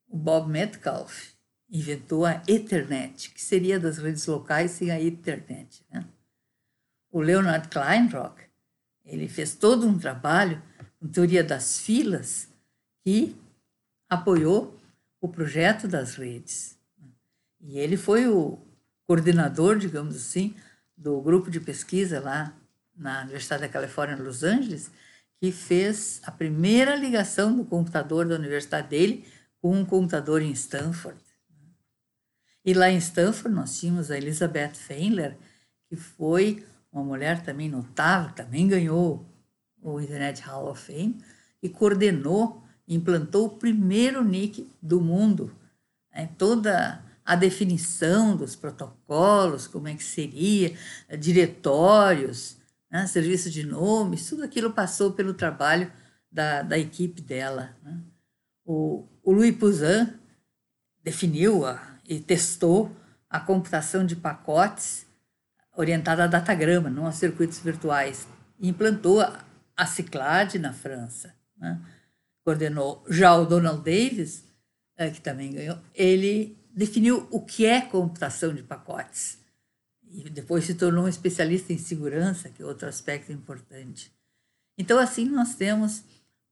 o 0.07 0.17
Bob 0.17 0.49
Metcalfe 0.49 1.33
inventou 1.69 2.25
a 2.25 2.41
Ethernet, 2.47 3.31
que 3.31 3.41
seria 3.41 3.79
das 3.79 3.97
redes 3.97 4.25
locais 4.25 4.71
sem 4.71 4.91
a 4.91 4.99
Ethernet. 4.99 5.85
Né? 5.91 6.07
O 7.11 7.21
Leonard 7.21 7.67
Kleinrock 7.69 8.49
ele 9.05 9.27
fez 9.27 9.55
todo 9.55 9.87
um 9.87 9.97
trabalho 9.97 10.61
com 10.99 11.07
teoria 11.07 11.43
das 11.43 11.79
filas 11.79 12.47
que 13.03 13.35
apoiou 14.07 14.79
o 15.19 15.27
projeto 15.27 15.87
das 15.87 16.15
redes. 16.15 16.77
E 17.59 17.79
ele 17.79 17.97
foi 17.97 18.27
o 18.27 18.59
coordenador, 19.07 19.77
digamos 19.77 20.15
assim, 20.15 20.55
do 20.95 21.19
grupo 21.21 21.49
de 21.49 21.59
pesquisa 21.59 22.19
lá 22.19 22.55
na 22.95 23.21
Universidade 23.21 23.63
da 23.63 23.69
Califórnia, 23.69 24.15
Los 24.15 24.43
Angeles, 24.43 24.91
que 25.39 25.51
fez 25.51 26.21
a 26.25 26.31
primeira 26.31 26.95
ligação 26.95 27.55
do 27.55 27.63
computador 27.63 28.27
da 28.27 28.35
universidade 28.35 28.89
dele 28.89 29.25
com 29.61 29.73
um 29.75 29.85
computador 29.85 30.41
em 30.41 30.51
Stanford. 30.51 31.19
E 32.65 32.73
lá 32.73 32.89
em 32.89 32.97
Stanford 32.97 33.55
nós 33.55 33.79
tínhamos 33.79 34.11
a 34.11 34.17
Elizabeth 34.17 34.73
Feinler, 34.75 35.37
que 35.87 35.95
foi 35.95 36.65
uma 36.91 37.03
mulher 37.03 37.41
também 37.41 37.69
notável, 37.69 38.33
também 38.33 38.67
ganhou 38.67 39.25
o 39.81 39.99
Internet 39.99 40.41
Hall 40.41 40.69
of 40.69 40.81
Fame 40.81 41.17
e 41.63 41.69
coordenou, 41.69 42.61
implantou 42.87 43.47
o 43.47 43.57
primeiro 43.57 44.23
NIC 44.23 44.69
do 44.81 44.99
mundo. 44.99 45.55
Né? 46.13 46.29
Toda 46.37 47.03
a 47.25 47.35
definição 47.35 48.35
dos 48.35 48.55
protocolos, 48.55 49.67
como 49.67 49.87
é 49.87 49.93
que 49.93 50.03
seria, 50.03 50.75
diretórios, 51.17 52.58
né, 52.91 53.05
serviço 53.07 53.49
de 53.49 53.63
nomes, 53.63 54.27
tudo 54.27 54.43
aquilo 54.43 54.73
passou 54.73 55.13
pelo 55.13 55.33
trabalho 55.33 55.91
da, 56.31 56.61
da 56.61 56.77
equipe 56.77 57.21
dela. 57.21 57.75
Né? 57.83 58.01
O, 58.65 59.07
o 59.23 59.31
Louis 59.31 59.55
Pouzin 59.55 60.13
definiu 61.03 61.65
a, 61.65 61.97
e 62.07 62.19
testou 62.19 62.91
a 63.29 63.39
computação 63.39 64.05
de 64.05 64.15
pacotes 64.15 65.05
orientada 65.75 66.25
a 66.25 66.27
datagrama, 66.27 66.89
não 66.89 67.05
a 67.05 67.11
circuitos 67.11 67.59
virtuais, 67.59 68.27
e 68.59 68.67
implantou 68.67 69.21
a, 69.21 69.45
a 69.77 69.85
Ciclade 69.85 70.59
na 70.59 70.73
França. 70.73 71.33
Né? 71.57 71.79
Coordenou 72.43 73.05
já 73.09 73.35
o 73.35 73.45
Donald 73.45 73.83
Davis, 73.83 74.43
é, 74.97 75.09
que 75.09 75.21
também 75.21 75.53
ganhou, 75.53 75.77
ele 75.95 76.57
definiu 76.73 77.27
o 77.31 77.41
que 77.41 77.65
é 77.65 77.81
computação 77.81 78.53
de 78.53 78.63
pacotes. 78.63 79.39
E 80.11 80.29
depois 80.29 80.65
se 80.65 80.73
tornou 80.73 81.05
um 81.05 81.07
especialista 81.07 81.71
em 81.71 81.77
segurança, 81.77 82.49
que 82.49 82.61
é 82.61 82.65
outro 82.65 82.87
aspecto 82.87 83.31
importante. 83.31 84.11
Então, 84.77 84.97
assim, 84.97 85.25
nós 85.25 85.55
temos 85.55 86.03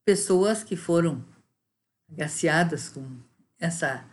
pessoas 0.06 0.64
que 0.64 0.76
foram 0.76 1.26
agraciadas 2.12 2.90
com 2.90 3.06
essa 3.60 4.06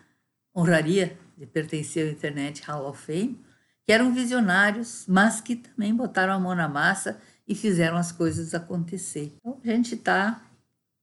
honraria 0.57 1.19
de 1.37 1.47
pertencer 1.47 2.07
ao 2.07 2.13
Internet 2.13 2.63
Hall 2.63 2.89
of 2.89 3.05
Fame, 3.05 3.45
que 3.85 3.93
eram 3.93 4.15
visionários, 4.15 5.05
mas 5.07 5.41
que 5.41 5.57
também 5.57 5.95
botaram 5.95 6.33
a 6.33 6.39
mão 6.39 6.55
na 6.55 6.69
massa 6.69 7.21
e 7.47 7.55
fizeram 7.55 7.97
as 7.97 8.11
coisas 8.11 8.55
acontecer. 8.55 9.35
Então, 9.37 9.61
a 9.63 9.67
gente 9.67 9.95
está 9.95 10.43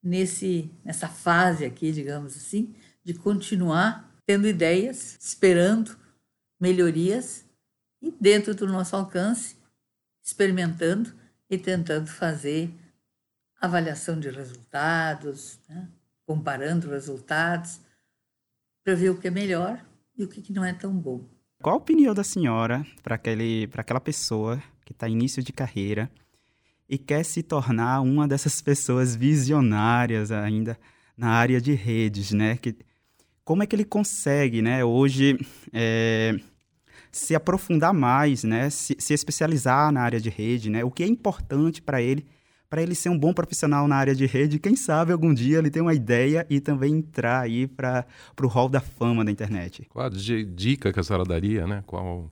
nesse 0.01 0.71
nessa 0.83 1.07
fase 1.07 1.63
aqui, 1.63 1.91
digamos 1.91 2.35
assim, 2.35 2.73
de 3.03 3.13
continuar 3.13 4.11
tendo 4.25 4.47
ideias, 4.47 5.17
esperando 5.19 5.95
melhorias 6.59 7.45
e 8.01 8.11
dentro 8.19 8.55
do 8.55 8.67
nosso 8.67 8.95
alcance, 8.95 9.55
experimentando 10.23 11.13
e 11.49 11.57
tentando 11.57 12.07
fazer 12.07 12.73
avaliação 13.59 14.19
de 14.19 14.29
resultados, 14.29 15.59
né? 15.69 15.87
comparando 16.25 16.89
resultados, 16.89 17.79
para 18.83 18.95
ver 18.95 19.09
o 19.09 19.17
que 19.17 19.27
é 19.27 19.31
melhor 19.31 19.83
e 20.17 20.23
o 20.23 20.27
que 20.27 20.51
não 20.51 20.65
é 20.65 20.73
tão 20.73 20.93
bom. 20.93 21.23
Qual 21.61 21.75
a 21.75 21.77
opinião 21.77 22.13
da 22.13 22.23
senhora 22.23 22.85
para 23.03 23.15
aquela 23.15 24.01
pessoa 24.01 24.61
que 24.83 24.93
está 24.93 25.07
início 25.07 25.43
de 25.43 25.53
carreira 25.53 26.11
e 26.89 26.97
quer 26.97 27.23
se 27.23 27.43
tornar 27.43 28.01
uma 28.01 28.27
dessas 28.27 28.61
pessoas 28.61 29.15
visionárias 29.15 30.31
ainda 30.31 30.77
na 31.15 31.29
área 31.29 31.61
de 31.61 31.73
redes, 31.73 32.31
né? 32.31 32.57
Que 32.57 32.75
como 33.43 33.61
é 33.61 33.67
que 33.67 33.75
ele 33.75 33.85
consegue, 33.85 34.61
né, 34.61 34.83
hoje 34.83 35.37
é, 35.73 36.39
se 37.11 37.35
aprofundar 37.35 37.93
mais, 37.93 38.43
né, 38.43 38.69
se, 38.69 38.95
se, 38.97 39.13
especializar 39.13 39.91
na 39.91 40.01
área 40.01 40.19
de 40.19 40.29
rede, 40.29 40.69
né, 40.69 40.83
o 40.83 40.91
que 40.91 41.03
é 41.03 41.07
importante 41.07 41.81
para 41.81 42.01
ele, 42.01 42.25
para 42.69 42.81
ele 42.81 42.95
ser 42.95 43.09
um 43.09 43.19
bom 43.19 43.33
profissional 43.33 43.85
na 43.85 43.97
área 43.97 44.15
de 44.15 44.25
rede, 44.25 44.57
quem 44.57 44.77
sabe 44.77 45.11
algum 45.11 45.33
dia 45.33 45.57
ele 45.57 45.69
tem 45.69 45.81
uma 45.81 45.93
ideia 45.93 46.47
e 46.49 46.61
também 46.61 46.95
entrar 46.95 47.41
aí 47.41 47.67
para 47.67 48.05
o 48.41 48.47
hall 48.47 48.69
da 48.69 48.79
fama 48.79 49.25
da 49.25 49.31
internet. 49.31 49.85
Qual 49.89 50.05
a 50.05 50.09
dica 50.09 50.93
que 50.93 50.99
a 50.99 51.03
senhora 51.03 51.25
daria, 51.25 51.67
né? 51.67 51.83
Qual... 51.85 52.31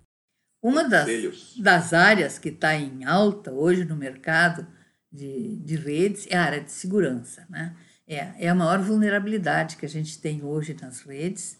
Uma 0.63 0.87
das, 0.87 1.09
das 1.57 1.93
áreas 1.93 2.39
que 2.39 2.49
está 2.49 2.73
em 2.73 3.03
alta 3.03 3.51
hoje 3.51 3.83
no 3.83 3.97
mercado 3.97 4.65
de, 5.11 5.57
de 5.57 5.75
redes 5.75 6.25
é 6.29 6.37
a 6.37 6.43
área 6.43 6.61
de 6.61 6.71
segurança, 6.71 7.45
né? 7.49 7.75
É, 8.07 8.45
é 8.45 8.49
a 8.49 8.55
maior 8.55 8.79
vulnerabilidade 8.79 9.75
que 9.75 9.85
a 9.85 9.89
gente 9.89 10.19
tem 10.19 10.43
hoje 10.43 10.75
nas 10.81 11.01
redes. 11.01 11.59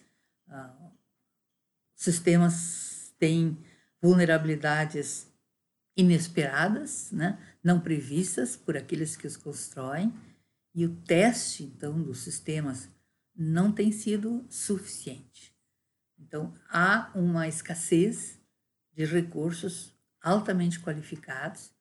Ah, 0.50 0.74
sistemas 1.96 2.89
têm 3.20 3.58
vulnerabilidades 4.02 5.28
inesperadas, 5.96 7.12
né? 7.12 7.38
não 7.64 7.80
previstas 7.80 8.56
por 8.56 8.78
aqueles 8.78 9.16
que 9.18 9.28
os 9.28 9.36
constroem, 9.36 10.14
e 10.74 10.86
o 10.86 10.96
teste, 10.96 11.64
então, 11.64 12.02
dos 12.02 12.20
sistemas 12.20 12.90
não 13.36 13.72
tem 13.72 13.92
sido 13.92 14.46
suficiente. 14.50 15.54
Então, 16.18 16.54
há 16.70 17.12
uma 17.16 17.48
escassez 17.48 18.40
de 18.94 19.06
recursos 19.06 19.94
altamente 20.22 20.80
qualificados 20.80 21.72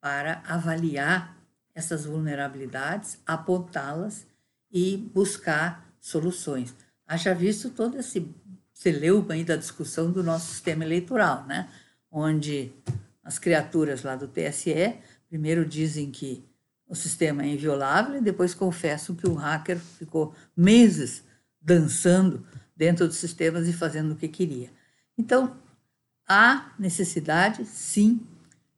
para 0.00 0.42
avaliar 0.46 1.36
essas 1.74 2.04
vulnerabilidades, 2.04 3.18
apontá-las 3.24 4.26
e 4.70 4.96
buscar 4.96 5.92
soluções. 6.00 6.74
Haja 7.06 7.34
visto 7.34 7.70
todo 7.70 7.98
esse 7.98 8.20
celeuma 8.80 9.34
aí 9.34 9.44
da 9.44 9.56
discussão 9.56 10.10
do 10.10 10.22
nosso 10.22 10.46
sistema 10.46 10.82
eleitoral, 10.82 11.44
né? 11.46 11.68
onde 12.10 12.72
as 13.22 13.38
criaturas 13.38 14.02
lá 14.02 14.16
do 14.16 14.26
TSE 14.26 14.96
primeiro 15.28 15.66
dizem 15.66 16.10
que 16.10 16.42
o 16.88 16.94
sistema 16.94 17.42
é 17.42 17.48
inviolável 17.48 18.16
e 18.16 18.22
depois 18.22 18.54
confessam 18.54 19.14
que 19.14 19.28
o 19.28 19.34
hacker 19.34 19.78
ficou 19.78 20.34
meses 20.56 21.22
dançando 21.60 22.42
dentro 22.74 23.06
dos 23.06 23.18
sistemas 23.18 23.68
e 23.68 23.72
fazendo 23.74 24.12
o 24.12 24.16
que 24.16 24.26
queria. 24.26 24.70
Então, 25.16 25.54
há 26.26 26.72
necessidade, 26.78 27.66
sim, 27.66 28.26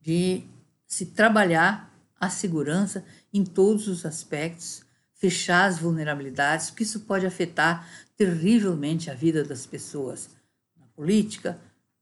de 0.00 0.42
se 0.84 1.06
trabalhar 1.06 1.94
a 2.18 2.28
segurança 2.28 3.04
em 3.32 3.44
todos 3.44 3.86
os 3.86 4.04
aspectos, 4.04 4.82
fechar 5.14 5.66
as 5.66 5.78
vulnerabilidades, 5.78 6.70
porque 6.70 6.82
isso 6.82 7.00
pode 7.00 7.24
afetar 7.24 7.88
terrivelmente 8.22 9.10
a 9.10 9.14
vida 9.14 9.42
das 9.42 9.66
pessoas 9.66 10.30
na 10.78 10.86
política, 10.94 11.58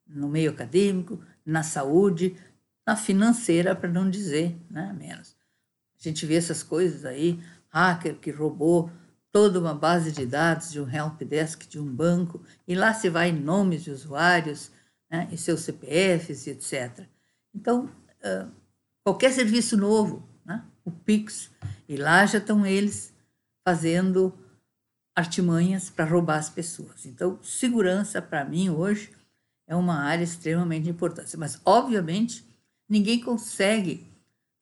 no 0.06 0.28
meio 0.28 0.50
acadêmico, 0.50 1.18
na 1.46 1.62
saúde, 1.62 2.36
na 2.86 2.94
financeira, 2.94 3.74
para 3.74 3.88
não 3.88 4.10
dizer 4.10 4.54
né, 4.70 4.94
menos. 4.98 5.34
A 5.98 6.02
gente 6.02 6.26
vê 6.26 6.34
essas 6.34 6.62
coisas 6.62 7.06
aí, 7.06 7.40
hacker 7.70 8.16
que 8.16 8.30
roubou 8.30 8.90
toda 9.32 9.58
uma 9.58 9.72
base 9.74 10.12
de 10.12 10.26
dados 10.26 10.70
de 10.70 10.80
um 10.80 10.90
helpdesk 10.90 11.66
de 11.66 11.78
um 11.78 11.86
banco, 11.86 12.42
e 12.68 12.74
lá 12.74 12.92
se 12.92 13.08
vai 13.08 13.32
nomes 13.32 13.84
de 13.84 13.90
usuários, 13.90 14.70
né, 15.10 15.26
e 15.32 15.38
seus 15.38 15.60
CPFs, 15.60 16.46
etc. 16.48 17.06
Então, 17.54 17.86
uh, 17.86 18.50
qualquer 19.02 19.32
serviço 19.32 19.76
novo, 19.76 20.28
né, 20.44 20.64
o 20.84 20.90
Pix, 20.90 21.50
e 21.88 21.96
lá 21.96 22.26
já 22.26 22.38
estão 22.38 22.66
eles 22.66 23.14
fazendo 23.64 24.34
artimanhas 25.20 25.88
para 25.88 26.04
roubar 26.04 26.38
as 26.38 26.50
pessoas. 26.50 27.06
Então, 27.06 27.38
segurança, 27.42 28.20
para 28.20 28.44
mim, 28.44 28.70
hoje, 28.70 29.10
é 29.66 29.76
uma 29.76 30.00
área 30.00 30.24
extremamente 30.24 30.88
importante. 30.88 31.36
Mas, 31.36 31.60
obviamente, 31.64 32.44
ninguém 32.88 33.20
consegue 33.20 34.06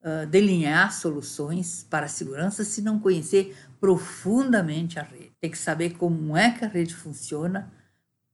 uh, 0.01 0.27
delinear 0.27 0.93
soluções 0.93 1.85
para 1.89 2.05
a 2.05 2.09
segurança 2.09 2.63
se 2.63 2.81
não 2.81 2.99
conhecer 2.99 3.57
profundamente 3.79 4.99
a 4.99 5.03
rede. 5.03 5.31
Tem 5.41 5.49
que 5.49 5.57
saber 5.57 5.95
como 5.95 6.37
é 6.37 6.51
que 6.51 6.63
a 6.63 6.67
rede 6.67 6.93
funciona, 6.93 7.71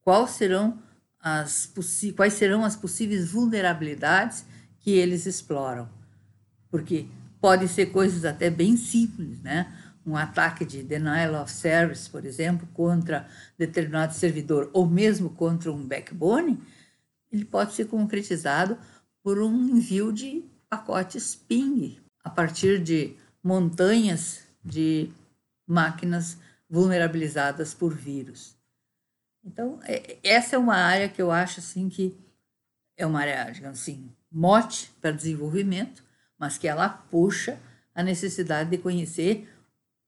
quais 0.01 0.32
serão 0.32 0.80
as, 1.19 1.71
quais 2.15 2.34
serão 2.34 2.63
as 2.63 2.76
possíveis 2.76 3.32
vulnerabilidades 3.32 4.45
que 4.80 4.91
eles 4.91 5.26
exploram. 5.26 5.89
Porque 6.69 7.07
podem 7.39 7.67
ser 7.67 7.88
coisas 7.88 8.26
até 8.26 8.49
bem 8.49 8.76
simples, 8.76 9.41
né? 9.41 9.71
Um 10.06 10.16
ataque 10.16 10.64
de 10.64 10.84
denial 10.84 11.41
of 11.41 11.51
service, 11.51 12.10
por 12.10 12.26
exemplo, 12.26 12.68
contra 12.74 13.28
determinado 13.58 14.14
servidor, 14.14 14.70
ou 14.72 14.86
mesmo 14.86 15.32
contra 15.32 15.72
um 15.72 15.84
backbone, 15.86 16.62
ele 17.32 17.43
pode 17.43 17.74
ser 17.74 17.86
concretizado 17.88 18.78
por 19.24 19.39
um 19.39 19.53
envio 19.70 20.14
de 20.14 20.45
pacotes 20.70 21.36
ping 21.36 21.97
a 22.24 22.30
partir 22.30 22.82
de 22.82 23.16
montanhas 23.43 24.43
de 24.64 25.12
máquinas 25.68 26.38
vulnerabilizadas 26.70 27.74
por 27.74 27.93
vírus. 27.93 28.56
Então, 29.43 29.80
é, 29.84 30.18
essa 30.24 30.56
é 30.56 30.60
uma 30.60 30.76
área 30.76 31.08
que 31.08 31.22
eu 31.22 31.32
acho 31.32 31.60
assim 31.60 31.88
que 31.88 32.18
é 32.97 33.06
uma 33.06 33.20
área, 33.20 33.51
digamos 33.51 33.80
assim, 33.80 34.12
mote 34.32 34.91
para 34.99 35.12
desenvolvimento, 35.12 36.03
mas 36.38 36.58
que 36.58 36.68
ela 36.68 36.89
puxa 36.89 37.60
a 37.93 38.01
necessidade 38.01 38.70
de 38.70 38.78
conhecer 38.78 39.47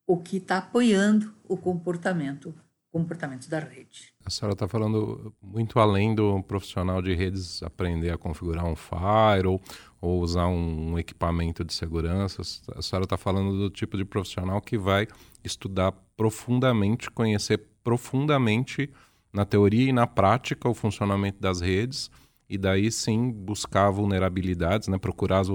o 0.08 0.18
que 0.18 0.38
está 0.38 0.58
apoiando 0.58 1.34
o 1.48 1.58
comportamento 1.58 2.56
comportamento 2.90 3.48
da 3.50 3.60
rede. 3.60 4.14
A 4.26 4.30
senhora 4.30 4.54
está 4.54 4.68
falando 4.68 5.34
muito 5.42 5.80
além 5.80 6.16
do 6.16 6.42
profissional 6.44 7.02
de 7.02 7.14
redes 7.14 7.62
aprender 7.62 8.12
a 8.12 8.18
configurar 8.18 8.66
um 8.66 8.76
firewall 8.76 9.62
ou 10.02 10.22
usar 10.22 10.48
um 10.48 10.98
equipamento 10.98 11.64
de 11.64 11.74
segurança. 11.74 12.42
A 12.76 12.82
senhora 12.82 13.04
está 13.04 13.18
falando 13.18 13.58
do 13.58 13.70
tipo 13.70 13.98
de 13.98 14.06
profissional 14.06 14.60
que 14.62 14.78
vai 14.78 15.08
estudar 15.44 15.92
profundamente, 16.16 17.12
conhecer 17.12 17.62
profundamente 17.84 18.90
na 19.32 19.46
teoria 19.46 19.90
e 19.90 19.94
na 19.94 20.08
prática 20.08 20.68
o 20.68 20.74
funcionamento 20.74 21.40
das 21.40 21.62
redes 21.62 22.10
e 22.50 22.58
daí 22.58 22.92
sim 22.92 23.30
buscar 23.30 23.92
vulnerabilidades, 23.92 24.88
né? 24.88 24.98
procurar 24.98 25.40
as 25.40 25.50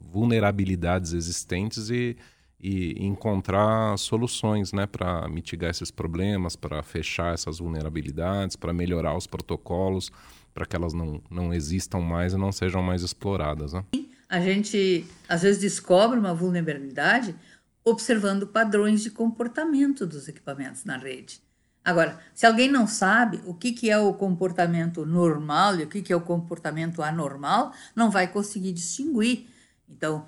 vulnerabilidades 0.00 1.12
existentes 1.12 1.90
e, 1.90 2.16
e 2.64 3.04
encontrar 3.04 3.94
soluções 3.98 4.72
né? 4.72 4.86
para 4.86 5.28
mitigar 5.28 5.70
esses 5.70 5.90
problemas, 5.90 6.56
para 6.56 6.82
fechar 6.82 7.34
essas 7.34 7.58
vulnerabilidades, 7.58 8.56
para 8.56 8.72
melhorar 8.72 9.14
os 9.14 9.26
protocolos, 9.26 10.10
para 10.54 10.64
que 10.64 10.74
elas 10.74 10.94
não, 10.94 11.20
não 11.30 11.52
existam 11.52 12.00
mais 12.00 12.32
e 12.32 12.38
não 12.38 12.50
sejam 12.50 12.82
mais 12.82 13.02
exploradas. 13.02 13.74
Né? 13.74 13.84
A 14.30 14.40
gente 14.40 15.06
às 15.28 15.42
vezes 15.42 15.60
descobre 15.60 16.18
uma 16.18 16.32
vulnerabilidade 16.32 17.36
observando 17.84 18.46
padrões 18.46 19.02
de 19.02 19.10
comportamento 19.10 20.06
dos 20.06 20.26
equipamentos 20.26 20.86
na 20.86 20.96
rede. 20.96 21.42
Agora, 21.84 22.18
se 22.32 22.46
alguém 22.46 22.70
não 22.70 22.86
sabe 22.86 23.42
o 23.44 23.52
que, 23.52 23.72
que 23.72 23.90
é 23.90 23.98
o 23.98 24.14
comportamento 24.14 25.04
normal 25.04 25.76
e 25.80 25.82
o 25.82 25.86
que, 25.86 26.00
que 26.00 26.14
é 26.14 26.16
o 26.16 26.20
comportamento 26.22 27.02
anormal, 27.02 27.74
não 27.94 28.10
vai 28.10 28.26
conseguir 28.26 28.72
distinguir. 28.72 29.48
Então, 29.86 30.24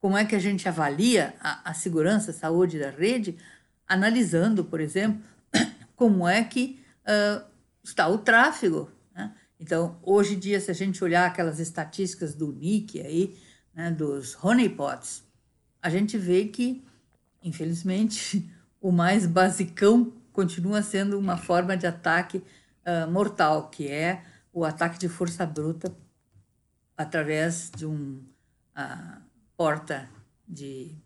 como 0.00 0.16
é 0.16 0.24
que 0.24 0.34
a 0.34 0.38
gente 0.38 0.68
avalia 0.68 1.34
a, 1.40 1.70
a 1.70 1.74
segurança, 1.74 2.30
a 2.30 2.34
saúde 2.34 2.78
da 2.78 2.90
rede? 2.90 3.36
Analisando, 3.86 4.64
por 4.64 4.80
exemplo, 4.80 5.22
como 5.94 6.26
é 6.26 6.42
que 6.42 6.80
uh, 7.02 7.44
está 7.84 8.08
o 8.08 8.18
tráfego. 8.18 8.90
Né? 9.14 9.32
Então, 9.58 9.98
hoje 10.02 10.34
em 10.34 10.38
dia, 10.38 10.58
se 10.58 10.70
a 10.70 10.74
gente 10.74 11.04
olhar 11.04 11.26
aquelas 11.26 11.60
estatísticas 11.60 12.34
do 12.34 12.50
NIC 12.50 13.00
aí, 13.00 13.38
né, 13.74 13.90
dos 13.90 14.36
honeypots, 14.42 15.22
a 15.82 15.90
gente 15.90 16.16
vê 16.16 16.46
que, 16.46 16.82
infelizmente, 17.42 18.50
o 18.80 18.90
mais 18.90 19.26
basicão 19.26 20.12
continua 20.32 20.82
sendo 20.82 21.18
uma 21.18 21.36
forma 21.36 21.76
de 21.76 21.86
ataque 21.86 22.38
uh, 22.38 23.10
mortal, 23.10 23.68
que 23.68 23.86
é 23.88 24.24
o 24.50 24.64
ataque 24.64 24.98
de 24.98 25.08
força 25.08 25.44
bruta 25.44 25.94
através 26.96 27.70
de 27.76 27.84
uma 27.84 28.20
uh, 28.76 29.29
porta 29.60 30.08
de 30.48 30.96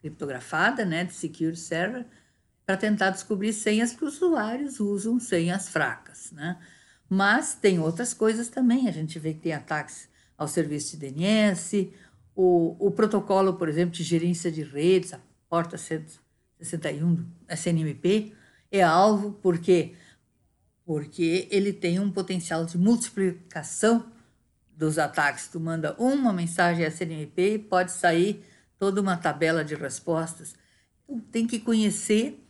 criptografada, 0.00 0.84
né, 0.84 1.02
de 1.02 1.12
secure 1.12 1.56
server, 1.56 2.06
para 2.64 2.76
tentar 2.76 3.10
descobrir 3.10 3.52
senhas 3.52 3.92
que 3.92 4.04
os 4.04 4.22
usuários 4.22 4.78
usam 4.78 5.18
senhas 5.18 5.68
fracas, 5.68 6.30
né? 6.30 6.56
Mas 7.08 7.54
tem 7.54 7.80
outras 7.80 8.14
coisas 8.14 8.48
também. 8.48 8.86
A 8.86 8.92
gente 8.92 9.18
vê 9.18 9.34
que 9.34 9.40
tem 9.40 9.52
ataques 9.52 10.08
ao 10.38 10.46
serviço 10.46 10.96
de 10.96 11.10
DNS, 11.10 11.92
o, 12.36 12.76
o 12.78 12.92
protocolo, 12.92 13.54
por 13.54 13.68
exemplo, 13.68 13.96
de 13.96 14.04
gerência 14.04 14.52
de 14.52 14.62
redes, 14.62 15.12
a 15.12 15.20
porta 15.48 15.76
161 15.76 17.12
do 17.12 17.26
SNMP, 17.48 18.32
é 18.70 18.84
alvo 18.84 19.32
porque 19.42 19.96
porque 20.84 21.48
ele 21.50 21.72
tem 21.72 21.98
um 21.98 22.10
potencial 22.12 22.64
de 22.64 22.78
multiplicação 22.78 24.12
dos 24.80 24.98
ataques. 24.98 25.46
Tu 25.46 25.60
manda 25.60 25.94
uma 25.98 26.32
mensagem 26.32 26.86
SNMP 26.86 27.54
e 27.54 27.58
pode 27.58 27.92
sair 27.92 28.42
toda 28.78 28.98
uma 28.98 29.14
tabela 29.14 29.62
de 29.62 29.74
respostas. 29.74 30.54
Então, 31.04 31.20
tem 31.30 31.46
que 31.46 31.60
conhecer 31.60 32.42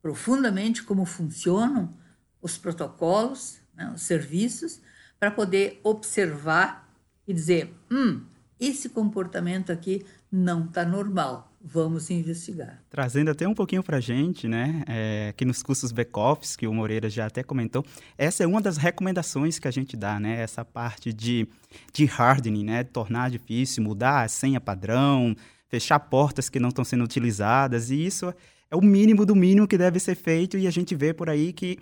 profundamente 0.00 0.82
como 0.82 1.04
funcionam 1.04 1.94
os 2.40 2.56
protocolos, 2.56 3.58
né, 3.74 3.92
os 3.94 4.00
serviços, 4.00 4.80
para 5.20 5.30
poder 5.30 5.78
observar 5.84 6.88
e 7.26 7.34
dizer: 7.34 7.74
hum, 7.90 8.24
esse 8.58 8.88
comportamento 8.88 9.70
aqui 9.70 10.06
não 10.32 10.64
está 10.64 10.86
normal 10.86 11.47
vamos 11.60 12.10
investigar. 12.10 12.82
Trazendo 12.88 13.30
até 13.30 13.46
um 13.46 13.54
pouquinho 13.54 13.82
para 13.82 13.98
a 13.98 14.00
gente, 14.00 14.46
né, 14.46 14.84
é, 14.86 15.34
que 15.36 15.44
nos 15.44 15.62
cursos 15.62 15.92
back-office, 15.92 16.56
que 16.56 16.66
o 16.66 16.72
Moreira 16.72 17.10
já 17.10 17.26
até 17.26 17.42
comentou, 17.42 17.84
essa 18.16 18.44
é 18.44 18.46
uma 18.46 18.60
das 18.60 18.76
recomendações 18.76 19.58
que 19.58 19.68
a 19.68 19.70
gente 19.70 19.96
dá, 19.96 20.18
né, 20.20 20.40
essa 20.40 20.64
parte 20.64 21.12
de, 21.12 21.48
de 21.92 22.08
hardening, 22.08 22.64
né, 22.64 22.84
tornar 22.84 23.30
difícil, 23.30 23.82
mudar 23.82 24.22
a 24.22 24.28
senha 24.28 24.60
padrão, 24.60 25.34
fechar 25.68 25.98
portas 25.98 26.48
que 26.48 26.60
não 26.60 26.68
estão 26.70 26.84
sendo 26.84 27.04
utilizadas, 27.04 27.90
e 27.90 28.06
isso 28.06 28.32
é 28.70 28.76
o 28.76 28.80
mínimo 28.80 29.26
do 29.26 29.34
mínimo 29.34 29.66
que 29.66 29.76
deve 29.76 29.98
ser 29.98 30.14
feito, 30.14 30.56
e 30.56 30.66
a 30.66 30.70
gente 30.70 30.94
vê 30.94 31.12
por 31.12 31.28
aí 31.28 31.52
que 31.52 31.78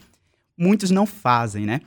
muitos 0.56 0.90
não 0.90 1.06
fazem, 1.06 1.66
né? 1.66 1.80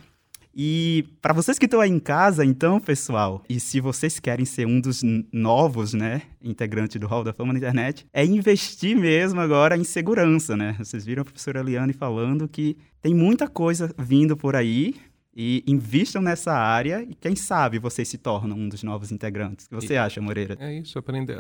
E 0.62 1.06
para 1.22 1.34
vocês 1.34 1.58
que 1.58 1.64
estão 1.64 1.80
aí 1.80 1.90
em 1.90 2.00
casa, 2.00 2.44
então, 2.44 2.82
pessoal, 2.82 3.42
e 3.48 3.62
se 3.62 3.80
vocês 3.80 4.20
querem 4.20 4.44
ser 4.44 4.68
um 4.68 4.82
dos 4.82 5.02
novos, 5.32 5.94
né, 5.94 6.24
integrantes 6.44 7.00
do 7.00 7.08
Hall 7.08 7.24
da 7.24 7.32
Fama 7.32 7.54
na 7.54 7.60
internet, 7.60 8.06
é 8.12 8.26
investir 8.26 8.98
mesmo 8.98 9.40
agora 9.40 9.78
em 9.78 9.86
segurança, 9.86 10.58
né? 10.58 10.76
Vocês 10.78 11.06
viram 11.06 11.22
a 11.22 11.24
professora 11.24 11.62
Eliane 11.62 11.94
falando 11.94 12.46
que 12.46 12.76
tem 13.02 13.14
muita 13.14 13.48
coisa 13.48 13.96
vindo 13.98 14.36
por 14.36 14.54
aí 14.54 14.96
e 15.36 15.64
invistam 15.68 16.22
nessa 16.22 16.54
área 16.54 17.04
e 17.04 17.14
quem 17.16 17.36
sabe 17.36 17.80
vocês 17.80 18.08
se 18.08 18.18
tornam 18.18 18.58
um 18.58 18.68
dos 18.68 18.84
novos 18.84 19.12
integrantes. 19.12 19.66
O 19.66 19.70
que 19.70 19.76
você 19.76 19.94
e, 19.94 19.98
acha, 19.98 20.22
Moreira? 20.22 20.58
É 20.60 20.74
isso, 20.74 20.98
aprender 20.98 21.38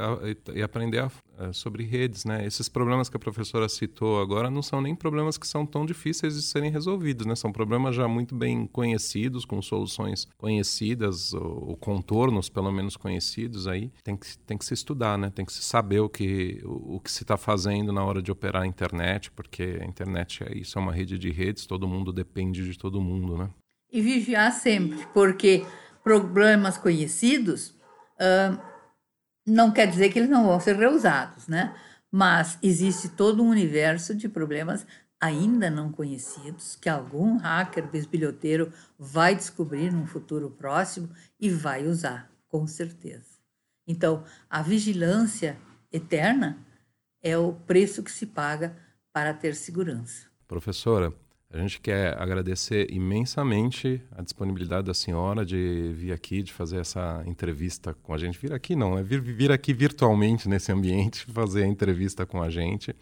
e 0.54 0.62
aprender 0.62 1.00
a, 1.00 1.12
a, 1.38 1.54
sobre 1.54 1.84
redes, 1.84 2.26
né? 2.26 2.46
Esses 2.46 2.70
problemas 2.70 3.10
que 3.10 3.18
a 3.18 3.20
professora 3.20 3.68
citou 3.68 4.22
agora 4.22 4.50
não 4.50 4.62
são 4.62 4.82
nem 4.82 4.96
problemas 4.96 5.38
que 5.38 5.48
são 5.48 5.66
tão 5.66 5.86
difíceis 5.86 6.36
de 6.36 6.42
serem 6.42 6.72
resolvidos, 6.72 7.26
né? 7.26 7.36
São 7.36 7.52
problemas 7.52 7.96
já 7.96 8.08
muito 8.08 8.36
bem 8.36 8.68
conhecidos, 8.68 9.46
com 9.46 9.62
soluções 9.62 10.28
conhecidas, 10.38 11.34
ou, 11.34 11.70
ou 11.70 11.78
contornos 11.78 12.50
pelo 12.50 12.72
menos 12.72 12.96
conhecidos 12.96 13.68
aí. 13.68 13.92
Tem 14.04 14.16
que, 14.16 14.38
tem 14.40 14.58
que 14.58 14.66
se 14.66 14.74
estudar, 14.74 15.18
né? 15.18 15.30
Tem 15.30 15.46
que 15.46 15.54
se 15.54 15.62
saber 15.62 16.00
o 16.00 16.10
que, 16.10 16.62
o, 16.64 16.96
o 16.96 17.00
que 17.00 17.12
se 17.12 17.24
está 17.24 17.38
fazendo 17.38 17.92
na 17.92 18.04
hora 18.04 18.22
de 18.22 18.32
operar 18.32 18.64
a 18.64 18.68
internet, 18.68 19.32
porque 19.32 19.80
a 19.82 19.86
internet 19.86 20.44
é 20.44 20.58
isso, 20.58 20.78
é 20.78 20.82
uma 20.82 20.94
rede 20.94 21.18
de 21.18 21.32
redes, 21.32 21.66
todo 21.66 21.88
mundo 21.88 22.14
depende 22.14 22.64
de 22.64 22.78
todo 22.78 23.02
mundo, 23.02 23.38
né? 23.38 23.50
E 23.92 24.02
vigiar 24.02 24.52
sempre, 24.52 25.06
porque 25.14 25.66
problemas 26.04 26.78
conhecidos 26.78 27.70
uh, 28.20 28.60
não 29.46 29.72
quer 29.72 29.88
dizer 29.88 30.10
que 30.10 30.20
eles 30.20 30.30
não 30.30 30.46
vão 30.46 30.60
ser 30.60 30.76
reusados, 30.76 31.48
né? 31.48 31.76
Mas 32.12 32.58
existe 32.62 33.10
todo 33.10 33.44
um 33.44 33.50
universo 33.50 34.16
de 34.16 34.28
problemas 34.28 34.86
ainda 35.20 35.70
não 35.70 35.92
conhecidos 35.92 36.76
que 36.76 36.88
algum 36.88 37.38
hacker 37.38 37.86
bisbilhoteiro 37.88 38.72
vai 38.98 39.36
descobrir 39.36 39.92
num 39.92 40.08
futuro 40.08 40.50
próximo 40.50 41.10
e 41.40 41.50
vai 41.50 41.86
usar, 41.86 42.32
com 42.48 42.66
certeza. 42.66 43.38
Então, 43.86 44.24
a 44.50 44.62
vigilância 44.62 45.58
eterna 45.92 46.58
é 47.22 47.38
o 47.38 47.54
preço 47.54 48.02
que 48.02 48.12
se 48.12 48.28
paga 48.28 48.78
para 49.12 49.34
ter 49.34 49.56
segurança. 49.56 50.28
Professora, 50.48 51.14
a 51.52 51.58
gente 51.58 51.82
quer 51.82 52.16
agradecer 52.22 52.92
imensamente 52.94 54.00
a 54.12 54.22
disponibilidade 54.22 54.86
da 54.86 54.94
senhora 54.94 55.44
de 55.44 55.92
vir 55.96 56.12
aqui, 56.12 56.44
de 56.44 56.54
fazer 56.54 56.78
essa 56.78 57.24
entrevista 57.26 57.96
com 58.04 58.14
a 58.14 58.18
gente. 58.20 58.38
Vir 58.38 58.54
aqui 58.54 58.76
não, 58.76 58.98
é 58.98 59.02
vir, 59.02 59.20
vir 59.20 59.52
aqui 59.52 59.74
virtualmente 59.74 60.48
nesse 60.48 60.72
ambiente, 60.72 61.26
fazer 61.34 61.64
a 61.64 61.68
entrevista 61.68 62.24
com 62.24 62.40
a 62.42 62.52
gente. 62.52 62.96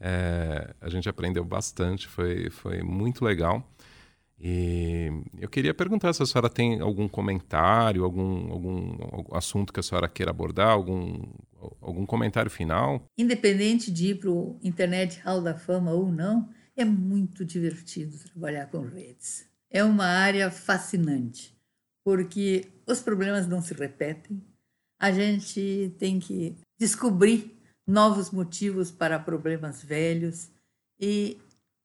É, 0.00 0.74
a 0.80 0.88
gente 0.88 1.10
aprendeu 1.10 1.44
bastante, 1.44 2.08
foi, 2.08 2.48
foi 2.48 2.82
muito 2.82 3.22
legal. 3.22 3.62
E 4.40 5.10
eu 5.38 5.48
queria 5.48 5.74
perguntar 5.74 6.12
se 6.14 6.22
a 6.22 6.26
senhora 6.26 6.48
tem 6.48 6.80
algum 6.80 7.06
comentário, 7.06 8.02
algum, 8.02 8.50
algum, 8.50 8.96
assunto 9.32 9.72
que 9.72 9.80
a 9.80 9.82
senhora 9.82 10.08
queira 10.08 10.30
abordar, 10.30 10.70
algum, 10.70 11.22
algum 11.80 12.04
comentário 12.04 12.50
final. 12.50 13.04
Independente 13.16 13.92
de 13.92 14.08
ir 14.08 14.18
para 14.18 14.30
o 14.30 14.58
Internet 14.62 15.20
Hall 15.24 15.40
da 15.40 15.54
Fama 15.54 15.92
ou 15.92 16.10
não, 16.10 16.48
é 16.76 16.84
muito 16.84 17.44
divertido 17.44 18.18
trabalhar 18.18 18.66
com 18.66 18.82
redes. 18.82 19.46
É 19.70 19.82
uma 19.84 20.06
área 20.06 20.50
fascinante, 20.50 21.56
porque 22.04 22.68
os 22.86 23.00
problemas 23.00 23.46
não 23.46 23.62
se 23.62 23.74
repetem. 23.74 24.42
A 24.98 25.12
gente 25.12 25.94
tem 25.98 26.18
que 26.18 26.56
descobrir 26.78 27.56
novos 27.86 28.30
motivos 28.30 28.90
para 28.90 29.18
problemas 29.18 29.82
velhos 29.82 30.50
e 30.98 31.38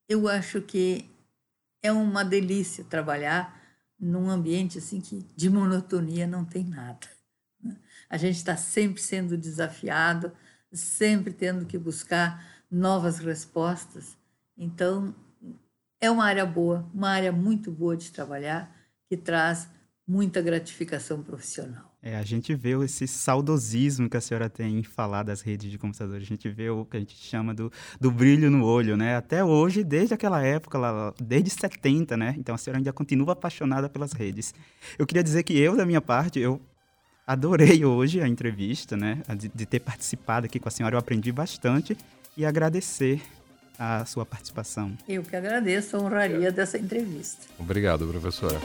eu 0.08 0.28
acho 0.28 0.62
que 0.62 1.10
é 1.84 1.92
uma 1.92 2.24
delícia 2.24 2.84
trabalhar 2.84 3.60
num 4.00 4.30
ambiente 4.30 4.78
assim 4.78 5.02
que 5.02 5.26
de 5.36 5.50
monotonia 5.50 6.26
não 6.26 6.46
tem 6.46 6.64
nada. 6.64 7.08
A 8.10 8.18
gente 8.18 8.38
está 8.38 8.56
sempre 8.56 9.02
sendo 9.02 9.38
desafiado, 9.38 10.32
sempre 10.72 11.34
tendo 11.34 11.66
que 11.66 11.78
buscar 11.78 12.64
novas 12.72 13.20
respostas 13.20 14.18
então, 14.60 15.16
é 16.02 16.12
uma 16.12 16.26
área 16.26 16.46
boa, 16.46 16.86
uma 16.94 17.10
área 17.10 17.32
muito 17.32 17.72
boa 17.72 17.96
de 17.96 18.12
trabalhar, 18.12 18.76
que 19.08 19.16
traz 19.16 19.70
muita 20.06 20.42
gratificação 20.42 21.24
profissional. 21.24 21.90
É, 22.02 22.16
a 22.16 22.24
gente 22.24 22.56
vê 22.56 22.72
esse 22.84 23.08
saudosismo 23.08 24.10
que 24.10 24.18
a 24.18 24.22
senhora 24.22 24.50
tem 24.50 24.80
em 24.80 24.84
falar 24.84 25.24
das 25.24 25.42
redes 25.42 25.70
de 25.70 25.78
computadores. 25.78 26.24
A 26.24 26.26
gente 26.26 26.50
vê 26.50 26.70
o 26.70 26.86
que 26.86 26.98
a 26.98 27.00
gente 27.00 27.16
chama 27.16 27.54
do, 27.54 27.72
do 28.00 28.10
brilho 28.10 28.50
no 28.50 28.66
olho, 28.66 28.96
né? 28.96 29.18
Até 29.18 29.44
hoje, 29.44 29.84
desde 29.84 30.14
aquela 30.14 30.42
época, 30.42 30.78
lá, 30.78 31.14
desde 31.22 31.50
70, 31.50 32.16
né? 32.16 32.36
Então 32.38 32.56
a 32.56 32.58
senhora 32.58 32.80
ainda 32.80 32.94
continua 32.94 33.34
apaixonada 33.34 33.90
pelas 33.90 34.14
redes. 34.14 34.54
Eu 34.98 35.06
queria 35.06 35.24
dizer 35.24 35.44
que 35.44 35.58
eu, 35.58 35.76
da 35.76 35.86
minha 35.86 36.02
parte, 36.02 36.40
eu 36.40 36.62
adorei 37.28 37.84
hoje 37.84 38.22
a 38.22 38.28
entrevista, 38.28 38.96
né? 38.96 39.22
De, 39.38 39.50
de 39.54 39.66
ter 39.66 39.82
participado 39.82 40.46
aqui 40.46 40.58
com 40.58 40.70
a 40.70 40.72
senhora, 40.72 40.96
eu 40.96 41.00
aprendi 41.00 41.32
bastante 41.34 41.98
e 42.38 42.46
agradecer 42.46 43.22
a 43.80 44.04
sua 44.06 44.26
participação. 44.26 44.92
Eu 45.08 45.24
que 45.24 45.36
agradeço 45.36 45.96
a 45.96 46.00
honraria 46.02 46.52
dessa 46.52 46.78
entrevista. 46.78 47.48
Obrigado, 47.58 48.06
professora. 48.06 48.60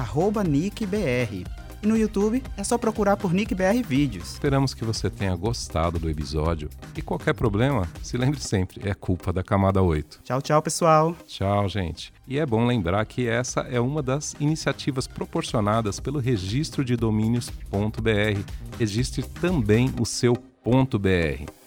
nickbr. 0.46 1.65
E 1.82 1.86
no 1.86 1.96
YouTube 1.96 2.42
é 2.56 2.64
só 2.64 2.78
procurar 2.78 3.16
por 3.16 3.32
NickBR 3.32 3.82
Vídeos. 3.82 4.32
Esperamos 4.32 4.74
que 4.74 4.84
você 4.84 5.10
tenha 5.10 5.34
gostado 5.36 5.98
do 5.98 6.10
episódio. 6.10 6.68
E 6.96 7.02
qualquer 7.02 7.34
problema, 7.34 7.88
se 8.02 8.16
lembre 8.16 8.40
sempre, 8.40 8.88
é 8.88 8.94
culpa 8.94 9.32
da 9.32 9.42
camada 9.42 9.82
8. 9.82 10.20
Tchau, 10.24 10.42
tchau, 10.42 10.62
pessoal. 10.62 11.16
Tchau, 11.26 11.68
gente. 11.68 12.12
E 12.26 12.38
é 12.38 12.46
bom 12.46 12.66
lembrar 12.66 13.04
que 13.04 13.28
essa 13.28 13.60
é 13.60 13.80
uma 13.80 14.02
das 14.02 14.34
iniciativas 14.40 15.06
proporcionadas 15.06 16.00
pelo 16.00 16.18
registro 16.18 16.84
de 16.84 16.96
domínios.br. 16.96 18.40
Registre 18.78 19.22
também 19.22 19.92
o 20.00 20.04
seu 20.04 20.34
.br. 20.34 21.65